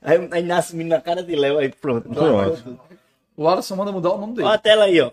[0.02, 2.10] Aí, aí nasce o menino na cara de Léo, aí pronto.
[2.10, 2.80] Pronto.
[3.36, 4.48] O Alisson manda mudar o nome dele.
[4.48, 5.12] Olha a tela aí, ó.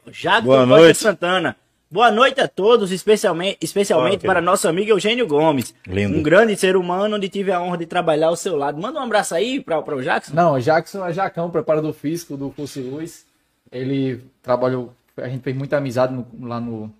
[0.66, 0.99] Noite.
[0.99, 1.57] Santana.
[1.93, 5.74] Boa noite a todos, especialmente, especialmente para nosso amigo Eugênio Gomes.
[5.84, 6.18] Lindo.
[6.18, 8.80] Um grande ser humano onde tive a honra de trabalhar ao seu lado.
[8.80, 10.32] Manda um abraço aí para o Jackson.
[10.32, 13.26] Não, o Jackson é Jacão, preparador físico do Curso Luz.
[13.72, 16.93] Ele trabalhou, a gente fez muita amizade no- lá no.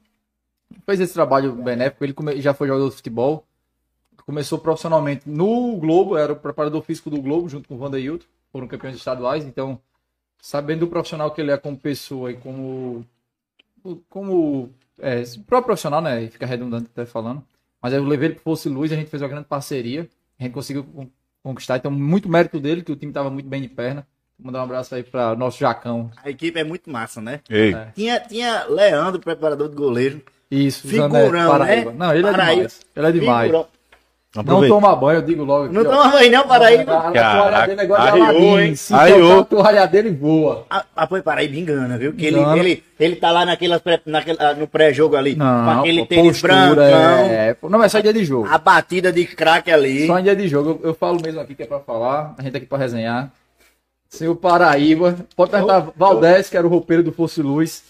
[0.85, 2.03] Fez esse trabalho benéfico.
[2.05, 3.45] Ele come- já foi jogador de futebol.
[4.27, 8.27] Começou profissionalmente no Globo, era o preparador físico do Globo, junto com o Vandeilton.
[8.53, 9.45] Foram campeões estaduais.
[9.45, 9.79] Então,
[10.41, 13.07] sabendo do profissional que ele é como pessoa e como.
[14.09, 14.71] Como.
[15.03, 16.27] É, próprio profissional, né?
[16.29, 17.43] Fica redundante até falando.
[17.83, 20.09] Mas eu levei ele pro Fosse Luz, a gente fez uma grande parceria.
[20.39, 21.09] A gente conseguiu con-
[21.43, 21.77] conquistar.
[21.79, 24.07] Então, muito mérito dele, que o time estava muito bem de perna.
[24.39, 26.11] Vou mandar um abraço aí para nosso Jacão.
[26.23, 27.41] A equipe é muito massa, né?
[27.49, 27.87] Ei, É.
[27.95, 30.23] Tinha, tinha Leandro, preparador de goleiro.
[30.51, 31.91] Isso, Figurão, Zanetti, Paraíba.
[31.93, 31.97] né?
[31.99, 32.81] Não, ele é demais.
[32.97, 33.47] Ele é demais.
[33.51, 33.69] Figurão.
[34.33, 34.73] Não aproveita.
[34.75, 35.73] toma banho, eu digo logo.
[35.73, 35.85] Não ó.
[35.85, 36.99] toma banho não, Paraíba.
[36.99, 38.59] A toalha dele é igual de Arriou, Aladim.
[38.61, 38.75] hein?
[38.77, 40.67] Se tocar a toalha dele, voa.
[40.71, 42.13] Ah, ah, pô, Paraíba engana, viu?
[42.13, 45.35] Que ele, ele, ele tá lá naquelas pré- naquele, ah, no pré-jogo ali.
[45.35, 46.77] com Não, aquele pô, tênis brancão.
[46.85, 47.57] é...
[47.69, 48.47] Não, é só dia de jogo.
[48.49, 50.07] A batida de craque ali.
[50.07, 50.79] Só em dia de jogo.
[50.81, 52.35] Eu, eu falo mesmo aqui que é pra falar.
[52.39, 53.33] A gente tá aqui pra resenhar.
[54.09, 55.17] Senhor Paraíba.
[55.35, 57.83] Pode perguntar Valdés, que era o roupeiro do Fosse Luz.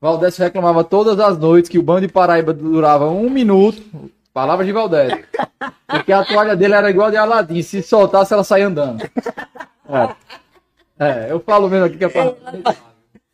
[0.00, 3.80] Valdés reclamava todas as noites que o bando de Paraíba durava um minuto.
[4.40, 5.12] Palavras de Valdés.
[5.86, 7.60] Porque a toalha dele era igual a de Aladim.
[7.60, 9.02] Se soltasse, ela saía andando.
[9.86, 10.08] É.
[10.98, 12.34] É, eu falo mesmo aqui que é pra.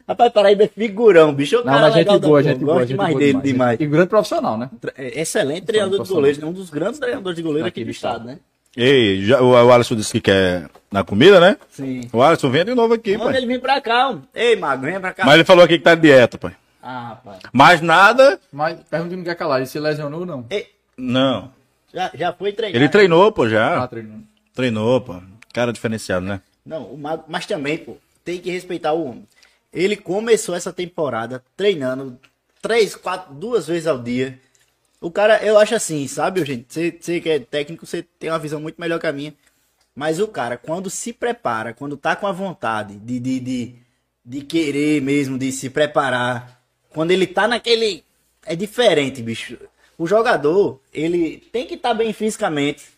[0.09, 1.57] Rapaz, Paraíba é figurão, bicho.
[1.61, 3.53] É Não, mas gente boa, gente boa, Gosto gente demais boa dele demais.
[3.53, 3.81] demais.
[3.81, 4.69] E grande profissional, né?
[4.97, 6.47] É Excelente treinador de goleiros, né?
[6.49, 8.39] um dos grandes treinadores de goleiro aqui do estado, né?
[8.77, 11.57] Ei, já, o, o Alisson disse que quer na comida, né?
[11.71, 12.09] Sim.
[12.13, 13.39] O Alisson vem de novo aqui, Manda pai.
[13.39, 14.17] ele vir pra cá, ó.
[14.35, 15.25] Ei, Mago, vem pra cá.
[15.25, 16.53] Mas ele falou aqui que tá de dieta, pai.
[16.83, 17.39] Ah, rapaz.
[17.53, 18.39] Mais nada?
[18.53, 19.59] Mas pergunta que não quer calar.
[19.59, 20.47] Ele se lesionou ou não?
[20.51, 20.67] Ei,
[20.97, 21.53] Não.
[21.93, 22.77] já, já foi treinar.
[22.81, 23.89] Ele treinou, pô, Ah, já.
[23.89, 24.25] treinando.
[24.55, 25.21] Treinou, pô.
[25.53, 26.41] Cara diferenciado, né?
[26.65, 29.27] Não, o Mago, mas também, pô, tem que respeitar o homem.
[29.73, 32.19] Ele começou essa temporada treinando
[32.63, 34.39] três, quatro, duas vezes ao dia.
[35.01, 36.67] O cara, eu acho assim, sabe, gente?
[36.69, 39.35] Você, você que é técnico, você tem uma visão muito melhor que a minha.
[39.95, 43.75] Mas o cara, quando se prepara, quando tá com a vontade de, de, de,
[44.25, 48.03] de querer mesmo, de se preparar, quando ele tá naquele.
[48.45, 49.59] É diferente, bicho.
[49.99, 52.89] O jogador, ele tem que estar tá bem fisicamente,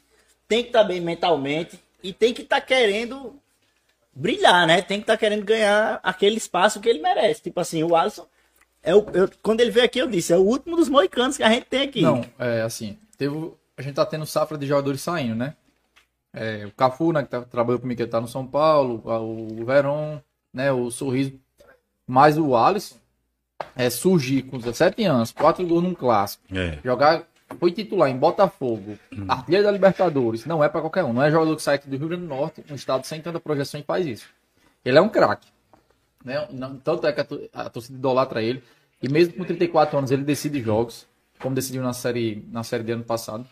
[0.49, 3.35] tem que estar tá bem mentalmente e tem que estar tá querendo
[4.13, 4.83] brilhar, né?
[4.83, 7.43] Tem que estar tá querendo ganhar aquele espaço que ele merece.
[7.43, 8.27] Tipo assim, o Alisson.
[8.83, 11.43] É o, eu, quando ele veio aqui, eu disse, é o último dos moicanos que
[11.43, 12.01] a gente tem aqui.
[12.01, 15.55] Não, é assim, teve, a gente tá tendo safra de jogadores saindo, né?
[16.33, 20.19] É, o Cafu, né, que tá, trabalhou comigo, que tá no São Paulo, o Verón,
[20.53, 21.33] né, o Sorriso.
[22.07, 22.97] Mas o Alisson
[23.77, 26.79] é, surgir com 17 anos, 4 gols num clássico, é.
[26.85, 27.25] jogar
[27.59, 29.25] foi titular em Botafogo, hum.
[29.27, 31.13] artilheiro da Libertadores, não é para qualquer um.
[31.13, 33.81] Não é jogador que sai do Rio Grande do Norte, um estado sem tanta projeção
[33.81, 34.29] e faz isso.
[34.85, 35.49] Ele é um craque.
[36.25, 36.47] Né?
[36.85, 38.63] Tanto é que a, a torcida idolatra ele.
[39.03, 41.07] E mesmo com 34 anos, ele decide jogos,
[41.39, 43.47] como decidiu na série, na série de ano passado.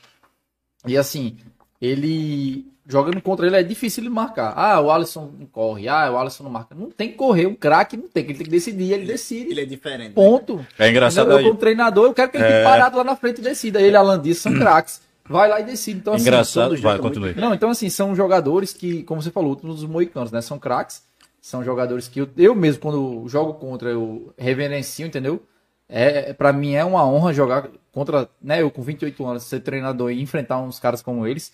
[0.86, 1.38] E assim,
[1.80, 4.52] ele jogando contra ele é difícil de marcar.
[4.56, 5.88] Ah, o Alisson não corre.
[5.88, 6.74] Ah, o Alisson não marca.
[6.74, 7.46] Não tem que correr.
[7.46, 8.24] Um craque não tem.
[8.24, 8.92] Ele tem que decidir.
[8.92, 9.50] Ele decide.
[9.50, 10.12] Ele é diferente.
[10.12, 10.64] Ponto.
[10.78, 11.32] É engraçado.
[11.32, 12.50] Eu, como treinador, eu quero que ele é...
[12.50, 13.80] fique parado lá na frente e decida.
[13.80, 15.00] Ele e Alan Dias são craques.
[15.28, 15.98] Vai lá e decide.
[15.98, 16.76] Então, assim, engraçado.
[16.76, 17.34] Vai, continue.
[17.34, 20.40] Não, então assim, são jogadores que, como você falou, todos os moicanos, né?
[20.40, 21.02] São craques.
[21.40, 25.40] São jogadores que eu, eu mesmo, quando jogo contra, eu reverencio, entendeu?
[25.88, 30.10] É, para mim é uma honra jogar contra, né, eu com 28 anos, ser treinador
[30.10, 31.52] e enfrentar uns caras como eles.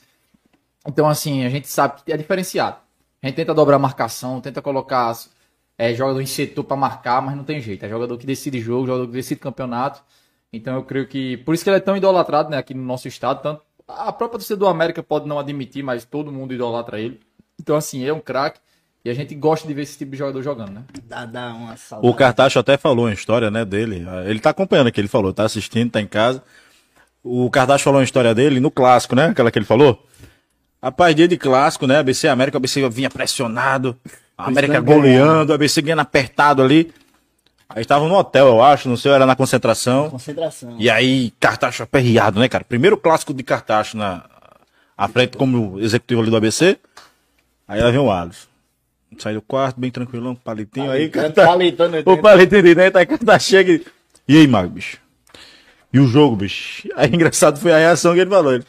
[0.87, 2.77] Então, assim, a gente sabe que é diferenciado.
[3.23, 5.17] A gente tenta dobrar a marcação, tenta colocar
[5.79, 7.85] é, jogador em setor para marcar, mas não tem jeito.
[7.85, 10.03] É jogador que decide jogo, jogador que decide campeonato.
[10.53, 11.37] Então eu creio que.
[11.39, 13.41] Por isso que ele é tão idolatrado né, aqui no nosso estado.
[13.43, 17.21] Tanto, a própria torcida do América pode não admitir, mas todo mundo idolatra ele.
[17.61, 18.61] Então, assim, é um craque.
[19.05, 20.85] E a gente gosta de ver esse tipo de jogador jogando, né?
[21.05, 22.13] Dá, dá uma saudade.
[22.13, 24.07] O Cartacho até falou a história né, dele.
[24.27, 26.43] Ele tá acompanhando aqui, ele falou, tá assistindo, tá em casa.
[27.23, 29.27] O Cartacho falou a história dele no clássico, né?
[29.27, 30.07] Aquela que ele falou.
[30.83, 31.99] Rapaz, dia de clássico, né?
[31.99, 33.97] ABC América, ABC vinha pressionado,
[34.37, 36.93] a América goleando, o ABC ganhando apertado ali.
[37.69, 40.11] Aí estavam no hotel, eu acho, não sei, era na concentração.
[40.11, 40.75] Concentração.
[40.79, 42.65] E aí, Cartacho aperreado, né, cara?
[42.65, 44.25] Primeiro clássico de Cartacho na
[44.99, 46.77] à frente como executivo ali do ABC.
[47.67, 48.49] Aí lá vem o Alisson.
[49.19, 50.91] Sai do quarto, bem tranquilão, palitinho.
[50.91, 53.87] aí, cara, palitando, o palitinho de dentro, aí Cartacho chega e...
[54.27, 54.99] E aí, Mago, bicho?
[55.93, 56.89] E o jogo, bicho?
[56.97, 58.55] Aí, engraçado foi a reação que ele falou.
[58.55, 58.65] Ele,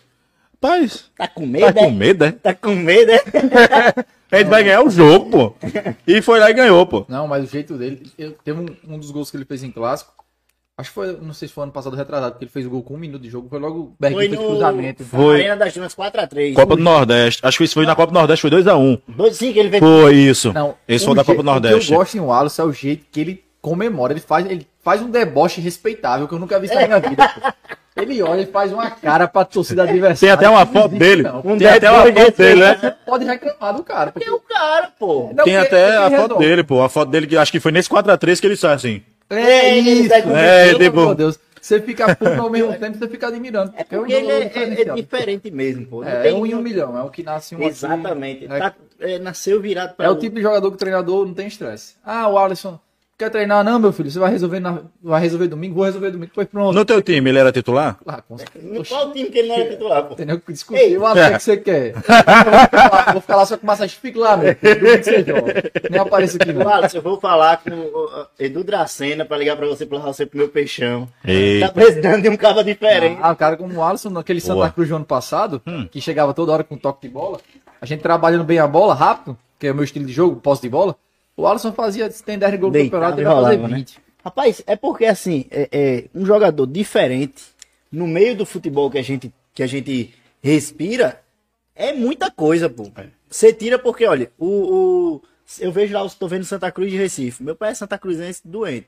[0.64, 1.06] Rapaz.
[1.18, 2.32] Tá com medo, Tá com medo, é?
[2.32, 3.18] Tá com medo, é?
[4.32, 5.56] a gente vai ganhar o jogo, pô.
[6.08, 7.06] E foi lá e ganhou, pô.
[7.10, 8.10] Não, mas o jeito dele.
[8.18, 10.14] Eu, teve um, um dos gols que ele fez em clássico.
[10.78, 12.82] Acho que foi, não sei se foi ano passado retrasado, porque ele fez o gol
[12.82, 13.48] com um minuto de jogo.
[13.48, 14.38] Foi logo o foi no...
[14.38, 15.04] cruzamento.
[15.04, 15.36] Foi.
[15.36, 16.56] Arena das Dunas 4x3.
[16.56, 17.46] Copa do Nordeste.
[17.46, 19.02] Acho que isso foi na Copa do Nordeste, foi 2x1.
[19.08, 19.84] 2 sim que ele fez.
[19.84, 20.52] Foi isso.
[20.54, 21.78] Não, Esse foi da Copa do Nordeste.
[21.78, 24.14] O que eu gosto em Wallace é o jeito que ele comemora.
[24.14, 27.54] Ele faz, ele faz um deboche respeitável que eu nunca vi isso na minha vida.
[27.96, 30.18] Ele olha e faz uma cara pra torcida adversária.
[30.18, 31.24] Tem até uma foto dele.
[31.44, 32.78] Um tem até uma foto dele, né?
[32.80, 34.12] Você pode reclamar do cara.
[34.12, 34.26] Porque...
[34.26, 35.32] Tem o cara, pô.
[35.36, 36.82] Não, tem até a foto dele, pô.
[36.82, 39.02] A foto dele que acho que foi nesse 4x3 que ele sai assim.
[39.30, 40.14] É isso.
[40.14, 41.02] É, tipo...
[41.02, 41.40] Meu Deus.
[41.64, 43.74] Você fica puto ao mesmo tempo, você fica admirando.
[43.78, 46.04] É porque ele é, é, é, diferente mesmo, pô.
[46.04, 48.46] É, é um em um milhão, é o que nasce um Exatamente.
[48.48, 51.34] Assim, tá, é, nasceu virado para É o tipo de jogador que o treinador não
[51.34, 51.96] tem estresse.
[52.04, 52.78] Ah, o Alisson
[53.16, 53.64] Quer treinar?
[53.64, 54.80] Não, meu filho, você vai resolver, na...
[55.02, 56.32] vai resolver domingo, vou resolver domingo.
[56.34, 56.74] Pois pronto.
[56.74, 58.00] No teu time, ele era titular?
[58.08, 60.14] Ah, com No qual time que ele não era titular, pô?
[60.14, 60.42] Entendeu?
[60.48, 61.34] Discutir, Ei, o é.
[61.34, 61.94] que você quer.
[63.14, 63.96] vou, ficar lá, só com massagem.
[64.00, 64.56] Fique lá, meu.
[64.56, 65.72] Que você joga.
[65.92, 66.68] Nem apareça aqui, não.
[66.68, 70.40] Alisson, eu vou falar com o Edu Dracena pra ligar pra você, pra você pro
[70.40, 71.08] meu peixão.
[71.24, 71.68] Eita.
[71.68, 73.20] Tá precisando de um cara diferente.
[73.22, 74.56] Ah, o cara como o Alisson, naquele Boa.
[74.56, 75.88] Santa Cruz do ano passado, hum.
[75.90, 77.40] que chegava toda hora com toque de bola.
[77.80, 80.64] A gente trabalhando bem a bola, rápido, que é o meu estilo de jogo, posse
[80.64, 80.96] de bola.
[81.36, 83.96] O Alisson fazia, se tem 10 gols no campeonato, ele vai fazer 20.
[83.96, 84.04] Né?
[84.24, 87.44] Rapaz, é porque assim, é, é, um jogador diferente,
[87.92, 91.22] no meio do futebol que a gente, que a gente respira,
[91.76, 92.92] é muita coisa, pô.
[92.96, 93.08] É.
[93.30, 95.22] Você tira porque, olha, o, o
[95.60, 97.44] eu vejo lá, estou vendo Santa Cruz de Recife.
[97.44, 98.88] Meu pai é Santa Cruzense doente.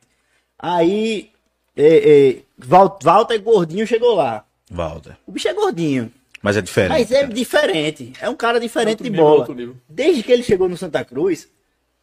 [0.58, 1.32] Aí,
[1.76, 2.42] é, é,
[3.04, 4.46] Walter Gordinho chegou lá.
[4.70, 5.18] Walter.
[5.28, 6.12] O bicho é gordinho.
[6.42, 6.90] Mas é diferente.
[6.90, 8.14] Mas é diferente.
[8.22, 9.76] É um cara diferente outro de bola.
[9.90, 11.50] Desde que ele chegou no Santa Cruz,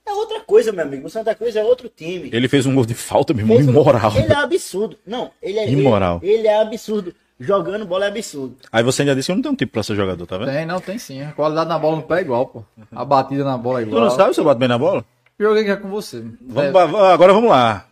[0.07, 1.07] é outra coisa, meu amigo.
[1.07, 2.31] O Santa Cruz é outro time.
[2.33, 4.13] Ele fez um gol de falta, meu irmão, imoral.
[4.17, 4.97] Ele é absurdo.
[5.07, 6.21] Não, ele é imoral.
[6.23, 7.15] Ele, ele, é absurdo.
[7.39, 8.57] Jogando bola é absurdo.
[8.71, 10.53] Aí você ainda disse que não tem um tipo pra ser jogador, tá vendo?
[10.53, 11.23] Tem, não, tem sim.
[11.23, 12.65] A qualidade na bola no pé é igual, pô.
[12.93, 14.01] A batida na bola é igual.
[14.01, 15.05] Tu não sabe se eu bato bem na bola?
[15.39, 16.23] Joguei é com você.
[16.41, 17.13] Vamos, é.
[17.13, 17.87] Agora vamos lá.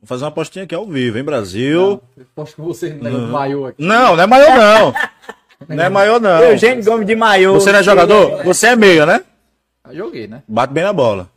[0.00, 2.02] Vou fazer uma apostinha aqui ao vivo, hein, Brasil.
[2.16, 3.82] Não, aposto com você no negócio maior aqui.
[3.82, 4.94] Não, não é maior não.
[5.76, 6.42] não é maior não.
[6.42, 7.54] Eugênio Gomes de maior.
[7.54, 8.42] Você não é jogador?
[8.44, 9.24] Você é meia, né?
[9.92, 10.42] Joguei, né?
[10.48, 11.30] Bate bem na bola.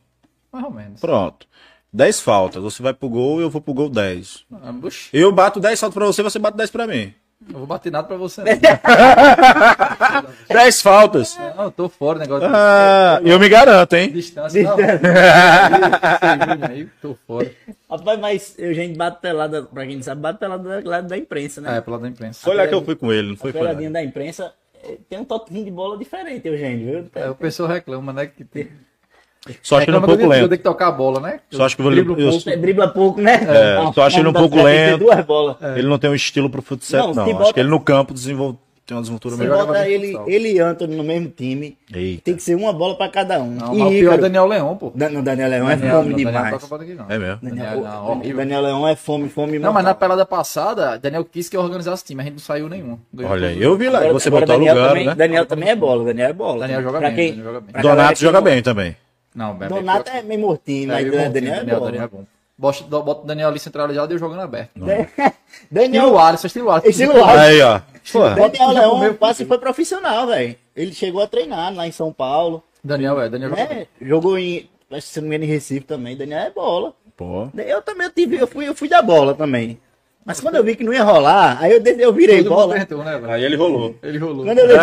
[0.60, 0.99] Mais ou menos.
[1.02, 1.48] Pronto.
[1.91, 2.61] 10 faltas.
[2.61, 4.45] Você vai pro gol, eu vou pro gol 10.
[4.53, 4.73] Ah,
[5.14, 7.14] Eu bato 10 faltas pra você, você bate 10 pra mim.
[7.52, 8.44] eu vou bater nada pra você.
[8.45, 11.38] Não, 10 faltas.
[11.38, 14.11] Não, eu tô fora do negócio de Ah, eu me garanto, hein?
[14.11, 14.61] distância.
[14.64, 14.76] Não.
[14.77, 17.52] Aí, aí, tô fora.
[17.90, 21.18] Rapaz, mas eu, gente, bate pelada, pra quem não sabe, bate pelada do lado da
[21.18, 21.77] imprensa, né?
[21.77, 22.41] É, pela da imprensa.
[22.44, 23.68] Foi lá que eu fui com ele, não foi a com ele.
[23.68, 24.53] peladinha da imprensa
[24.84, 27.10] eh, tem um toquinho de bola diferente, Eugênio, viu?
[27.15, 28.27] É, o pessoal reclama, né?
[28.27, 28.69] Que tem...
[29.64, 30.48] Só acho ele um pouco lento.
[30.49, 31.40] tenho que tocar a bola, né?
[31.49, 32.57] Só acho que eu um eu- pouco.
[32.60, 33.36] Dribla pouco, né?
[33.48, 34.99] É, só acho ele um pouco tem lento.
[34.99, 35.56] duas bolas.
[35.78, 37.24] Ele não tem um estilo pro futsal, Não, não.
[37.26, 39.66] se Acho bota- que ele no campo desenvolve, tem uma desenvoltura Se melhor.
[39.66, 40.30] bota ele, futsal.
[40.30, 42.22] ele e Antônio no mesmo time, Eita.
[42.26, 43.52] tem que ser uma bola pra cada um.
[43.52, 44.91] Não, e o pior é o Daniel Leão, pô.
[44.94, 46.56] Dan- não, Daniel Leão é Daniel, fome não, demais.
[47.07, 47.40] É mesmo.
[47.41, 48.38] Daniel, horrível.
[48.38, 52.03] Daniel Leão é fome, fome Não, mas na pelada passada, Daniel quis que eu organizasse
[52.03, 52.99] time, a gente não saiu nenhum.
[53.24, 54.02] Olha aí, eu vi lá.
[54.11, 55.16] Você botou Daniel lugar, também, né?
[55.16, 56.60] Daniel também é bola, Daniel é bola.
[56.60, 57.41] Daniel joga bem,
[57.82, 58.95] Donato joga bem também.
[59.34, 61.80] Não, bem, Donato é meio mortinho, mas bem, Daniel, bom, Daniel é Daniel.
[61.80, 62.26] Daniel é bom.
[62.58, 64.72] Bota, bota o Daniel ali centralizado e eu jogando aberto.
[65.72, 66.90] Daniel, Estilo Alisson, estilo Alisson.
[66.90, 67.40] Estilo Alisson.
[67.40, 67.82] Aí, ó.
[68.12, 70.56] Pô, Daniel Leão quase foi profissional, velho.
[70.76, 72.62] Ele chegou a treinar lá em São Paulo.
[72.84, 73.66] Daniel, é, Daniel bem.
[73.68, 73.88] né?
[74.02, 74.70] Jogou em.
[74.92, 76.18] Acho que se não me engano, em Recife também.
[76.18, 76.94] Daniel é bola.
[77.16, 77.48] pô.
[77.56, 79.80] Eu também eu tive, eu fui, eu fui da bola também.
[80.30, 82.76] Mas quando eu vi que não ia rolar, aí eu, eu virei Todo bola.
[82.80, 83.20] tentou, né?
[83.28, 83.96] Aí ele rolou.
[84.04, 84.46] Ele rolou.
[84.46, 84.74] Quando eu vi...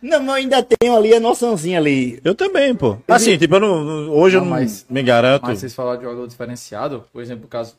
[0.02, 2.18] não, mas eu ainda tenho ali a noçãozinha ali.
[2.24, 2.96] Eu também, pô.
[3.06, 5.42] Assim, tipo, eu não, não- hoje eu Não, não mas- me garanto.
[5.42, 7.76] Mas vocês falaram de jogador diferenciado, por exemplo, o caso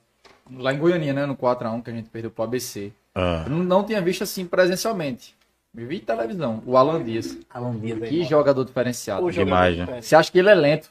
[0.58, 2.92] lá em Goiânia, né, no 4x1 que a gente perdeu pro ABC.
[3.16, 5.34] Ah, Eu não, não tinha visto assim presencialmente.
[5.74, 7.38] Vi televisão, o Alan Dias.
[7.50, 9.30] Alan Dias, Que jogador diferenciado.
[9.32, 10.00] Demais, né?
[10.00, 10.90] Você acha que ele é lento?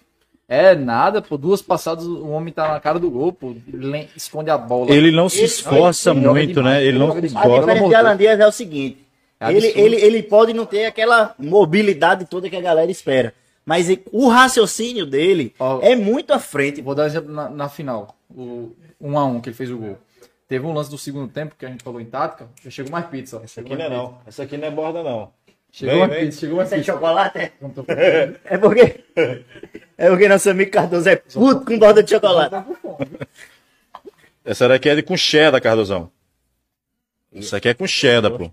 [0.48, 1.36] É nada, pô.
[1.38, 3.54] Duas passadas, o homem tá na cara do gol, pô.
[3.72, 4.90] len- Esconde a bola.
[4.90, 6.80] ele não se Ele- esforça ele muito, demais, né?
[6.80, 7.34] Ele ele não se demais.
[7.36, 7.60] A esforça.
[7.60, 8.98] diferença de Alan Dias é o seguinte:
[9.40, 13.32] É ele, ele, ele pode não ter aquela mobilidade toda que a galera espera.
[13.66, 15.80] Mas o raciocínio dele Ó.
[15.80, 16.82] é muito à frente.
[16.82, 18.14] Vou dar um exemplo na, na final.
[18.30, 18.70] O
[19.02, 19.98] 1x1 que ele fez o gol.
[20.46, 22.46] Teve um lance do segundo tempo que a gente falou em tática.
[22.62, 23.40] Já chegou mais pizza.
[23.42, 24.18] Essa aqui não é não.
[24.26, 25.30] Essa aqui não é borda, não.
[25.76, 26.24] Chegou Vem, mais vem.
[26.26, 26.92] pizza, chegou mais Você é pizza.
[26.92, 27.38] chocolate?
[27.38, 27.52] é?
[27.60, 27.84] Não tô-
[28.44, 29.04] É porque.
[29.98, 32.50] É porque nosso amigo Cardoso é puto com borda de chocolate.
[32.52, 33.08] Tá fome.
[34.44, 36.12] Essa daqui é de com cheddar, Cardozão.
[37.32, 38.48] Isso aqui é com cheddar, pô.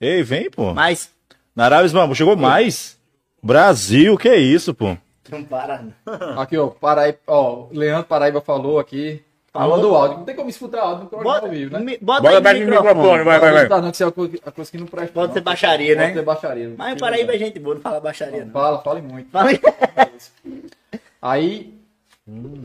[0.00, 0.72] Ei, vem, pô.
[0.72, 1.10] Mas.
[1.54, 2.98] Narabes, mano, chegou mais.
[3.42, 4.96] Brasil, que é isso, pô?
[5.30, 6.40] Não para, não.
[6.40, 6.68] Aqui, ó.
[6.68, 7.66] Paraíba, ó.
[7.70, 9.22] Leandro Paraíba falou aqui.
[9.56, 10.18] Falou do áudio.
[10.18, 11.78] Não tem como escutar áudio o Bota, tá ao vivo, né?
[11.80, 13.68] mi- bota, Bota aí mais no no microfone, vai, vai, vai.
[13.68, 15.12] Não, não, que é a coisa que não presta.
[15.12, 15.34] Pode não.
[15.34, 16.14] ser baixaria, Pode né?
[16.14, 16.74] ser baixaria.
[16.76, 18.52] Mas o Paraíba é gente boa, não fala baixaria, não.
[18.52, 19.30] Fala, fale muito.
[19.30, 19.60] Fala aí.
[21.20, 21.74] Aí,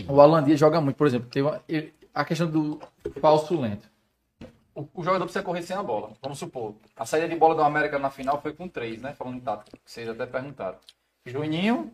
[0.07, 2.80] o Alan Dias joga muito, por exemplo, tem uma- ele- a questão do
[3.19, 3.89] falso lento.
[4.76, 6.11] O, o jogador precisa correr sem a bola.
[6.22, 9.13] Vamos supor, a saída de bola do América na final foi com três, né?
[9.18, 10.77] Falando em tática, que vocês até perguntaram.
[11.26, 11.91] Juninho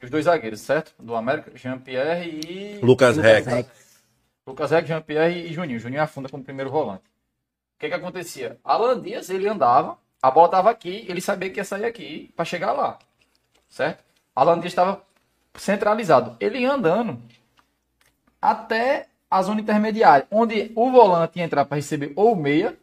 [0.00, 0.92] e os dois zagueiros, certo?
[0.98, 2.78] Do América, Jean-Pierre e...
[2.84, 3.46] Lucas Rex.
[4.48, 5.78] Lucas Rex, Jean-Pierre e Juninho.
[5.78, 7.04] Juninho afunda como primeiro volante.
[7.76, 8.58] O que que acontecia?
[8.64, 12.44] Alan Dias, ele andava, a bola estava aqui, ele sabia que ia sair aqui para
[12.44, 12.98] chegar lá,
[13.68, 14.02] certo?
[14.34, 15.02] Alan Dias estava
[15.54, 16.36] centralizado.
[16.40, 17.22] Ele ia andando
[18.40, 22.76] até a zona intermediária, onde o volante ia entrar para receber ou meia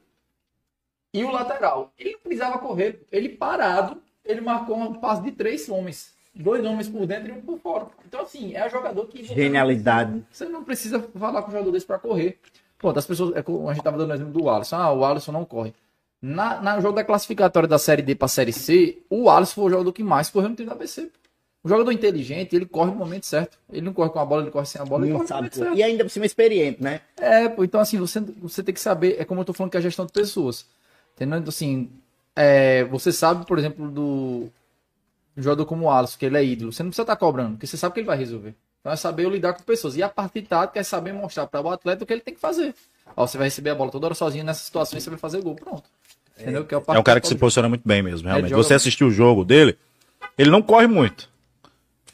[1.12, 1.92] e o lateral.
[1.98, 6.15] Ele precisava correr, ele parado, ele marcou um passe de três homens.
[6.36, 7.88] Dois homens por dentro e um por fora.
[8.06, 9.24] Então, assim, é jogador que.
[9.24, 10.22] Genialidade.
[10.30, 12.38] Você não precisa falar com o jogador desse para correr.
[12.78, 13.34] Pô, das pessoas.
[13.36, 14.76] É, a gente tava dando o exemplo do Alisson.
[14.76, 15.74] Ah, o Alisson não corre.
[16.22, 19.70] Na, na jogo da classificatória da Série D para Série C, o Alisson foi o
[19.70, 21.10] jogador que mais correu no time da ABC.
[21.64, 23.58] O jogador inteligente, ele corre no momento certo.
[23.72, 25.56] Ele não corre com a bola, ele corre sem a bola, ele corre sabe.
[25.56, 25.76] certo.
[25.76, 27.02] E ainda por cima experiente, né?
[27.18, 29.78] É, pô, então assim, você, você tem que saber, é como eu tô falando que
[29.78, 30.66] é a gestão de pessoas.
[31.16, 31.40] Entendeu?
[31.40, 31.90] Então, assim,
[32.36, 34.52] é, você sabe, por exemplo, do
[35.38, 37.68] um jogador como o Alisson, que ele é ídolo, você não precisa estar cobrando, porque
[37.68, 38.56] você sabe que ele vai resolver.
[38.80, 39.96] Então é saber lidar com pessoas.
[39.98, 42.40] E a parte tática é saber mostrar para o atleta o que ele tem que
[42.40, 42.74] fazer.
[43.16, 45.56] Ó, você vai receber a bola toda hora sozinho nessas situações, você vai fazer gol,
[45.56, 45.84] pronto.
[46.40, 46.66] Entendeu?
[46.66, 48.52] Que é, o É um cara que se posiciona muito bem mesmo, realmente.
[48.52, 49.78] joga Você assistiu o jogo dele,
[50.38, 51.30] ele não corre muito.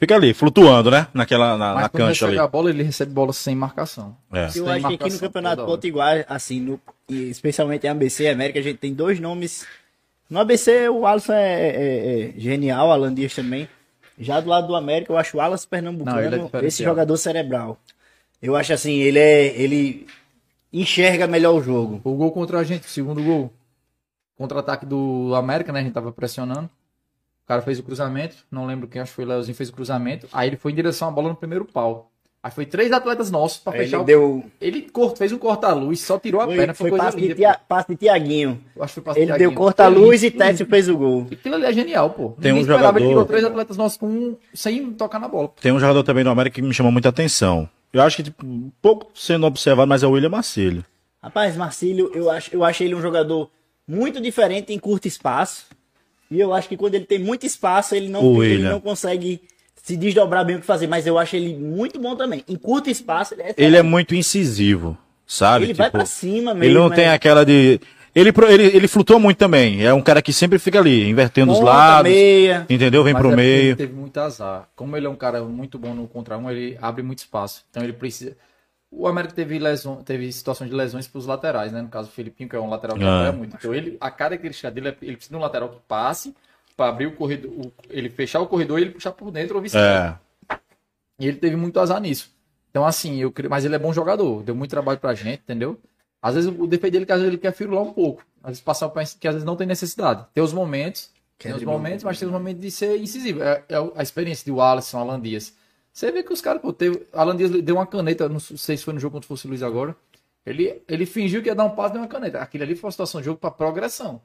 [0.02, 1.06] Fica ali, flutuando, né?
[1.14, 2.34] Naquela, na, Mas na quando cancha ali.
[2.34, 4.16] recebe a bola, ele recebe bola sem marcação.
[4.32, 4.48] É.
[4.54, 5.64] Eu acho que aqui no Campeonato.
[5.64, 9.64] Potiguar, assim, no, e especialmente em ABC e América, a gente tem dois nomes.
[10.32, 13.68] No ABC, o Alisson é, é- é genial, o Alan Dias também.
[14.18, 16.66] Já do lado do América, eu acho o Alas Não, é Pernambucano diferenciado.
[16.66, 17.78] esse jogador cerebral.
[18.40, 19.48] Eu acho assim, ele é.
[19.60, 20.06] ele
[20.72, 22.00] enxerga melhor o jogo.
[22.02, 23.52] O gol contra a gente, o segundo gol.
[24.36, 25.80] Contra-ataque do América, né?
[25.80, 26.64] A gente tava pressionando.
[27.44, 28.36] O cara fez o cruzamento.
[28.50, 30.26] Não lembro quem, acho que foi o Leozinho, fez o cruzamento.
[30.32, 32.10] Aí ele foi em direção à bola no primeiro pau.
[32.44, 34.44] Aí foi três atletas nossos pra fechar Ele deu.
[34.60, 37.22] Ele cort- fez um corta-luz, só tirou a Foi, perna, foi foi coisa passe, de
[37.22, 37.34] linda.
[37.36, 37.60] Tia, pô.
[37.68, 38.60] passe de Tiaguinho.
[38.80, 41.28] Acho que foi passe Ele de deu corta-luz e Técio fez o gol.
[41.30, 42.30] Aquilo ali é genial, pô.
[42.40, 45.52] Tem um esperava, Ele jogador- tirou três atletas nossos com um, sem tocar na bola.
[45.60, 47.68] Tem um jogador também do América que me chamou muita atenção.
[47.92, 50.84] Eu acho que, tipo, um pouco sendo observado, mas é o William Marcílio.
[51.22, 53.48] Rapaz, Marcílio, eu acho, eu acho ele um jogador
[53.86, 55.66] muito diferente em curto espaço.
[56.28, 59.42] E eu acho que quando ele tem muito espaço, ele não, ele não consegue
[59.82, 60.86] se desdobrar bem o que fazer.
[60.86, 62.44] Mas eu acho ele muito bom também.
[62.48, 64.96] Em curto espaço, ele é Ele é muito incisivo,
[65.26, 65.66] sabe?
[65.66, 66.64] Ele vai Tipo, pra cima mesmo.
[66.64, 66.96] Ele não é.
[66.96, 67.80] tem aquela de.
[68.14, 69.82] Ele, ele, ele flutua muito também.
[69.84, 72.10] É um cara que sempre fica ali, invertendo os Ponta, lados.
[72.12, 72.66] meia.
[72.68, 73.02] Entendeu?
[73.02, 73.62] Vem Mas pro é meio.
[73.68, 74.68] Ele teve muito azar.
[74.76, 77.64] Como ele é um cara muito bom no contra um, ele abre muito espaço.
[77.70, 78.36] Então ele precisa.
[78.90, 81.80] O América teve, lesão, teve situações de lesões para os laterais, né?
[81.80, 83.20] No caso, o Filipinho, que é um lateral que Ah.
[83.20, 83.56] apoia muito.
[83.58, 86.34] Então ele, a característica dele é ele precisa de um lateral que passe
[86.76, 89.62] para abrir o corredor, o- ele fechar o corredor e ele puxar por dentro ou
[89.62, 90.20] vice-versa.
[90.50, 90.56] É.
[91.18, 92.30] E ele teve muito azar nisso.
[92.70, 95.78] Então, assim, eu mas ele é bom jogador, deu muito trabalho pra gente, entendeu?
[96.20, 98.24] Às vezes o defeito dele é que às vezes ele quer firular um pouco.
[98.42, 100.24] Às vezes passar que às vezes não tem necessidade.
[100.32, 103.42] Tem os momentos, Quer tem os momentos, mas tem os momentos de ser incisivo.
[103.42, 105.54] É, é a experiência de Wallace, Alan Dias.
[105.92, 107.06] Você vê que os caras, pô, teve.
[107.12, 109.62] Alan Dias deu uma caneta, não sei se foi no jogo contra o Fosse Luiz
[109.62, 109.94] agora.
[110.46, 112.38] Ele, ele fingiu que ia dar um passo e deu uma caneta.
[112.40, 114.20] Aquilo ali foi uma situação de jogo pra progressão.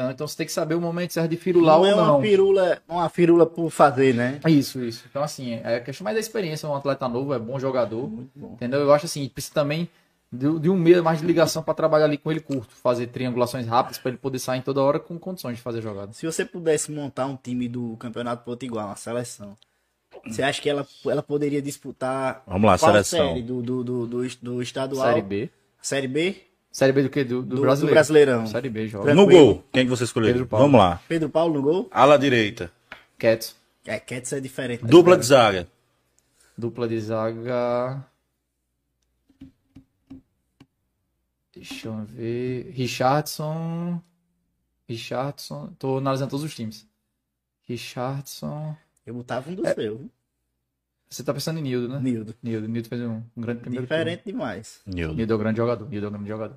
[0.00, 2.14] Então, então você tem que saber o momento certo de firular Não ou é não.
[2.14, 4.40] uma firula, uma firula por fazer, né?
[4.48, 5.04] Isso, isso.
[5.10, 6.66] Então, assim, é a questão mais da experiência.
[6.66, 8.06] Um atleta novo, é bom jogador.
[8.34, 8.52] bom.
[8.54, 8.80] Entendeu?
[8.80, 9.90] Eu acho assim, precisa também
[10.32, 13.66] de, de um meio mais de ligação para trabalhar ali com ele curto, fazer triangulações
[13.66, 16.14] rápidas para ele poder sair em toda hora com condições de fazer jogada.
[16.14, 19.54] Se você pudesse montar um time do Campeonato Potiguar, uma seleção,
[20.26, 23.28] você acha que ela, ela poderia disputar Vamos lá, qual seleção.
[23.28, 25.08] série do, do, do, do, do estadual?
[25.08, 25.50] Série B.
[25.82, 26.36] Série B?
[26.72, 27.24] Série B do que?
[27.24, 27.90] Do, do, Do- brasileiro.
[27.90, 28.46] do Brasileirão.
[28.46, 29.12] Série B, joga.
[29.14, 30.28] No gol, quem que você escolheu?
[30.32, 30.66] Pedro Paulo.
[30.66, 31.02] Vamos lá.
[31.08, 31.88] Pedro Paulo no gol?
[31.90, 32.70] Ala direita.
[33.18, 33.56] Cats.
[33.84, 34.84] É, Cats é diferente.
[34.84, 35.66] Dupla de zaga.
[36.56, 38.04] Dupla de zaga.
[41.54, 42.70] Deixa eu ver.
[42.72, 44.00] Richardson.
[44.88, 45.72] Richardson.
[45.78, 46.86] Tô analisando todos os times.
[47.66, 48.76] Richardson.
[49.04, 49.74] Eu botava um dos É.
[49.76, 50.10] meus, viu?
[51.12, 51.98] Você tá pensando em Nildo, né?
[52.00, 52.34] Nildo.
[52.40, 52.68] Nildo.
[52.68, 54.80] Nildo fez um, um grande primeiro Diferente demais.
[54.84, 54.96] turno.
[54.96, 55.14] Nildo.
[55.16, 55.88] Nildo é um grande jogador.
[55.88, 56.56] Nildo é um grande jogador.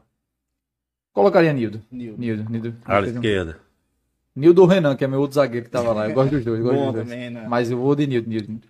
[1.11, 1.81] Colocaria Nildo.
[1.91, 2.19] Nildo.
[2.21, 2.49] Nildo.
[2.51, 2.75] Nildo.
[2.85, 3.57] Ala um- esquerda.
[4.35, 6.07] Nildo ou Renan, que é meu outro zagueiro que tava lá.
[6.07, 6.59] Eu gosto dos dois.
[6.59, 7.09] eu gosto Bom dos dois.
[7.09, 7.45] também, né?
[7.47, 8.29] Mas eu vou de Nildo.
[8.29, 8.67] Nildo.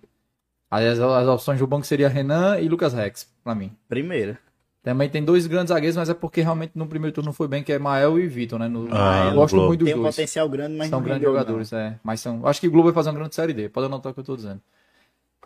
[0.70, 3.70] Aí as, opções do banco seria Renan e Lucas Rex, pra mim.
[3.88, 4.38] Primeira.
[4.82, 7.62] Também tem dois grandes zagueiros, mas é porque realmente no primeiro turno não foi bem,
[7.62, 8.68] que é Mael e Vitor, né?
[8.68, 9.68] No, Ah, eu gosto Globo.
[9.68, 10.14] muito dos Tem um dois.
[10.14, 11.40] potencial grande, mas São não grandes rendeu, não.
[11.40, 11.98] jogadores, é.
[12.02, 12.46] Mas são.
[12.46, 13.68] Acho que o Globo vai fazer uma grande série D.
[13.68, 14.60] Pode anotar o que eu tô dizendo.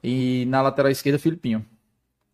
[0.03, 1.65] E na lateral esquerda, Filipinho.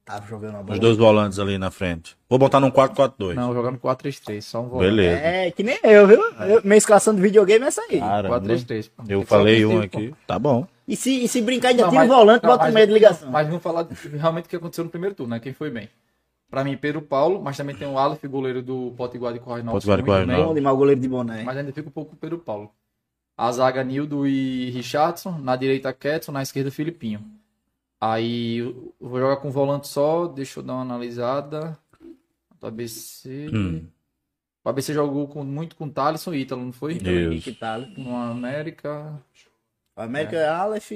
[0.05, 0.75] Tava jogando a bola.
[0.75, 2.15] Os dois volantes ali na frente.
[2.29, 3.35] Vou botar num 4-4-2.
[3.35, 4.91] Não, jogando 4-3-3, só um volante.
[4.91, 5.17] Beleza.
[5.19, 6.21] É, que nem eu, viu?
[6.41, 8.01] Eu- minha escalação de videogame é essa aí.
[8.01, 8.39] Caramba.
[8.41, 8.89] 4-3-3.
[8.95, 9.03] pô.
[9.03, 10.15] Tem Eu que falei um aqui.
[10.27, 10.67] Tá bom.
[10.87, 12.75] E se, e se brincar, ainda Não, tira o mas- volante, não, bota mas- no
[12.75, 13.31] meio de ligação.
[13.31, 15.41] Mas vamos falar realmente o que aconteceu no primeiro turno, né?
[15.41, 15.89] Quem foi bem.
[16.51, 19.73] Pra mim, Pedro Paulo, mas também tem o Aleph, goleiro do Potiguar de Corrinal.
[19.73, 20.45] Potiguar de Corrinal.
[20.49, 21.43] Bom demais o goleiro de boné.
[21.45, 22.71] Mas ainda fica um pouco com o Pedro Paulo.
[23.39, 27.25] A zaga Nildo e Richardson, na direita Ketson, na esquerda Filipinho.
[28.07, 31.79] Aí eu vou jogar com volante só, deixa eu dar uma analisada.
[32.61, 33.49] Do ABC.
[33.53, 33.87] Hum.
[34.65, 36.95] O ABC jogou com- muito com Thalisson e Ítalo, não foi?
[36.95, 37.09] Isso.
[37.09, 37.97] Henrique Thales.
[37.97, 39.19] No América.
[39.97, 40.91] O América é Aleph,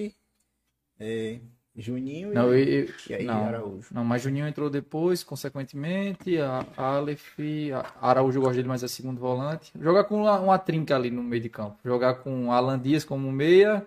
[0.98, 1.38] é,
[1.76, 3.88] Juninho Não, e, eu, eu- e aí não, Araújo.
[3.92, 6.36] não, mas Juninho entrou depois, consequentemente.
[6.38, 7.38] A Aleph,
[8.00, 9.70] a Araújo eu gosto dele, mas é segundo volante.
[9.80, 11.76] Jogar com uma, uma trinca ali no meio de campo.
[11.84, 13.86] Jogar com Alan Dias como meia.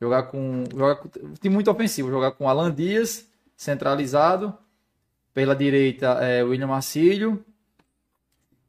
[0.00, 0.64] Jogar com.
[0.72, 1.08] Jogar com
[1.40, 2.10] time muito ofensivo.
[2.10, 3.26] Jogar com Alan Dias,
[3.56, 4.54] centralizado.
[5.34, 7.44] Pela direita, é, William Marcílio.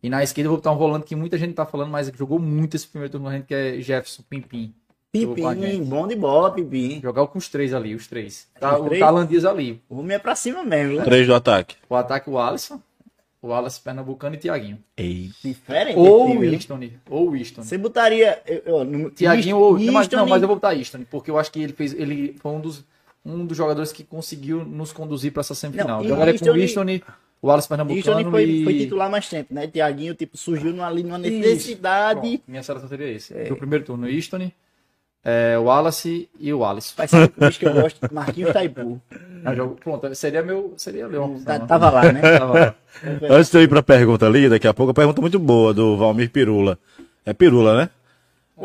[0.04, 2.40] E na esquerda eu vou botar um volante que muita gente tá falando, mas jogou
[2.40, 4.74] muito esse primeiro turno, gente, que é Jefferson Pimpim.
[5.12, 5.82] Gente.
[5.86, 7.02] bom de bola, Pipim.
[7.02, 8.48] Jogar com os três ali, os três.
[8.60, 9.02] Tá, Os o três?
[9.02, 9.82] Alan Dias ali.
[9.90, 11.04] O homem é pra cima mesmo, né?
[11.04, 11.76] Três do ataque.
[11.90, 12.80] O ataque, o Alisson.
[13.42, 14.80] O Wallace Pernambucano e Thiaguinho.
[14.98, 15.32] Ei.
[15.44, 15.98] Diferente.
[15.98, 16.80] Ou o time, Easton.
[17.10, 17.64] Ou o Easton.
[17.64, 18.42] Você botaria.
[19.16, 19.80] Thiaguinho ou.
[19.80, 21.94] Não, mas, Easton não, mas eu vou botar Easton, porque eu acho que ele fez.
[21.94, 22.84] Ele foi um dos,
[23.26, 26.02] um dos jogadores que conseguiu nos conduzir para essa semifinal.
[26.02, 27.06] Não, Jogaria com o Easton Easton,
[27.42, 28.64] o Wallace Easton Pernambucano foi, e.
[28.66, 29.68] foi titular mais tempo, né?
[29.68, 32.20] Tiaguinho, tipo, surgiu numa- numa necessidade.
[32.20, 33.34] Pronto, minha seleção seria esse.
[33.34, 33.46] É.
[33.46, 34.52] Do primeiro turno, Easton,
[35.24, 36.94] é, o Wallace e o Alisson.
[36.98, 39.02] Vai ser o bicho que eu gosto, Marquinhos Taipu.
[39.46, 40.74] Eu jogo- Pronto, seria meu.
[40.78, 41.24] Seria meu.
[41.24, 41.60] opção, Tá-?
[41.66, 42.22] Tava lá, né?
[42.40, 42.76] Tava lá.
[43.30, 45.96] Antes de eu ir pra pergunta ali, daqui a pouco, a pergunta muito boa do
[45.98, 46.78] Valmir Pirula.
[47.26, 47.90] É Pirula, né?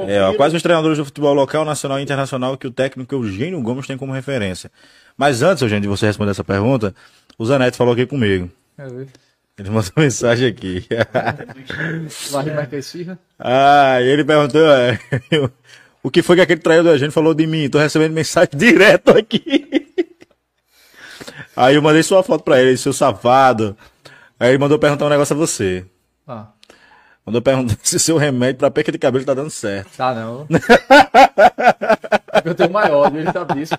[0.08, 3.62] É, ó, quais os treinadores do futebol local, nacional e internacional que o técnico Eugênio
[3.62, 4.68] Gomes tem como referência?
[5.16, 6.92] Mas antes, Eugênio, de você responder essa pergunta,
[7.38, 8.50] o Zanetti falou aqui comigo.
[9.56, 10.84] Ele mandou mensagem aqui.
[12.32, 13.16] Vai marcar esfirra?
[13.38, 14.98] ah, e ele perguntou é,
[16.04, 17.66] o que foi que aquele traidor do Eugênio falou de mim.
[17.70, 19.88] Tô recebendo mensagem direto aqui.
[21.56, 23.74] Aí eu mandei sua foto pra ele, seu safado.
[24.38, 25.86] Aí ele mandou perguntar um negócio a você.
[26.28, 26.48] Ah,
[27.26, 29.96] Mandou perguntar se o seu remédio pra perca de cabelo tá dando certo.
[29.96, 30.46] tá não.
[32.44, 33.74] eu tenho maior, ele sabe disso.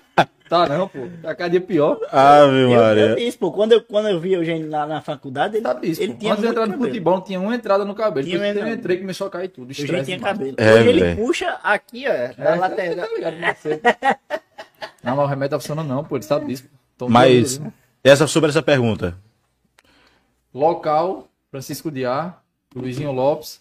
[0.48, 1.08] Tá não, pô.
[1.22, 1.98] Tá cada dia pior.
[2.12, 3.16] Ave Eu, eu Maria.
[3.16, 6.02] disse, pô, quando eu, quando eu vi o Eugênio lá na faculdade, ele, Sabe isso,
[6.02, 6.18] ele pô.
[6.20, 6.88] tinha Antes de entrar no cabelo.
[6.88, 8.26] futebol, tinha uma entrada no cabelo.
[8.26, 9.68] Tinha Depois eu entrei, começou a cair tudo.
[9.70, 10.54] O Eugênio tinha cabelo.
[10.56, 13.06] É, Hoje ele puxa aqui, ó, É, na lateral.
[13.08, 13.80] tá ligado com você.
[15.02, 16.16] Não, mas o remédio tá funcionando não, pô.
[16.16, 16.64] Ele sabe disso.
[16.98, 17.60] Tô Mas,
[18.02, 19.16] essa, sobre essa pergunta.
[20.52, 22.34] Local, Francisco Diá,
[22.76, 23.60] Luizinho Lopes,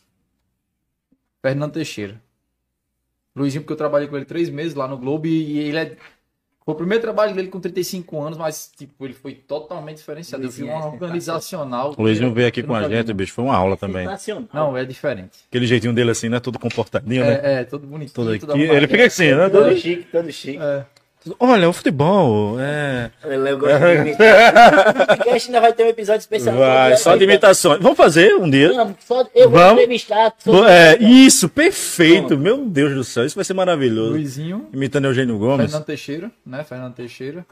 [1.41, 2.21] Fernando Teixeira.
[3.35, 5.97] Luizinho, porque eu trabalhei com ele três meses lá no Globo e ele é.
[6.63, 10.43] Foi o primeiro trabalho dele com 35 anos, mas tipo, ele foi totalmente diferenciado.
[10.43, 11.93] Eu vi Luizinho uma é organizacional.
[11.95, 13.33] O Luizinho veio aqui com a gente, bicho.
[13.33, 14.07] Foi uma aula também.
[14.51, 15.37] Não, é diferente.
[15.47, 16.39] Aquele jeitinho dele assim, né?
[16.39, 17.39] Todo comportadinho, né?
[17.43, 18.15] É, é, todo bonitinho.
[18.15, 18.63] Todo tudo aqui.
[18.63, 19.49] Ele fica assim, né?
[19.49, 19.77] Todo Todo...
[19.77, 20.57] chique, todo chique.
[20.57, 20.85] É.
[21.39, 22.59] Olha, o futebol.
[22.59, 23.09] É.
[23.23, 24.53] Eu, eu gosto de imitar.
[25.15, 26.55] O podcast ainda vai ter um episódio especial.
[26.57, 27.81] Vai, só de imitações.
[27.81, 28.71] Vamos fazer um dia.
[28.73, 29.73] Não, só eu vou Vamos.
[29.81, 30.33] entrevistar.
[30.37, 32.37] só- É, isso, perfeito.
[32.37, 34.11] Meu Deus do céu, isso vai ser maravilhoso.
[34.11, 35.65] Luizinho, Imitando Eugênio Gomes.
[35.71, 36.63] Fernando Teixeira, né?
[36.63, 37.45] Fernando Teixeira.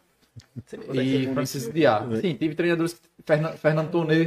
[0.93, 1.29] E.
[1.33, 2.03] Francisco Diá.
[2.21, 2.95] Sim, tive treinadores.
[3.25, 4.25] Fernando, Fernando Tonê,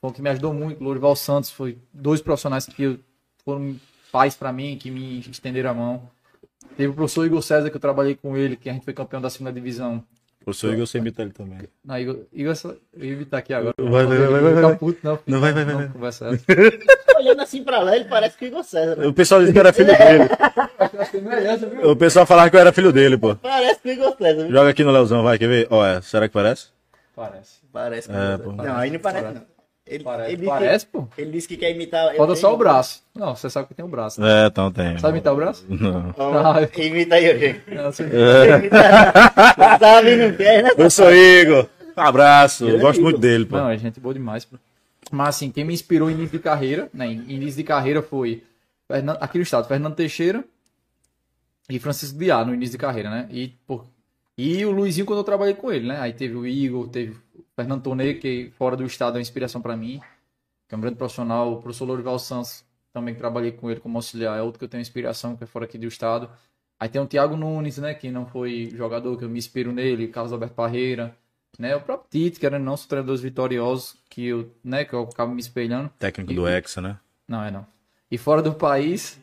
[0.00, 0.82] foi um que me ajudou muito.
[0.82, 2.98] Lourival Santos, foi dois profissionais que eu-
[3.44, 3.76] foram
[4.12, 6.02] pais pra mim, que me estenderam a mão.
[6.80, 9.20] Teve o professor Igor César, que eu trabalhei com ele, que a gente foi campeão
[9.20, 10.02] da segunda divisão.
[10.40, 11.58] O professor Igor, você imita ele também.
[11.84, 13.74] Não, Igor, Igor só- eu ia evitar aqui agora.
[13.78, 14.76] Vai, vai, vai, vai, vai, vai.
[14.76, 15.18] puto, não.
[15.26, 16.30] Não, vai, vai, vai, essa.
[17.18, 18.96] Olhando assim pra lá, ele parece que o Igor César.
[18.96, 19.06] né?
[19.06, 20.24] O pessoal disse que eu era filho dele.
[20.98, 21.90] Acho que melhor, viu?
[21.90, 23.36] O pessoal falava que eu era filho dele, pô.
[23.36, 24.44] Parece que o Igor César.
[24.44, 24.50] viu?
[24.50, 25.66] Joga aqui no Leozão, vai, quer ver?
[25.70, 26.68] Ó, é, será que parece?
[27.14, 27.60] Parece.
[27.70, 28.38] Parece É.
[28.38, 29.42] Não, aí não parece, não.
[29.90, 31.02] Ele, Parece, ele disse parece pô.
[31.06, 32.14] Que, ele disse que quer imitar.
[32.14, 33.02] Falta só o braço.
[33.14, 34.20] Não, você sabe que tem o braço.
[34.20, 34.44] né?
[34.44, 34.96] É, então tem.
[34.98, 35.64] Sabe imitar o braço?
[35.68, 36.14] Não.
[36.16, 37.62] Ó, Ah, Imita aí, Eugênio.
[37.68, 40.70] Não, você- Imita- Sabe, não quer, né?
[40.78, 41.66] Eu sou Igor.
[41.96, 42.68] Um abraço.
[42.68, 43.56] Eu gosto muito dele, pô.
[43.56, 44.44] Não, é gente boa demais.
[44.44, 44.56] Pô.
[45.10, 47.06] Mas assim, quem me inspirou em início de carreira, né?
[47.06, 48.44] Em início de carreira foi
[48.86, 50.44] Fernan- aqui no estado, Fernando Teixeira
[51.68, 53.28] e Francisco Diá no início de carreira, né?
[53.30, 53.82] E, pô,
[54.38, 55.98] e o Luizinho quando eu trabalhei com ele, né?
[56.00, 57.16] Aí teve o Igor, teve
[57.60, 60.00] Fernando Tonê, que fora do estado é uma inspiração para mim,
[60.66, 63.98] que é um grande profissional, o professor Lourival Santos, também que trabalhei com ele como
[63.98, 66.30] auxiliar, é outro que eu tenho inspiração, que é fora aqui do estado.
[66.78, 67.92] Aí tem o Thiago Nunes, né?
[67.92, 71.14] Que não foi jogador, que eu me inspiro nele, Carlos Alberto Parreira,
[71.58, 71.76] né?
[71.76, 75.34] O próprio Tite, que era não, são treinadores vitoriosos, que eu, né, que eu acabo
[75.34, 75.90] me espelhando.
[75.98, 76.98] Técnico do Hexa, né?
[77.28, 77.66] Não, é não.
[78.10, 79.20] E fora do país,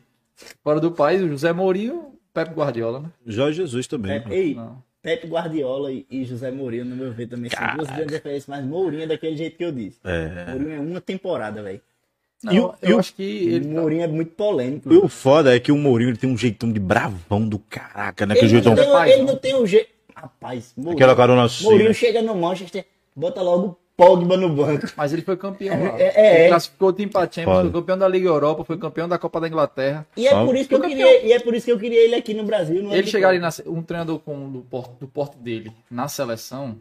[0.63, 3.11] fora do país, o José Mourinho, o Pepe Guardiola, né?
[3.25, 4.21] Jorge Jesus também.
[4.21, 4.29] pô.
[4.29, 4.83] Ei, Não.
[5.07, 9.03] Pepe Guardiola e, José Mourinho, no meu ver, também são duas grandes referências, mas Mourinho
[9.03, 9.97] é daquele jeito que eu disse.
[10.03, 10.51] É.
[10.51, 11.79] Mourinho é uma temporada, velho.
[12.43, 13.67] Não, o- eu e o- acho que ele.
[13.69, 14.91] Mourinho é muito polêmico.
[14.93, 18.25] E o foda é que o Mourinho ele tem um jeitão de bravão do caraca,
[18.25, 18.33] né?
[18.33, 18.75] Aquele Ele, não jeitão.
[18.75, 19.27] tem, Rapaz, ele não.
[19.27, 19.89] não tem o jeito.
[20.13, 21.63] Rapaz, Mourinho, Aquela carona assim.
[21.63, 21.93] Mourinho né?
[21.93, 22.85] chega no Manchester,
[23.15, 24.85] bota logo Pogba no banco.
[24.95, 25.99] Mas ele foi campeão lá.
[25.99, 26.47] É, é, ele é.
[26.49, 29.47] classificou o time pra Champions, foi campeão da Liga Europa, foi campeão da Copa da
[29.47, 30.05] Inglaterra.
[30.15, 32.03] E é Só- por isso que eu queria, e é por isso que eu queria
[32.05, 32.83] ele aqui no Brasil.
[32.83, 36.77] no Ele chegar ali, na, um treinador com, do, porte, do porte dele na seleção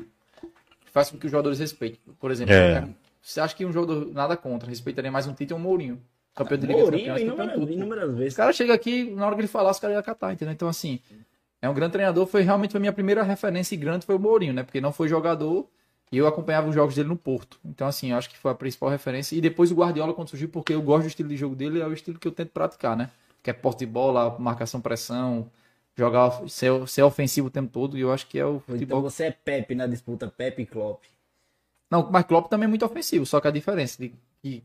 [0.93, 1.98] faz com que os jogadores respeitem.
[2.20, 2.86] Por exemplo, É.
[3.22, 5.98] você acha que um jogador nada contra respeitaria mais um Tite ou um Mourinho?
[6.34, 8.32] Campeão de Liga Mourinho, campeão inúmeras, inúmeras vezes.
[8.34, 10.52] Os caras chegam aqui, na hora que ele falar, os caras iam catar, entendeu?
[10.52, 11.01] Então, assim,
[11.62, 12.26] é um grande treinador.
[12.26, 14.62] Foi realmente foi minha primeira referência e grande foi o Mourinho, né?
[14.62, 15.66] Porque não foi jogador
[16.12, 17.58] e eu acompanhava os jogos dele no Porto.
[17.64, 19.36] Então, assim, eu acho que foi a principal referência.
[19.36, 21.86] E depois o Guardiola, quando surgiu, porque eu gosto do estilo de jogo dele, é
[21.86, 23.10] o estilo que eu tento praticar, né?
[23.42, 25.50] Que é porte de bola, marcação, pressão,
[25.96, 27.98] jogar, ser, ser ofensivo o tempo todo.
[27.98, 29.02] E eu acho que é o Então futebol.
[29.02, 31.02] você é Pepe na disputa, Pepe e Klopp.
[31.90, 34.12] Não, mas Klopp também é muito ofensivo, só que a diferença de
[34.42, 34.64] que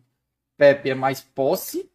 [0.57, 1.90] Pepe é mais posse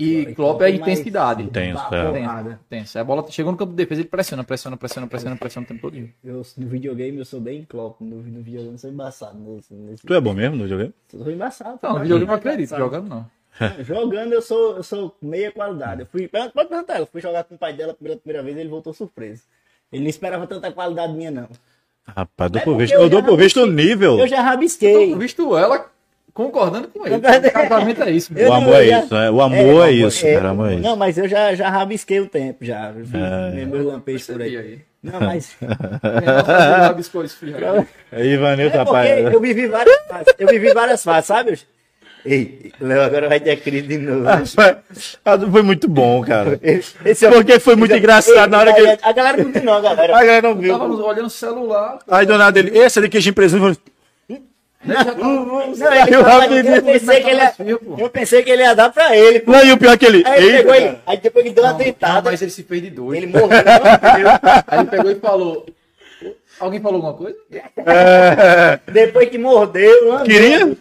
[0.00, 1.42] e E Klopp é mais intensidade.
[1.42, 2.12] Intenso, ba- é.
[2.12, 2.60] porrada.
[2.68, 2.98] Tenso.
[2.98, 5.80] A bola chegou no campo de defesa, ele pressiona, pressiona, pressiona, pressiona, pressiona o tempo
[5.82, 6.08] todo.
[6.24, 9.38] Eu, no videogame eu sou bem Klopp, no, no videogame eu sou embaçado.
[9.38, 10.94] Nesse, nesse, Tu é bom mesmo no videogame?
[11.08, 11.78] Sou embaçado.
[11.82, 12.02] Não, no tá?
[12.02, 13.26] videogame eu acredito, jogando não.
[13.82, 16.02] Jogando eu sou, eu sou meia qualidade.
[16.02, 18.68] Eu fui, pode perguntar, eu fui jogar com o pai dela pela primeira vez ele
[18.68, 19.42] voltou surpreso.
[19.92, 21.48] Ele não esperava tanta qualidade minha, não.
[22.06, 24.18] Rapaz, dou É por visto, eu eu dou por visto o nível.
[24.18, 25.12] Eu já rabisquei.
[25.12, 25.90] Eu visto ela
[26.34, 27.16] concordando com ele.
[27.16, 27.20] O
[27.52, 28.32] casamento é isso.
[28.36, 29.30] Eu O amor é isso, né?
[29.30, 30.46] O amor é, isso, é, cara.
[30.46, 30.82] O amor é isso.
[30.82, 32.92] Não, mas eu já, já rabisquei o tempo, já.
[32.96, 33.64] Eu vi É.
[33.66, 34.56] meus lampejos por aí.
[34.56, 34.78] aí.
[35.02, 35.56] Não, mas.
[36.82, 37.86] Rabiscou esse filho aí.
[38.12, 39.32] Aí, Ivanildo, É porque rapaz.
[39.34, 40.34] eu vivi várias fases.
[40.38, 41.58] Eu vivi várias fases, sabe?
[42.24, 44.26] Ei, Léo, agora vai ter crise de novo.
[44.28, 46.58] Ah, Foi muito bom, cara.
[46.62, 48.98] Esse é Porque foi muito Ei, engraçado na hora que ele.
[49.02, 50.16] A galera não não, galera.
[50.16, 50.78] A galera não viu.
[50.78, 51.98] Tava olhando o celular.
[52.06, 53.02] Aí do nada ele, esse é.
[53.02, 53.99] Né, Eu eu, pensei que ia, Fio, pô.
[57.98, 59.40] Eu pensei que ele ia dar pra ele.
[59.40, 59.52] pô.
[59.52, 60.22] Não, e o pior é que ele.
[60.26, 62.30] Aí ele pegou ele, aí depois ele deu uma Não, tentada.
[62.30, 63.14] mas ele se fez de doido.
[63.14, 63.48] Ele morreu.
[64.66, 65.66] Aí ele pegou e falou.
[66.58, 67.36] Alguém falou alguma coisa?
[68.92, 70.24] Depois que mordeu, mano.
[70.24, 70.76] Queria?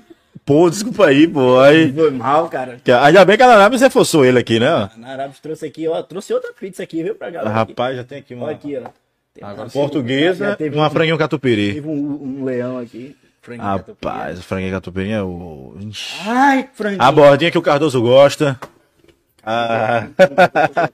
[0.45, 1.59] Pô, desculpa aí, pô.
[1.59, 1.91] Aí...
[1.93, 2.80] Foi mal, cara.
[3.03, 4.89] Ainda bem que a Arábia você forçou ele aqui, né?
[4.97, 6.01] Na Arábia trouxe aqui, ó.
[6.03, 7.49] Trouxe outra pizza aqui, viu, pra galera.
[7.61, 7.71] aqui.
[7.71, 8.89] Rapaz, já tem aqui uma Olha aqui, ó.
[9.34, 11.76] Tem Agora uma- portuguesa uma um- franguinho catupiry.
[11.76, 13.15] Teve um, um leão aqui.
[13.49, 13.97] Franguinho catupiry.
[14.05, 15.77] Rapaz, o franguinho catupiry é o...
[16.26, 17.01] Ai, franguinho.
[17.01, 18.59] A bordinha que o Cardoso gosta.
[19.43, 20.07] Ah.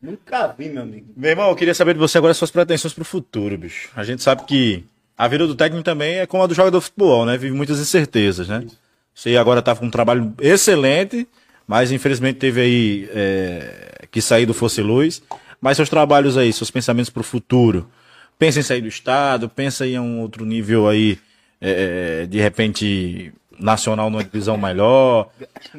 [0.00, 1.06] Nunca vi, meu amigo.
[1.16, 3.90] Meu irmão, eu queria saber de você agora as suas pretensões pro futuro, bicho.
[3.96, 4.84] A gente sabe que
[5.16, 7.36] a vida do técnico também é como a do jogador de futebol, né?
[7.36, 8.64] Vive muitas incertezas, né?
[9.12, 11.26] Você agora tá com um trabalho excelente,
[11.66, 15.20] mas infelizmente teve aí é, que sair do Fosse Luz.
[15.60, 17.90] Mas seus trabalhos aí, seus pensamentos pro futuro.
[18.38, 21.18] Pensa em sair do estado, pensa em um outro nível aí,
[21.60, 25.30] é, de repente, nacional numa divisão melhor.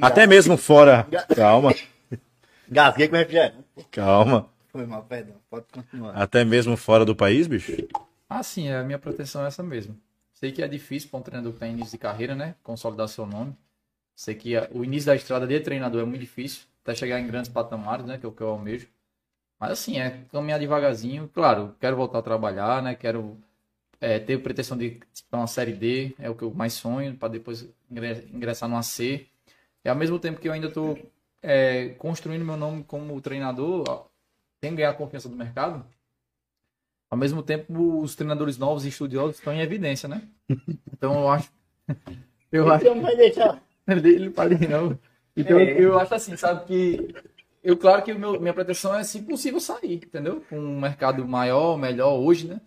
[0.01, 1.07] Até mesmo fora.
[1.35, 1.73] Calma,
[2.67, 3.57] Gasguei com refrigerante.
[3.91, 4.47] calma.
[4.71, 5.35] Foi mal, perdão.
[5.49, 6.11] Pode continuar.
[6.15, 7.71] Até mesmo fora do país, bicho?
[8.29, 9.97] Ah, sim, a minha pretensão é essa mesmo.
[10.35, 12.53] Sei que é difícil para um treinador que tá em início de carreira, né?
[12.63, 13.55] Consolidar seu nome.
[14.15, 17.25] Sei que a- o início da estrada de treinador é muito difícil, até chegar em
[17.27, 18.17] grandes patamares, né?
[18.17, 18.87] Que é o que eu almejo.
[19.59, 21.27] Mas assim, é caminhar devagarzinho.
[21.33, 22.93] Claro, quero voltar a trabalhar, né?
[22.95, 23.37] Quero
[24.01, 27.29] é, ter pretensão de disputar uma série D, é o que eu mais sonho, para
[27.29, 29.27] depois ingre- ingressar numa C.
[29.83, 30.97] E ao mesmo tempo que eu ainda estou
[31.97, 33.83] construindo meu nome como treinador,
[34.61, 35.85] que ganhar a confiança do mercado.
[37.09, 40.21] Ao mesmo tempo, os treinadores novos e estudiosos estão em evidência, né?
[40.93, 41.51] Então eu acho.
[42.51, 42.83] Eu acho.
[42.83, 43.61] Então não vai deixar.
[43.87, 44.97] Ele fala de não.
[45.37, 45.79] Então É.
[45.79, 47.15] eu acho assim, sabe que.
[47.63, 50.41] Eu, claro que o meu, minha pretensão é, se possível, sair, entendeu?
[50.49, 52.59] Com um mercado maior, melhor hoje, né?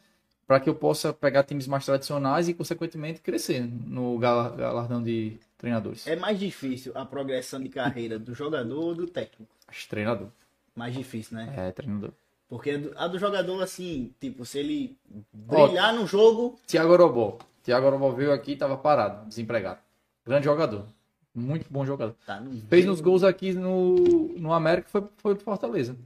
[0.47, 5.39] Para que eu possa pegar times mais tradicionais e, consequentemente, crescer no gala- galardão de
[5.57, 6.07] treinadores.
[6.07, 9.51] É mais difícil a progressão de carreira do jogador ou do técnico?
[9.69, 10.29] Acho treinador.
[10.75, 11.53] Mais difícil, né?
[11.57, 12.11] É, treinador.
[12.49, 14.97] Porque a do- do jogador, assim, tipo, se ele
[15.33, 17.39] brilhar no jogo, Tiago Orobó.
[17.63, 19.79] Tiago Orobó veio aqui e estava parado, desempregado.
[20.27, 20.85] Grande jogador.
[21.35, 22.15] Muito bom jogador.
[22.27, 23.95] tá no Fez nos gols aqui no,
[24.39, 25.97] no América foi, foi pro Fortaleza.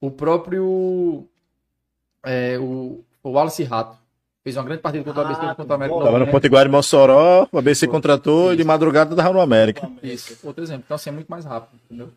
[0.00, 1.26] O próprio.
[2.22, 3.98] É, o, o Wallace Rato.
[4.42, 5.98] Fez uma grande partida contra o ABC contra o América.
[5.98, 6.32] Tava no né?
[6.32, 9.90] Potiguar de Mossoró, o ABC contratou e de madrugada tava no América.
[10.02, 10.84] Isso, outro exemplo.
[10.86, 12.10] Então, assim, é muito mais rápido, entendeu?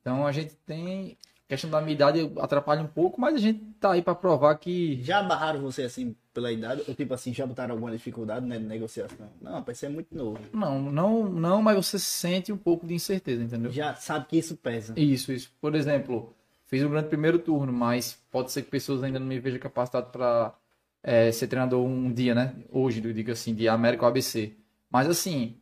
[0.00, 1.16] Então, a gente tem.
[1.48, 5.02] Questão da minha idade atrapalha um pouco, mas a gente tá aí pra provar que.
[5.02, 6.84] Já barraram você assim pela idade?
[6.86, 9.28] Ou tipo assim, já botaram alguma dificuldade na negociação?
[9.42, 10.38] Não, rapaz, você é muito novo.
[10.52, 13.72] Não, não, não, mas você sente um pouco de incerteza, entendeu?
[13.72, 14.94] Já sabe que isso pesa.
[14.96, 15.50] Isso, isso.
[15.60, 16.32] Por exemplo,
[16.70, 20.10] fiz um grande primeiro turno, mas pode ser que pessoas ainda não me vejam capacitado
[20.10, 20.54] para
[21.32, 22.54] ser treinador um dia, né?
[22.70, 24.54] Hoje, eu digo assim, de América ou ABC.
[24.88, 25.56] Mas assim,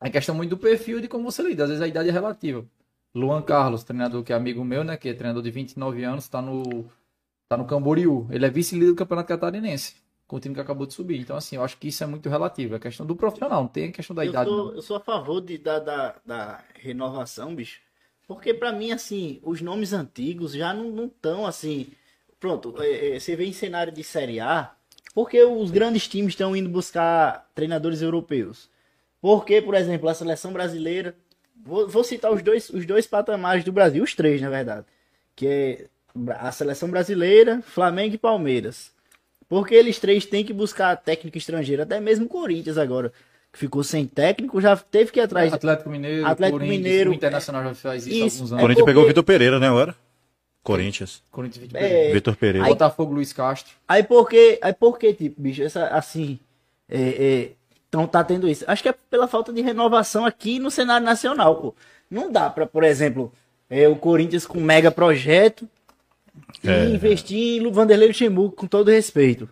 [0.00, 1.64] é questão muito do perfil de como você lida.
[1.64, 2.64] Às vezes a idade é relativa.
[3.14, 4.96] Luan Carlos, treinador que é amigo meu, né?
[4.96, 6.84] Que é treinador de 29 anos, está no,
[7.48, 8.28] tá no Camboriú.
[8.30, 9.96] Ele é vice-líder do Campeonato Catarinense,
[10.28, 11.18] com o time que acabou de subir.
[11.18, 12.76] Então, assim, eu acho que isso é muito relativo.
[12.76, 15.40] É questão do profissional, não tem questão da Eu idade, sou, eu sou a favor
[15.40, 17.80] de, da, da, da renovação, bicho.
[18.26, 21.88] Porque pra mim, assim, os nomes antigos já não estão assim.
[22.40, 24.72] Pronto, é, é, você vê em cenário de Série A,
[25.14, 28.68] porque os grandes times estão indo buscar treinadores europeus.
[29.20, 31.14] Porque, por exemplo, a seleção brasileira.
[31.64, 34.86] Vou, vou citar os dois, os dois patamares do Brasil, os três, na verdade.
[35.34, 35.86] Que é
[36.38, 38.92] a seleção brasileira, Flamengo e Palmeiras.
[39.48, 43.12] Porque eles três têm que buscar técnico estrangeiro, até mesmo Corinthians agora,
[43.56, 45.52] ficou sem técnico, já teve que ir atrás.
[45.52, 48.58] Atlético Mineiro, Atlético Corinthians, Mineiro, o Internacional já faz isso, há isso, alguns O anos.
[48.60, 49.94] é Corinthians pegou o Vitor Pereira, né, agora?
[50.62, 51.22] Corinthians.
[51.30, 52.66] Corinthians 20 É, Vitor Pereira.
[52.66, 53.72] Botafogo, Luiz Castro.
[53.86, 56.38] Aí porque, aí porque, tipo, bicho, essa, assim,
[56.88, 57.50] é, é,
[57.88, 58.64] então tá tendo isso.
[58.66, 61.74] Acho que é pela falta de renovação aqui no cenário nacional, pô.
[62.10, 63.32] Não dá pra, por exemplo,
[63.70, 65.68] é, o Corinthians com um mega projeto
[66.62, 66.84] e É.
[66.86, 69.48] investir em Lu- Vanderlei Luxemburgo, com todo respeito.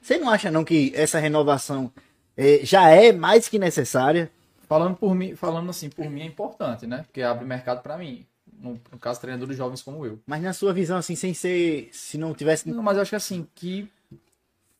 [0.00, 1.90] Você não acha não que essa renovação
[2.36, 4.30] é, já é mais que necessária?
[4.68, 7.04] Falando por mim, falando assim, por mim é importante, né?
[7.04, 8.26] Porque abre mercado pra mim.
[8.58, 10.18] No, no caso, treinadores jovens como eu.
[10.26, 11.88] Mas na sua visão, assim, sem ser.
[11.92, 12.68] Se não tivesse.
[12.68, 13.88] Não, mas eu acho que assim, que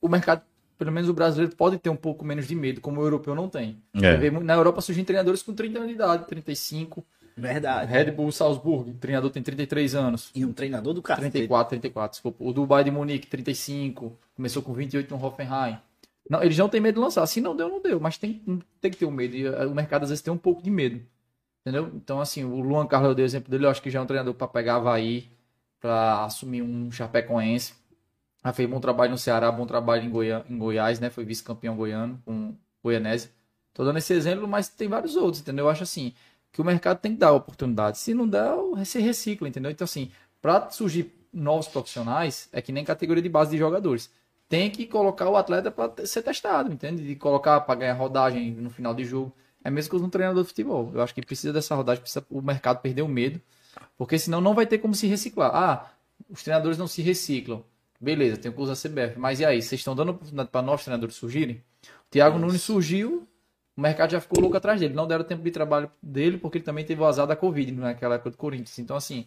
[0.01, 0.43] o mercado,
[0.79, 3.49] pelo menos o brasileiro, pode ter um pouco menos de medo, como o europeu não
[3.49, 3.81] tem.
[3.95, 4.31] É.
[4.31, 7.05] Na Europa surgem treinadores com 30 anos de idade, 35.
[7.37, 7.93] Verdade.
[7.93, 10.31] Red Bull Salzburg, treinador tem 33 anos.
[10.35, 11.31] E um treinador do cacete.
[11.31, 12.43] 34, 34, desculpa.
[12.43, 14.19] O Dubai de Munique, 35.
[14.35, 15.79] Começou com 28 no Hoffenheim.
[16.29, 17.27] Não, eles não têm medo de lançar.
[17.27, 18.01] Se não deu, não deu.
[18.01, 18.43] Mas tem,
[18.81, 19.37] tem que ter um medo.
[19.37, 21.01] E eh, o mercado às vezes tem um pouco de medo.
[21.61, 21.91] Entendeu?
[21.95, 23.67] Então, assim, o Luan Carlos, eu dei o exemplo dele.
[23.67, 25.29] Eu acho que já é um treinador para pegar Havaí,
[25.81, 27.75] para assumir um Chapecoense.
[28.45, 31.11] Já fez bom trabalho no Ceará, bom trabalho em, Goiá, em Goiás, né?
[31.11, 33.31] Foi vice-campeão goiano com Goianese.
[33.75, 35.65] Tô dando esse exemplo, mas tem vários outros, entendeu?
[35.67, 36.15] Eu acho assim,
[36.53, 37.99] que o mercado tem que dar oportunidade.
[37.99, 38.53] Se não der,
[38.85, 39.71] se recicla, entendeu?
[39.71, 44.11] Então, assim, para surgir novos profissionais é que nem categoria de base de jogadores.
[44.49, 47.03] Tem que colocar o atleta para ser testado, entende?
[47.03, 49.33] De colocar para ganhar rodagem no final de jogo.
[49.65, 50.93] É mesmo que um treinador de futebol.
[50.95, 53.41] Eu acho que precisa dessa rodagem, precisa o mercado perder o medo,
[53.99, 55.51] porque senão não vai ter como se reciclar.
[55.53, 55.91] Ah,
[56.31, 57.65] os treinadores não se reciclam.
[58.01, 59.19] Beleza, tem o curso da CBF.
[59.19, 61.57] Mas e aí, vocês estão dando oportunidade para novos treinadores surgirem?
[62.07, 63.27] O Thiago Nunes surgiu,
[63.77, 64.95] o mercado já ficou louco atrás dele.
[64.95, 68.15] Não deram tempo de trabalho dele, porque ele também teve o azar da Covid naquela
[68.15, 68.79] época do Corinthians.
[68.79, 69.27] Então, assim,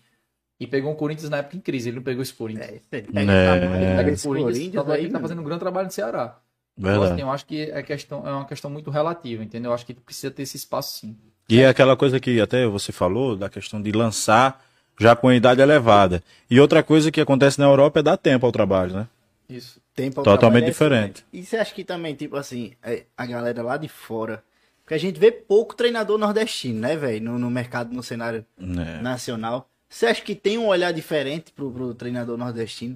[0.59, 2.67] e pegou o Corinthians na época em crise, ele não pegou esse Corinthians.
[2.67, 3.55] É, ele pega, É.
[3.55, 6.37] ele pega esse esse Corinthians, Corinthians é aí, tá fazendo um grande trabalho no Ceará.
[6.77, 7.13] Então, Verdade.
[7.13, 9.71] assim, eu acho que é, questão, é uma questão muito relativa, entendeu?
[9.71, 11.15] Eu acho que precisa ter esse espaço sim.
[11.49, 14.63] E é aquela coisa que até você falou, da questão de lançar
[14.99, 16.21] já com a idade elevada.
[16.49, 19.07] E outra coisa que acontece na Europa é dar tempo ao trabalho, né?
[19.49, 19.79] Isso.
[19.95, 20.71] Tempo ao Totalmente trabalho é
[21.07, 21.25] diferente.
[21.33, 24.43] E você acha que também, tipo assim, é, a galera lá de fora.
[24.83, 27.23] Porque a gente vê pouco treinador nordestino, né, velho?
[27.23, 29.01] No, no mercado, no cenário É.
[29.01, 29.68] nacional.
[29.89, 32.95] Você acha que tem um olhar diferente pro, pro treinador nordestino?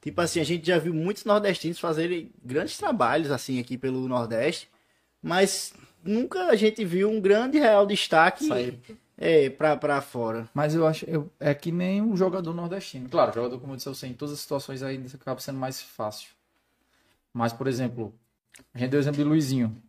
[0.00, 4.68] Tipo assim, a gente já viu muitos nordestinos fazerem grandes trabalhos, assim, aqui pelo Nordeste.
[5.22, 8.80] Mas nunca a gente viu um grande real destaque Sair.
[9.16, 10.48] é, pra, pra fora.
[10.52, 13.08] Mas eu acho, eu, é que nem o jogador nordestino.
[13.08, 15.58] Claro, o jogador, como eu disse, eu sei, em todas as situações aí acaba sendo
[15.58, 16.30] mais fácil.
[17.32, 18.12] Mas, por exemplo,
[18.74, 19.80] a gente deu o exemplo de Luizinho.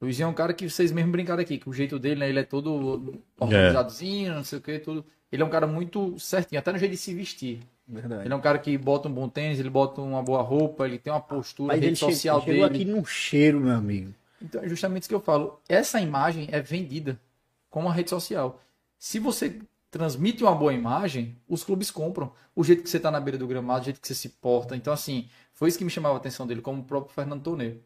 [0.00, 2.38] Luizinho é um cara que vocês mesmo brincaram aqui, que o jeito dele, né, ele
[2.38, 5.04] é todo organizadozinho, não sei o que, tudo.
[5.30, 7.60] Ele é um cara muito certinho, até no jeito de se vestir.
[7.86, 8.24] Verdade.
[8.24, 10.98] Ele é um cara que bota um bom tênis, ele bota uma boa roupa, ele
[10.98, 12.82] tem uma postura, a Mas rede ele social chegou dele.
[12.82, 14.14] aqui num cheiro, meu amigo.
[14.40, 15.60] Então, é justamente isso que eu falo.
[15.68, 17.18] Essa imagem é vendida
[17.70, 18.60] como uma rede social.
[18.98, 19.60] Se você
[19.90, 22.32] transmite uma boa imagem, os clubes compram.
[22.54, 24.76] O jeito que você está na beira do gramado, o jeito que você se porta.
[24.76, 27.82] Então, assim, foi isso que me chamava a atenção dele, como o próprio Fernando Torneio.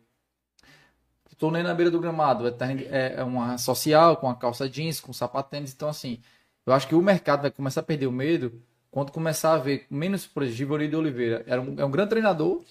[1.38, 2.54] Torneio na beira do gramado, é,
[2.88, 5.72] é é uma social, com a calça jeans, com sapato tênis.
[5.72, 6.20] Então, assim,
[6.66, 9.86] eu acho que o mercado vai começar a perder o medo quando começar a ver
[9.90, 11.42] menos, por exemplo, de Oliveira.
[11.46, 12.62] Era um, é um grande treinador,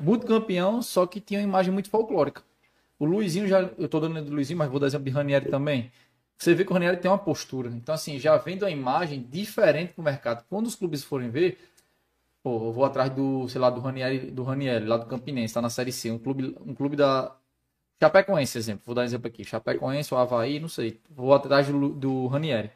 [0.00, 2.42] muito campeão, só que tinha uma imagem muito folclórica.
[2.98, 5.90] O Luizinho já, eu tô dando do Luizinho, mas vou dar exemplo de Ranieri também.
[6.36, 7.68] Você vê que o Ranieri tem uma postura.
[7.70, 10.44] Então, assim, já vendo a imagem diferente pro mercado.
[10.48, 11.58] Quando os clubes forem ver,
[12.42, 15.60] pô, eu vou atrás do, sei lá, do Ranieri, do Ranieri, lá do Campinense, tá
[15.60, 17.36] na Série C, um clube, um clube da
[18.00, 18.82] Chapecoense, exemplo.
[18.86, 19.44] Vou dar um exemplo aqui.
[19.44, 21.00] Chapecoense ou Havaí, não sei.
[21.10, 22.70] Vou atrás do, do Ranieri.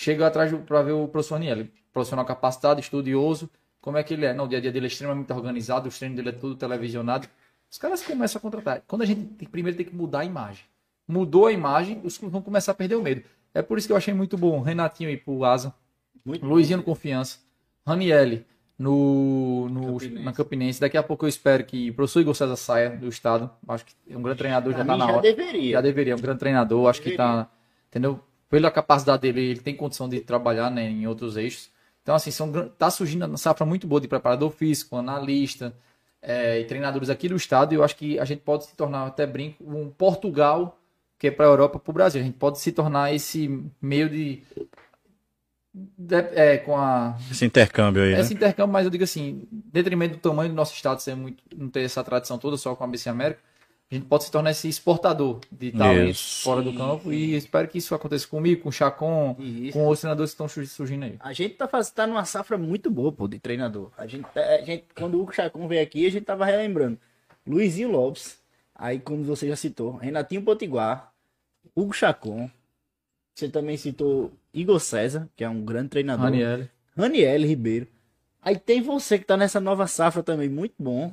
[0.00, 1.72] Chega atrás pra ver o professor Ranieri.
[1.92, 3.50] Profissional capacitado, estudioso.
[3.80, 4.32] Como é que ele é?
[4.32, 7.26] Não, o dia a dia dele é extremamente organizado, os treinos dele é tudo televisionado.
[7.68, 8.82] Os caras começam a contratar.
[8.86, 10.64] Quando a gente tem, primeiro tem que mudar a imagem.
[11.06, 13.22] Mudou a imagem, os clubes vão começar a perder o medo.
[13.52, 15.74] É por isso que eu achei muito bom Renatinho ir pro Asa,
[16.24, 17.38] Muito Luizinho no Confiança,
[17.84, 18.46] Ranielli
[18.78, 20.24] no, no, Campinense.
[20.24, 20.80] na Campinense.
[20.80, 23.50] Daqui a pouco eu espero que o professor Igor César saia do estado.
[23.66, 25.22] Acho que é um grande treinador, já Pra tá na já hora.
[25.22, 25.72] deveria.
[25.72, 27.48] Já deveria, é um grande treinador, acho que tá,
[27.88, 28.20] entendeu?
[28.48, 31.70] Pela capacidade dele, ele tem condição de trabalhar né, em outros eixos.
[32.02, 35.74] Então, assim, são, tá surgindo uma safra muito boa de preparador físico, analista
[36.22, 37.72] é, e treinadores aqui do estado.
[37.72, 40.78] E eu acho que a gente pode se tornar, até brinco, um Portugal
[41.18, 42.20] que é para a Europa, para o Brasil.
[42.20, 44.42] A gente pode se tornar esse meio de.
[45.74, 48.20] de- é, com a, Esse intercâmbio aí, né?
[48.20, 51.68] esse intercâmbio, mas eu digo assim, detrimento do tamanho do nosso estado ser muito, não
[51.68, 53.40] ter essa tradição toda só com a BC América,
[53.90, 56.42] a gente pode se tornar esse exportador de talentos Isso.
[56.42, 59.72] fora do campo e espero que isso aconteça comigo, com o Chacon, Isso.
[59.72, 61.16] com outros treinadores que estão sur- surgindo aí.
[61.20, 61.90] A gente tá, faz...
[61.90, 63.90] tá numa safra muito boa, pô, de treinador.
[63.96, 66.98] A gente, tá- a gente, quando o Hugo Chacon veio aqui, a gente tava relembrando.
[67.46, 68.38] Luizinho Lopes,
[68.74, 71.10] aí como você já citou, Renatinho Potiguar,
[71.74, 72.50] Hugo Chacon,
[73.34, 76.24] você também citou Igor César, que é um grande treinador.
[76.26, 76.68] Raniel.
[76.96, 77.86] Raniel Ribeiro.
[78.42, 81.12] Aí tem você que tá nessa nova safra também, muito bom.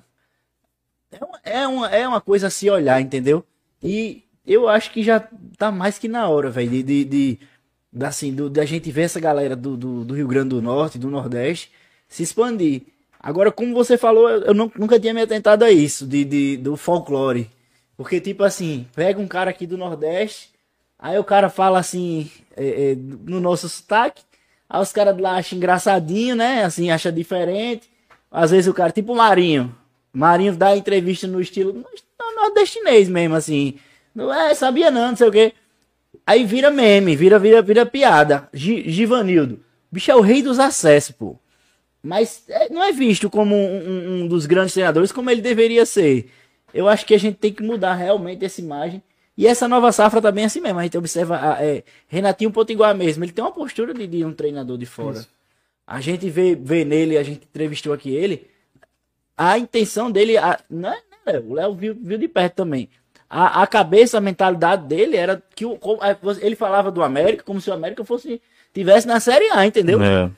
[1.20, 3.44] É uma, é uma, é uma coisa a se olhar, entendeu?
[3.82, 5.20] E eu acho que já
[5.58, 7.40] tá mais que na hora, velho, de, de, de-
[7.92, 11.00] da, assim, do, da gente ver essa galera do, do, do Rio Grande do Norte,
[11.00, 11.72] do Nordeste,
[12.08, 12.82] se expandir.
[13.20, 16.76] Agora, como você falou, eu, não- nunca tinha me atentado a isso, de, de, do
[16.76, 17.50] folclore.
[17.98, 20.50] Porque, tipo assim, pega um cara aqui do Nordeste,
[21.00, 24.22] aí o cara fala assim, é, é, no nosso sotaque,
[24.70, 26.64] aí os caras de lá acham engraçadinho, né?
[26.66, 27.90] Assim, acha diferente.
[28.30, 29.74] Às vezes o cara, tipo o Marinho.
[30.16, 31.86] Marinho dá entrevista no estilo no-
[32.36, 33.76] nordestinês mesmo, assim.
[34.14, 35.54] Não é, sabia não, não sei o quê.
[36.26, 38.48] Aí vira meme, vira, vira, vira piada.
[38.54, 39.60] Gi- Givanildo.
[39.92, 41.38] Bicho é o rei dos acessos, pô.
[42.02, 45.86] Mas é, não é visto como um, um- um dos grandes treinadores como ele deveria
[45.86, 46.30] ser.
[46.74, 49.02] Eu acho que a gente tem que mudar realmente essa imagem.
[49.38, 50.80] E essa nova safra também é assim mesmo.
[50.80, 53.24] A gente observa a, é, Renatinho Potiguar mesmo.
[53.24, 55.20] Ele tem uma postura de, de um treinador de fora.
[55.20, 55.30] Isso.
[55.86, 58.48] A gente vê, vê nele, a gente entrevistou aqui ele.
[59.38, 62.90] A intenção dele, a, não é, não é, o Léo viu, viu de perto também.
[63.30, 67.60] A, a cabeça, a mentalidade dele era que o, a- ele falava do América como
[67.60, 68.42] se o América fosse
[68.74, 70.02] tivesse na Série A, entendeu?
[70.02, 70.30] É.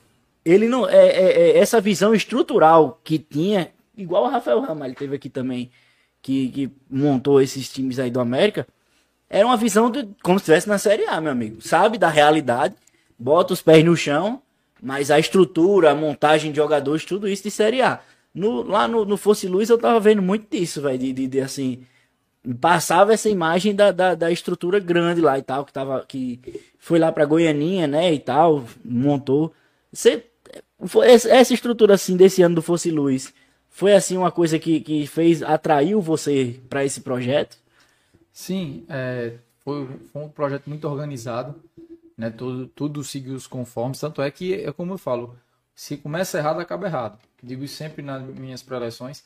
[0.45, 0.87] ele não.
[0.87, 5.29] É, é- é essa visão estrutural que tinha, igual o Rafael Rama, ele teve aqui
[5.29, 5.69] também,
[6.21, 8.65] que, que montou esses times aí do América.
[9.29, 11.61] Era uma visão de, como se estivesse na Série A, meu amigo.
[11.61, 12.73] Sabe da realidade,
[13.19, 14.41] bota os pés no chão,
[14.81, 17.99] mas a estrutura, a montagem de jogadores, tudo isso de Série A.
[18.37, 21.41] No, lá no, no Fosse Luz eu tava vendo muito disso, velho, de, de, de,
[21.41, 21.83] assim.
[22.61, 26.05] Passava essa imagem da, da, da estrutura grande lá e tal, que tava.
[26.07, 26.39] Que
[26.77, 28.13] foi lá pra Goianinha, né?
[28.13, 29.51] E tal, montou.
[29.91, 30.23] Você,
[31.03, 33.33] essa estrutura assim desse ano do Fosse Luz
[33.69, 37.57] foi assim uma coisa que, que fez, atraiu você pra esse projeto?
[38.31, 39.33] Sim, é,
[39.63, 41.55] foi, foi um projeto muito organizado,
[42.15, 42.29] né?
[42.29, 45.35] Tudo, tudo seguiu os conformes, tanto é que, é como eu falo,
[45.77, 47.19] se começa errado, acaba errado.
[47.43, 49.23] Digo isso sempre nas minhas preleções.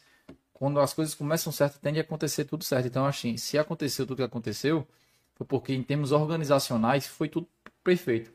[0.53, 2.88] Quando as coisas começam certo, tende a acontecer tudo certo.
[2.88, 4.88] Então, assim, se aconteceu tudo que aconteceu,
[5.36, 7.49] foi porque em termos organizacionais foi tudo
[7.84, 8.34] perfeito.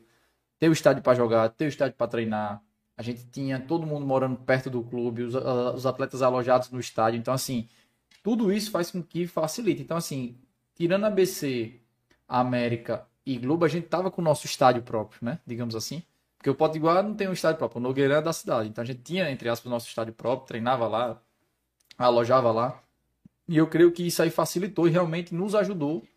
[0.59, 2.63] Ter o estádio para jogar, ter o estádio para treinar.
[2.97, 6.79] A gente tinha todo mundo morando perto do clube, os, a- os atletas alojados no
[6.79, 7.19] estádio.
[7.19, 7.69] Então, assim,
[8.23, 9.81] tudo isso faz com que facilite.
[9.81, 10.37] Então, assim,
[10.75, 11.79] tirando a BC,
[12.27, 15.39] América e Globo, a gente tava com o nosso estádio próprio, né?
[15.45, 16.03] Digamos assim.
[16.47, 18.69] Porque o Potiguar não tem um estádio próprio, o Nogueira é da cidade.
[18.69, 21.21] Então a gente tinha, entre aspas, o nosso estádio próprio, treinava lá,
[21.97, 22.81] alojava lá.
[23.49, 26.07] E eu creio que isso aí facilitou e realmente nos ajudou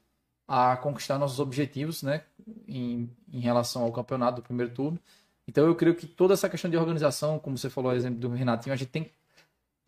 [0.47, 2.23] a conquistar nossos objetivos, né?
[2.69, 5.01] Em, em relação ao campeonato do primeiro turno.
[5.48, 8.73] Então eu creio que toda essa questão de organização, como você falou, exemplo do Renatinho,
[8.73, 9.11] a gente tem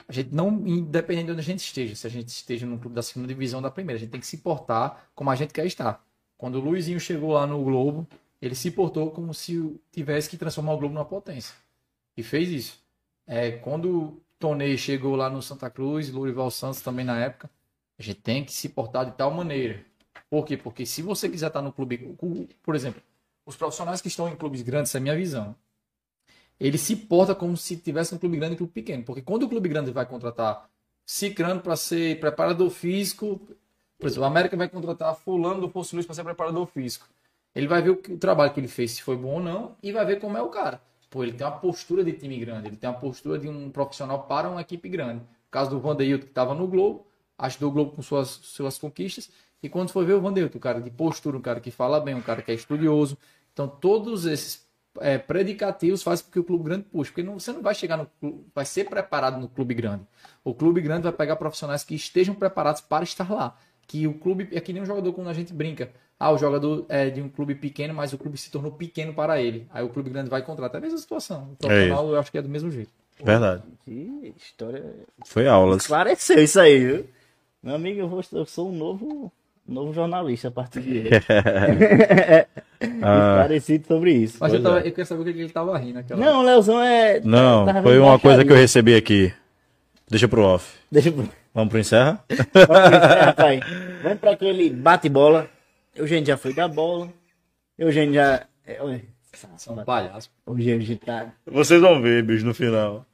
[0.09, 2.97] a gente não, independente de onde a gente esteja, se a gente esteja no clube
[2.97, 5.67] da segunda divisão da primeira, a gente tem que se portar como a gente quer
[5.67, 6.05] estar.
[6.37, 8.09] Quando o Luizinho chegou lá no Globo,
[8.43, 11.55] ele se portou como se tivesse que transformar o Globo numa potência.
[12.17, 12.83] E fez isso.
[13.27, 17.49] É, quando o Tonei chegou lá no Santa Cruz, Lourival Santos também na época,
[17.99, 19.85] a gente tem que se portar de tal maneira.
[20.29, 20.57] Por quê?
[20.57, 22.17] Porque se você quiser estar no clube,
[22.63, 23.01] por exemplo,
[23.47, 25.57] os profissionais que estão em clubes grandes, essa é a minha visão
[26.63, 29.03] ele se porta como se tivesse um clube grande e um clube pequeno.
[29.03, 30.71] Porque quando o clube grande vai contratar
[31.05, 33.41] Cicrano para ser preparador físico,
[33.99, 37.09] por exemplo, o América vai contratar fulano do Poço Luiz para ser preparador físico.
[37.55, 39.93] Ele vai ver o, o trabalho que ele fez, se foi bom ou não, e
[39.93, 40.81] vai ver como é o cara.
[41.11, 44.23] Pô, ele tem uma postura de time grande, ele tem uma postura de um profissional
[44.25, 45.21] para uma equipe grande.
[45.21, 47.07] No caso do Vandeilton, que estava no Globo,
[47.39, 49.31] ajudou o Globo com suas, suas conquistas,
[49.63, 52.15] e quando foi ver o Vandeilton, um cara de postura, um cara que fala bem,
[52.15, 53.17] um cara que é estudioso.
[53.53, 54.67] Então, todos esses
[55.01, 57.11] é, predicativos fazem com que o clube grande puxe.
[57.11, 60.05] Porque não- você não vai chegar no clube, vai ser preparado no clube grande.
[60.45, 63.57] O clube grande vai pegar profissionais que estejam preparados para estar lá.
[63.87, 65.91] Que o clube é que nem um jogador quando a gente brinca.
[66.19, 69.41] Ah, o jogador é de um clube pequeno, mas o clube se tornou pequeno para
[69.41, 69.67] ele.
[69.73, 70.77] Aí o clube grande vai contratar.
[70.77, 71.51] É a mesma situação.
[71.53, 72.91] O profissional eu acho que é do mesmo jeito.
[73.23, 73.63] Verdade.
[73.85, 74.85] Que história.
[75.27, 75.83] Foi aulas.
[75.83, 77.07] Esclareceu isso aí, viu?
[77.63, 79.33] Meu amigo, eu, vou, eu sou um novo,
[79.67, 81.11] novo jornalista a partir de hoje.
[82.81, 84.39] Esclarecido sobre isso.
[84.41, 84.89] Mas eu, tava, é.
[84.89, 87.21] eu quero saber o que que ele tava rindo aquela Não, o Leozão é.
[87.21, 88.61] Não, foi uma coisa que eu baixaria.
[88.63, 89.33] recebi aqui.
[90.09, 90.73] Deixa pro off.
[90.91, 91.42] Deixa eu.
[91.55, 92.25] Vamos pro encerra?
[92.29, 92.67] Vamos
[92.99, 93.61] pra- rapaz.
[94.03, 95.49] Vamos pra aquele bate-bola.
[95.95, 97.09] Eugênio já foi da bola.
[97.79, 98.47] Eugênio já.
[98.67, 98.79] É,
[99.57, 100.31] São palhaço.
[100.47, 101.27] o Eugênio tá.
[101.47, 103.05] Vocês vão ver, bicho, no final.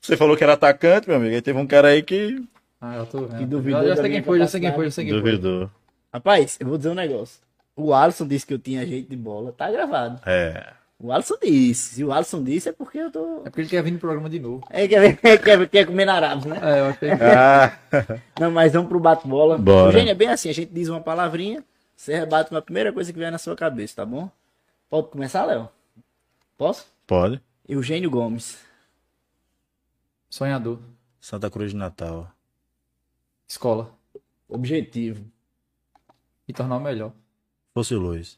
[0.00, 1.34] Você falou que era atacante, meu amigo.
[1.34, 2.40] Aí teve um cara aí que
[2.80, 3.38] Ah, eu tô vendo.
[3.38, 5.22] Que duvidou já, já sei quem foi, já sei quem foi, já sei quem foi.
[5.32, 5.70] duvidou.
[6.14, 7.40] Rapaz, eu vou dizer um negócio.
[7.74, 9.52] O Alisson disse que eu tinha jeito de bola.
[9.52, 10.20] Tá gravado.
[10.26, 10.72] É.
[11.00, 11.94] O Alisson disse.
[11.94, 13.40] Se o Alisson disse, é porque eu tô.
[13.44, 14.66] É porque ele quer vir no programa de novo.
[14.68, 16.60] É, quer, ver- quer, quer comer na Arábia, né?
[16.60, 17.22] É, eu achei que...
[17.24, 17.78] Ah,
[18.40, 19.56] Não, mas vamos pro bate-bola.
[19.58, 19.88] Bora.
[19.88, 21.64] Eugênio, é bem assim, a gente diz uma palavrinha,
[21.94, 24.28] você rebate com a primeira coisa que vier na sua cabeça, tá bom?
[24.90, 25.68] Pode começar, Léo?
[26.56, 26.86] Posso?
[27.06, 27.40] pode.
[27.68, 28.58] Eugênio Gomes.
[30.30, 30.78] Sonhador.
[31.20, 32.30] Santa Cruz de Natal.
[33.46, 33.92] Escola.
[34.48, 35.24] Objetivo.
[36.46, 37.12] E tornar o melhor.
[37.74, 38.37] Fosse Luz.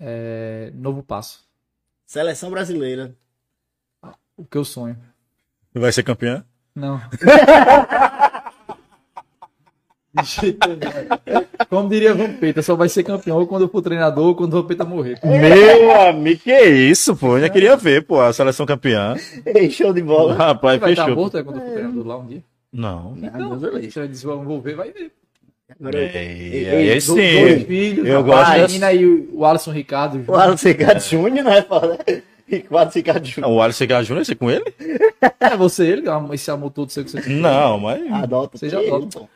[0.00, 1.44] É, Novo passo.
[2.06, 3.14] Seleção brasileira.
[4.36, 4.96] O que eu sonho.
[5.74, 6.42] Vai ser campeão?
[6.74, 7.00] Não.
[11.68, 14.62] Como diria Vampeta, só vai ser campeão ou quando eu for treinador ou quando o
[14.62, 15.20] Vampeta morrer.
[15.22, 17.36] Meu amigo, que isso, pô.
[17.36, 19.14] Eu já queria ver, pô, a seleção campeã.
[19.46, 20.34] Ei, Show de bola.
[20.34, 21.16] Rapaz, Vai estar fechou.
[21.20, 22.42] morto é quando eu for treinador lá um dia?
[22.72, 23.16] Não.
[23.32, 25.12] Ah, Deus é Se vou ver, vai ver.
[25.80, 27.14] Agora eu- Ei, ei, aí do- sim.
[27.40, 30.24] Dois filhos, Eu rapaz, gosto a dessa- menina e o Alisson Ricardo.
[30.30, 31.98] O Alisson Ricardo Júnior, não é foda?
[32.46, 33.52] Ricardo Ricardo Júnior.
[33.52, 34.64] O Alisson Gá Júnior, você com ele?
[35.38, 36.02] É você, ele,
[36.34, 37.36] esse amor todo seu que você tem.
[37.36, 38.12] Não, mas.
[38.12, 38.58] Adota.
[38.58, 39.28] Você já adota.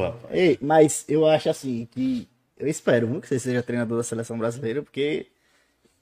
[0.00, 0.34] rapaz.
[0.34, 2.26] Ei, mas eu acho assim que.
[2.58, 5.26] Eu espero viu, que você seja treinador da seleção brasileira, porque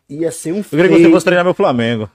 [0.09, 2.11] ia ser um Eu queria que você fosse treinar meu Flamengo.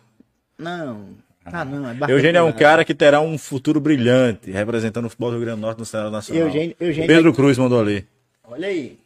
[0.57, 1.05] Não.
[1.45, 1.89] Ah, não.
[1.89, 2.17] É bacana.
[2.17, 5.59] Eugênio é um cara que terá um futuro brilhante, representando o futebol do Rio Grande
[5.59, 6.43] do Norte no cenário nacional.
[6.47, 8.07] Eugênio, Eugênio Pedro Cruz mandou ali.
[8.43, 8.99] Olha aí.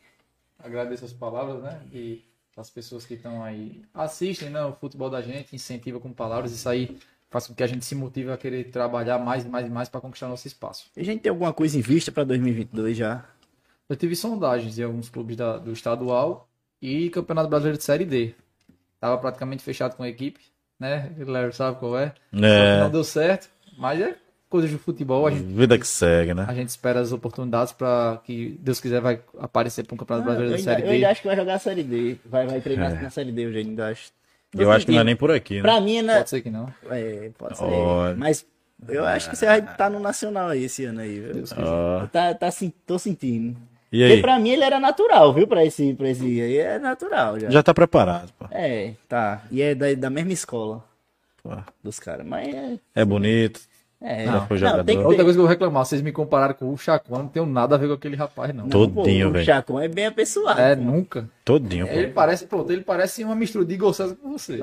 [0.64, 1.80] Agradeço as palavras, né?
[1.94, 2.24] E
[2.58, 6.68] as pessoas que estão aí assistem né, o futebol da gente, incentiva com palavras, isso
[6.68, 6.98] aí
[7.30, 9.90] faz com que a gente se motive a querer trabalhar mais e mais e mais
[9.90, 10.86] para conquistar nosso espaço.
[10.96, 13.26] A gente tem alguma coisa em vista para 2022 já?
[13.88, 16.48] Eu tive sondagens em alguns clubes da- do estadual
[16.82, 18.34] e Campeonato Brasileiro de Série D.
[19.00, 20.40] Tava praticamente fechado com a equipe,
[20.80, 21.12] né?
[21.18, 22.08] Léo sabe qual é.
[22.32, 24.16] Só que É, Não deu certo, mas é
[24.50, 25.28] coisa de futebol.
[25.28, 26.46] A gente, vida que segue, né?
[26.48, 30.36] a gente espera as oportunidades para que Deus quiser vai aparecer para um Campeonato eu,
[30.36, 31.12] Brasileiro ainda, Série eu ainda D.
[31.12, 32.18] acho que vai jogar a Série D.
[32.26, 33.02] Vai, vai treinar É.
[33.02, 34.12] na Série D, eu ainda acho.
[34.58, 35.62] Eu acho que não é nem por aqui, né?
[35.64, 36.18] Pra mim, né?
[36.18, 36.74] Pode ser que não.
[36.90, 37.64] É, pode ser.
[37.66, 38.16] Olha.
[38.16, 38.46] Mas
[38.88, 41.44] eu acho que você vai estar no Nacional aí esse ano aí, viu?
[41.58, 42.06] Ó.
[42.08, 42.48] Tá, tá,
[42.86, 43.58] tô sentindo.
[43.96, 44.22] E Porque aí?
[44.22, 45.48] pra mim ele era natural, viu?
[45.48, 47.50] Pra esse, pra esse aí é natural já.
[47.50, 48.46] Já tá preparado, pô.
[48.52, 49.42] É, tá.
[49.52, 50.84] E é da, da mesma escola
[51.42, 51.52] Pô,
[51.84, 52.26] dos caras.
[52.26, 52.78] Mas é.
[52.96, 53.62] É bonito.
[54.02, 54.84] É, Já foi não, jogador.
[54.84, 55.24] tem que Outra ter.
[55.24, 57.78] coisa que eu vou reclamar, vocês me compararam com o Chacon, não tenho nada a
[57.78, 58.64] ver com aquele rapaz, não.
[58.66, 59.42] Não, Todinho, velho.
[59.42, 60.60] O Chacon é bem apessoado.
[60.60, 60.82] É, pô.
[60.84, 61.30] nunca.
[61.46, 62.14] Todinho, Ele pô.
[62.14, 64.58] parece, pronto, ele parece uma mistura de Igor César com você.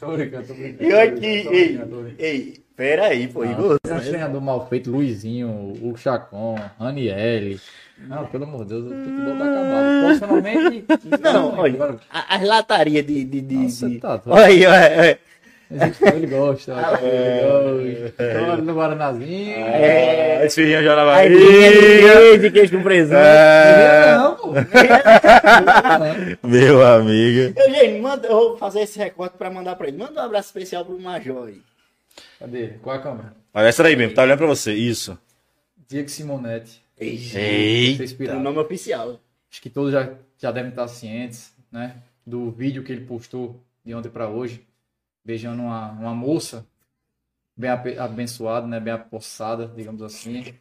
[0.00, 0.84] Tô brincando, tô brincando.
[0.84, 2.14] E aqui, Tô ei, brincando, tô brincando.
[2.22, 3.76] ei, pera aí, pô, Igor.
[3.82, 7.60] Tem um treinador mal feito, Luizinho, o Chacon, Ranielli.
[8.08, 10.00] Não, pelo amor de Deus, o futebol tá acabado.
[10.04, 10.84] Profissionalmente.
[11.22, 13.24] Não, olha, agora- a- as latarias de.
[13.24, 14.30] de, de, Nossa, de- tá, tá.
[14.32, 15.18] Olha aí, olha, olha.
[15.70, 16.74] Ele gosta, ele gosta.
[18.52, 19.56] Olha no Guaranazinho.
[19.56, 22.32] É, Esse filhinho já na aí, Bahia.
[22.32, 23.16] de, de queijo com presunto.
[23.16, 24.52] É, Não, pô.
[26.46, 27.58] meu amigo.
[27.58, 29.96] Eugênio, manda, eu vou fazer esse recorte pra mandar pra ele.
[29.96, 31.60] Manda um abraço especial pro Major aí.
[32.38, 32.68] Cadê?
[32.82, 33.36] Qual é a câmera?
[33.52, 34.72] Olha essa daí mesmo, tá olhando pra você.
[34.74, 35.18] Isso.
[35.88, 36.82] Diego Simonetti.
[36.98, 37.18] Ei.
[37.18, 38.38] Você É inspirado.
[38.38, 39.20] o nome oficial.
[39.50, 41.96] Acho que todos já, já devem estar cientes, né?
[42.26, 44.64] Do vídeo que ele postou de ontem para hoje,
[45.24, 46.66] beijando uma, uma moça
[47.56, 48.80] bem abençoada, né?
[48.80, 50.54] Bem apossada, digamos assim.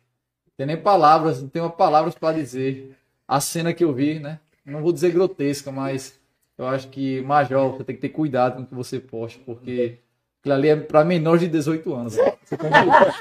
[0.57, 2.95] Tem nem palavras, não tenho palavras para dizer.
[3.27, 4.39] A cena que eu vi, né?
[4.65, 6.19] Não vou dizer grotesca, mas
[6.57, 9.97] eu acho que, Major, você tem que ter cuidado com o que você posta, porque
[10.43, 12.17] aquilo ali é para menores de 18 anos.
[12.17, 12.33] né?
[12.43, 13.13] Você tem que-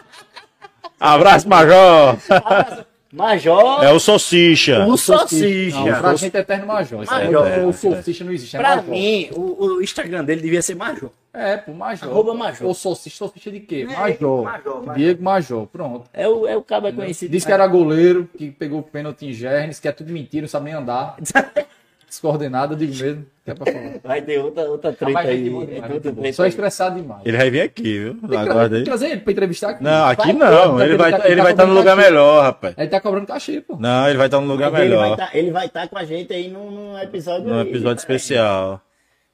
[0.98, 2.16] Abraço, Major.
[3.14, 4.86] Major, É o Salsicha.
[4.86, 5.76] o Salsicha.
[5.78, 7.04] Não, pra gente é eterno Major.
[7.04, 7.46] Major.
[7.46, 8.90] é- o Salsicha não existe, é Pra Major.
[8.90, 11.10] mim, o, o Instagram dele devia ser Major.
[11.34, 12.08] É, pô, Major.
[12.08, 12.66] Arroba Major.
[12.66, 13.86] Ou salsicha, salsicha de quê?
[13.88, 14.44] É, Major.
[14.44, 14.94] Major, Major.
[14.94, 16.04] Diego Major, pronto.
[16.12, 17.30] É o, é o cabo é conhecido.
[17.30, 20.48] Diz que era goleiro, que pegou o pênalti em Gernes, que é tudo mentira, não
[20.48, 21.16] sabe nem andar.
[22.12, 23.24] Descoordenado, eu digo mesmo.
[23.46, 23.94] É pra falar.
[24.04, 25.48] Vai ter outra, outra treta Rapaz, aí.
[25.48, 27.22] boa É treta Só estressado demais.
[27.24, 28.14] Ele vai vir aqui, viu?
[28.20, 28.82] Tem que Aguarda aí.
[28.82, 29.82] que trazer ele pra entrevistar aqui.
[29.82, 30.74] Não, aqui Vai, não.
[30.74, 32.10] vai, Ele vai ele tá- ele vai tá estar no cobrando lugar cachê.
[32.10, 32.74] melhor, rapaz.
[32.76, 33.76] Ele tá cobrando cachê, pô.
[33.80, 35.16] Não, ele vai estar no lugar Mas ele vai melhor.
[35.16, 37.48] tá- Ele vai estar com a gente aí num, num episódio.
[37.48, 37.68] Num aí.
[37.68, 38.78] episódio especial.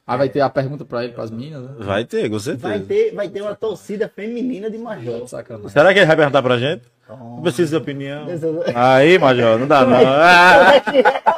[0.07, 1.69] Aí vai ter a pergunta pra ele, pras meninas, né?
[1.81, 2.67] Vai ter, com certeza.
[2.69, 5.29] Vai ter, vai ter uma torcida feminina de Major.
[5.29, 5.69] Sacanagem.
[5.69, 6.83] Será que ele vai perguntar pra gente?
[7.11, 8.25] Não precisa de opinião.
[8.25, 8.43] Deus-
[8.75, 9.99] Aí, Major, não dá não.
[10.01, 11.38] Ah,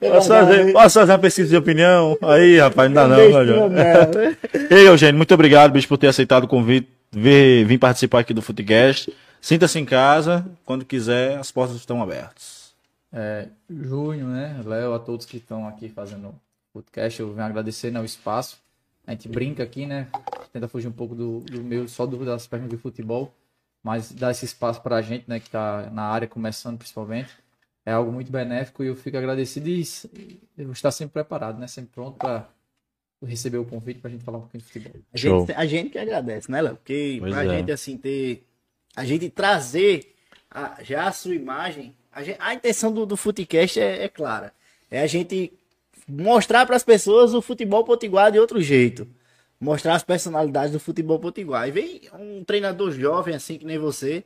[0.00, 2.16] posso, fazer, posso fazer uma pesquisa de opinião?
[2.22, 3.70] Aí, rapaz, não dá não, Major.
[4.70, 8.42] Ei, Eugênio, muito obrigado, bicho, por ter aceitado o convite, vir, vir participar aqui do
[8.42, 9.12] Footcast.
[9.40, 12.72] Sinta-se em casa, quando quiser, as portas estão abertas.
[13.12, 14.60] É, Júnior, né?
[14.64, 16.34] Léo, a todos que estão aqui fazendo o
[16.72, 18.58] podcast, eu venho agradecer né, o espaço.
[19.06, 20.08] A gente brinca aqui, né?
[20.52, 23.32] Tenta fugir um pouco do, do meu, só do, das pernas de futebol,
[23.82, 25.40] mas dar esse espaço pra gente, né?
[25.40, 27.30] Que tá na área começando principalmente.
[27.88, 29.82] É algo muito benéfico e eu fico agradecido e
[30.58, 31.66] eu estar sempre preparado, né?
[31.66, 32.46] Sempre pronto para
[33.24, 34.92] receber o convite pra gente falar um pouquinho de futebol.
[35.10, 36.76] A gente, a gente que agradece, né, Léo?
[36.76, 37.48] Porque Pois pra é.
[37.48, 38.46] gente, assim, ter.
[38.94, 40.14] A gente trazer
[40.50, 41.94] a- já a sua imagem.
[42.12, 44.52] A, gente- a intenção do, do Futecast é, é clara.
[44.90, 45.50] É a gente
[46.06, 49.08] mostrar para as pessoas o futebol potiguar de outro jeito.
[49.58, 51.66] Mostrar as personalidades do futebol potiguar.
[51.66, 54.24] E vem um treinador jovem, assim que nem você,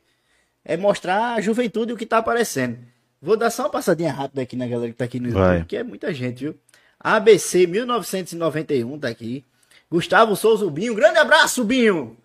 [0.65, 2.91] é mostrar a juventude o que tá aparecendo.
[3.23, 5.53] Vou dar só uma passadinha rápida aqui na galera que tá aqui no Vai.
[5.53, 6.57] YouTube, que é muita gente, viu?
[6.99, 9.45] ABC 1991 tá aqui.
[9.89, 12.17] Gustavo Souza Binho, grande abraço, Binho!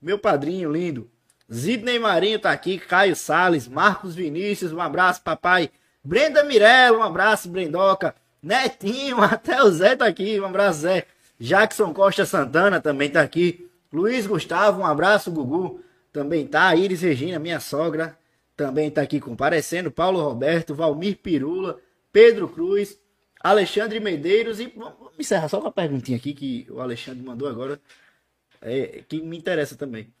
[0.00, 1.10] Meu padrinho lindo.
[1.50, 5.68] Sidney Marinho tá aqui, Caio Sales, Marcos Vinícius, um abraço, papai.
[6.02, 8.14] Brenda Mirella, um abraço, Brendoca.
[8.42, 11.04] Netinho, até o Zé tá aqui, um abraço, Zé.
[11.38, 13.68] Jackson Costa Santana também tá aqui.
[13.92, 15.82] Luiz Gustavo, um abraço, Gugu.
[16.10, 16.74] Também tá.
[16.74, 18.16] Iris Regina, minha sogra,
[18.56, 19.90] também tá aqui comparecendo.
[19.90, 21.78] Paulo Roberto, Valmir Pirula,
[22.10, 22.98] Pedro Cruz,
[23.40, 24.58] Alexandre Medeiros.
[24.58, 27.80] E vamos encerrar só com uma perguntinha aqui que o Alexandre mandou agora,
[28.62, 30.12] é, que me interessa também.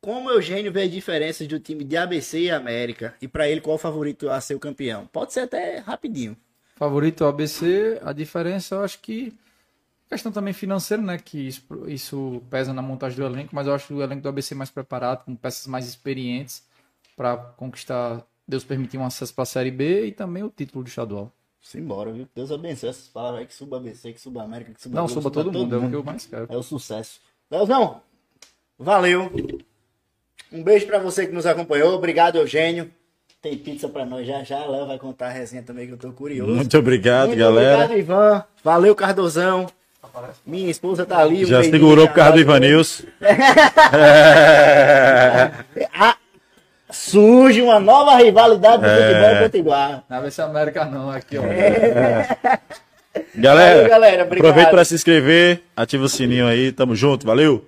[0.00, 3.14] Como o Eugênio vê as diferenças do time de ABC e América?
[3.20, 5.06] E pra ele, qual o favorito a ser o campeão?
[5.06, 6.36] Pode ser até rapidinho.
[6.76, 9.32] Favorito ABC, a diferença eu acho que
[10.08, 13.94] questão também financeira, né, que isso, isso pesa na montagem do elenco, mas eu acho
[13.94, 16.62] o elenco do ABC mais preparado, com peças mais experientes
[17.16, 20.88] para conquistar, Deus permitir um acesso para a Série B e também o título do
[20.88, 21.32] estadual.
[21.60, 22.26] Simbora, viu?
[22.34, 25.22] Deus abençoe essas palavras aí, que suba ABC, que suba América, que suba Não, Globo,
[25.22, 26.46] suba todo mundo, é o que eu mais quero.
[26.50, 27.20] É o sucesso.
[27.48, 28.02] Leozão,
[28.76, 29.30] valeu.
[30.52, 31.94] Um beijo pra você que nos acompanhou.
[31.94, 32.90] Obrigado, Eugênio.
[33.40, 34.66] Tem pizza pra nós já já.
[34.66, 36.52] Léo vai contar a resenha também que eu tô curioso.
[36.52, 37.84] Muito obrigado, Muito galera.
[37.84, 38.44] Obrigado, Ivan.
[38.62, 39.66] Valeu, Cardozão.
[40.44, 41.44] Minha esposa tá ali.
[41.44, 43.04] Já segurou por causa do Ivanilson.
[45.94, 46.16] Ah,
[46.92, 48.96] surge uma nova rivalidade do É.
[48.96, 50.04] futebol potiguar.
[50.08, 51.42] Não vai ser América não, aqui, ó.
[53.34, 54.22] Galera, Valeu, galera.
[54.24, 57.64] Aproveita para se inscrever, ativa o sininho aí, tamo junto, valeu!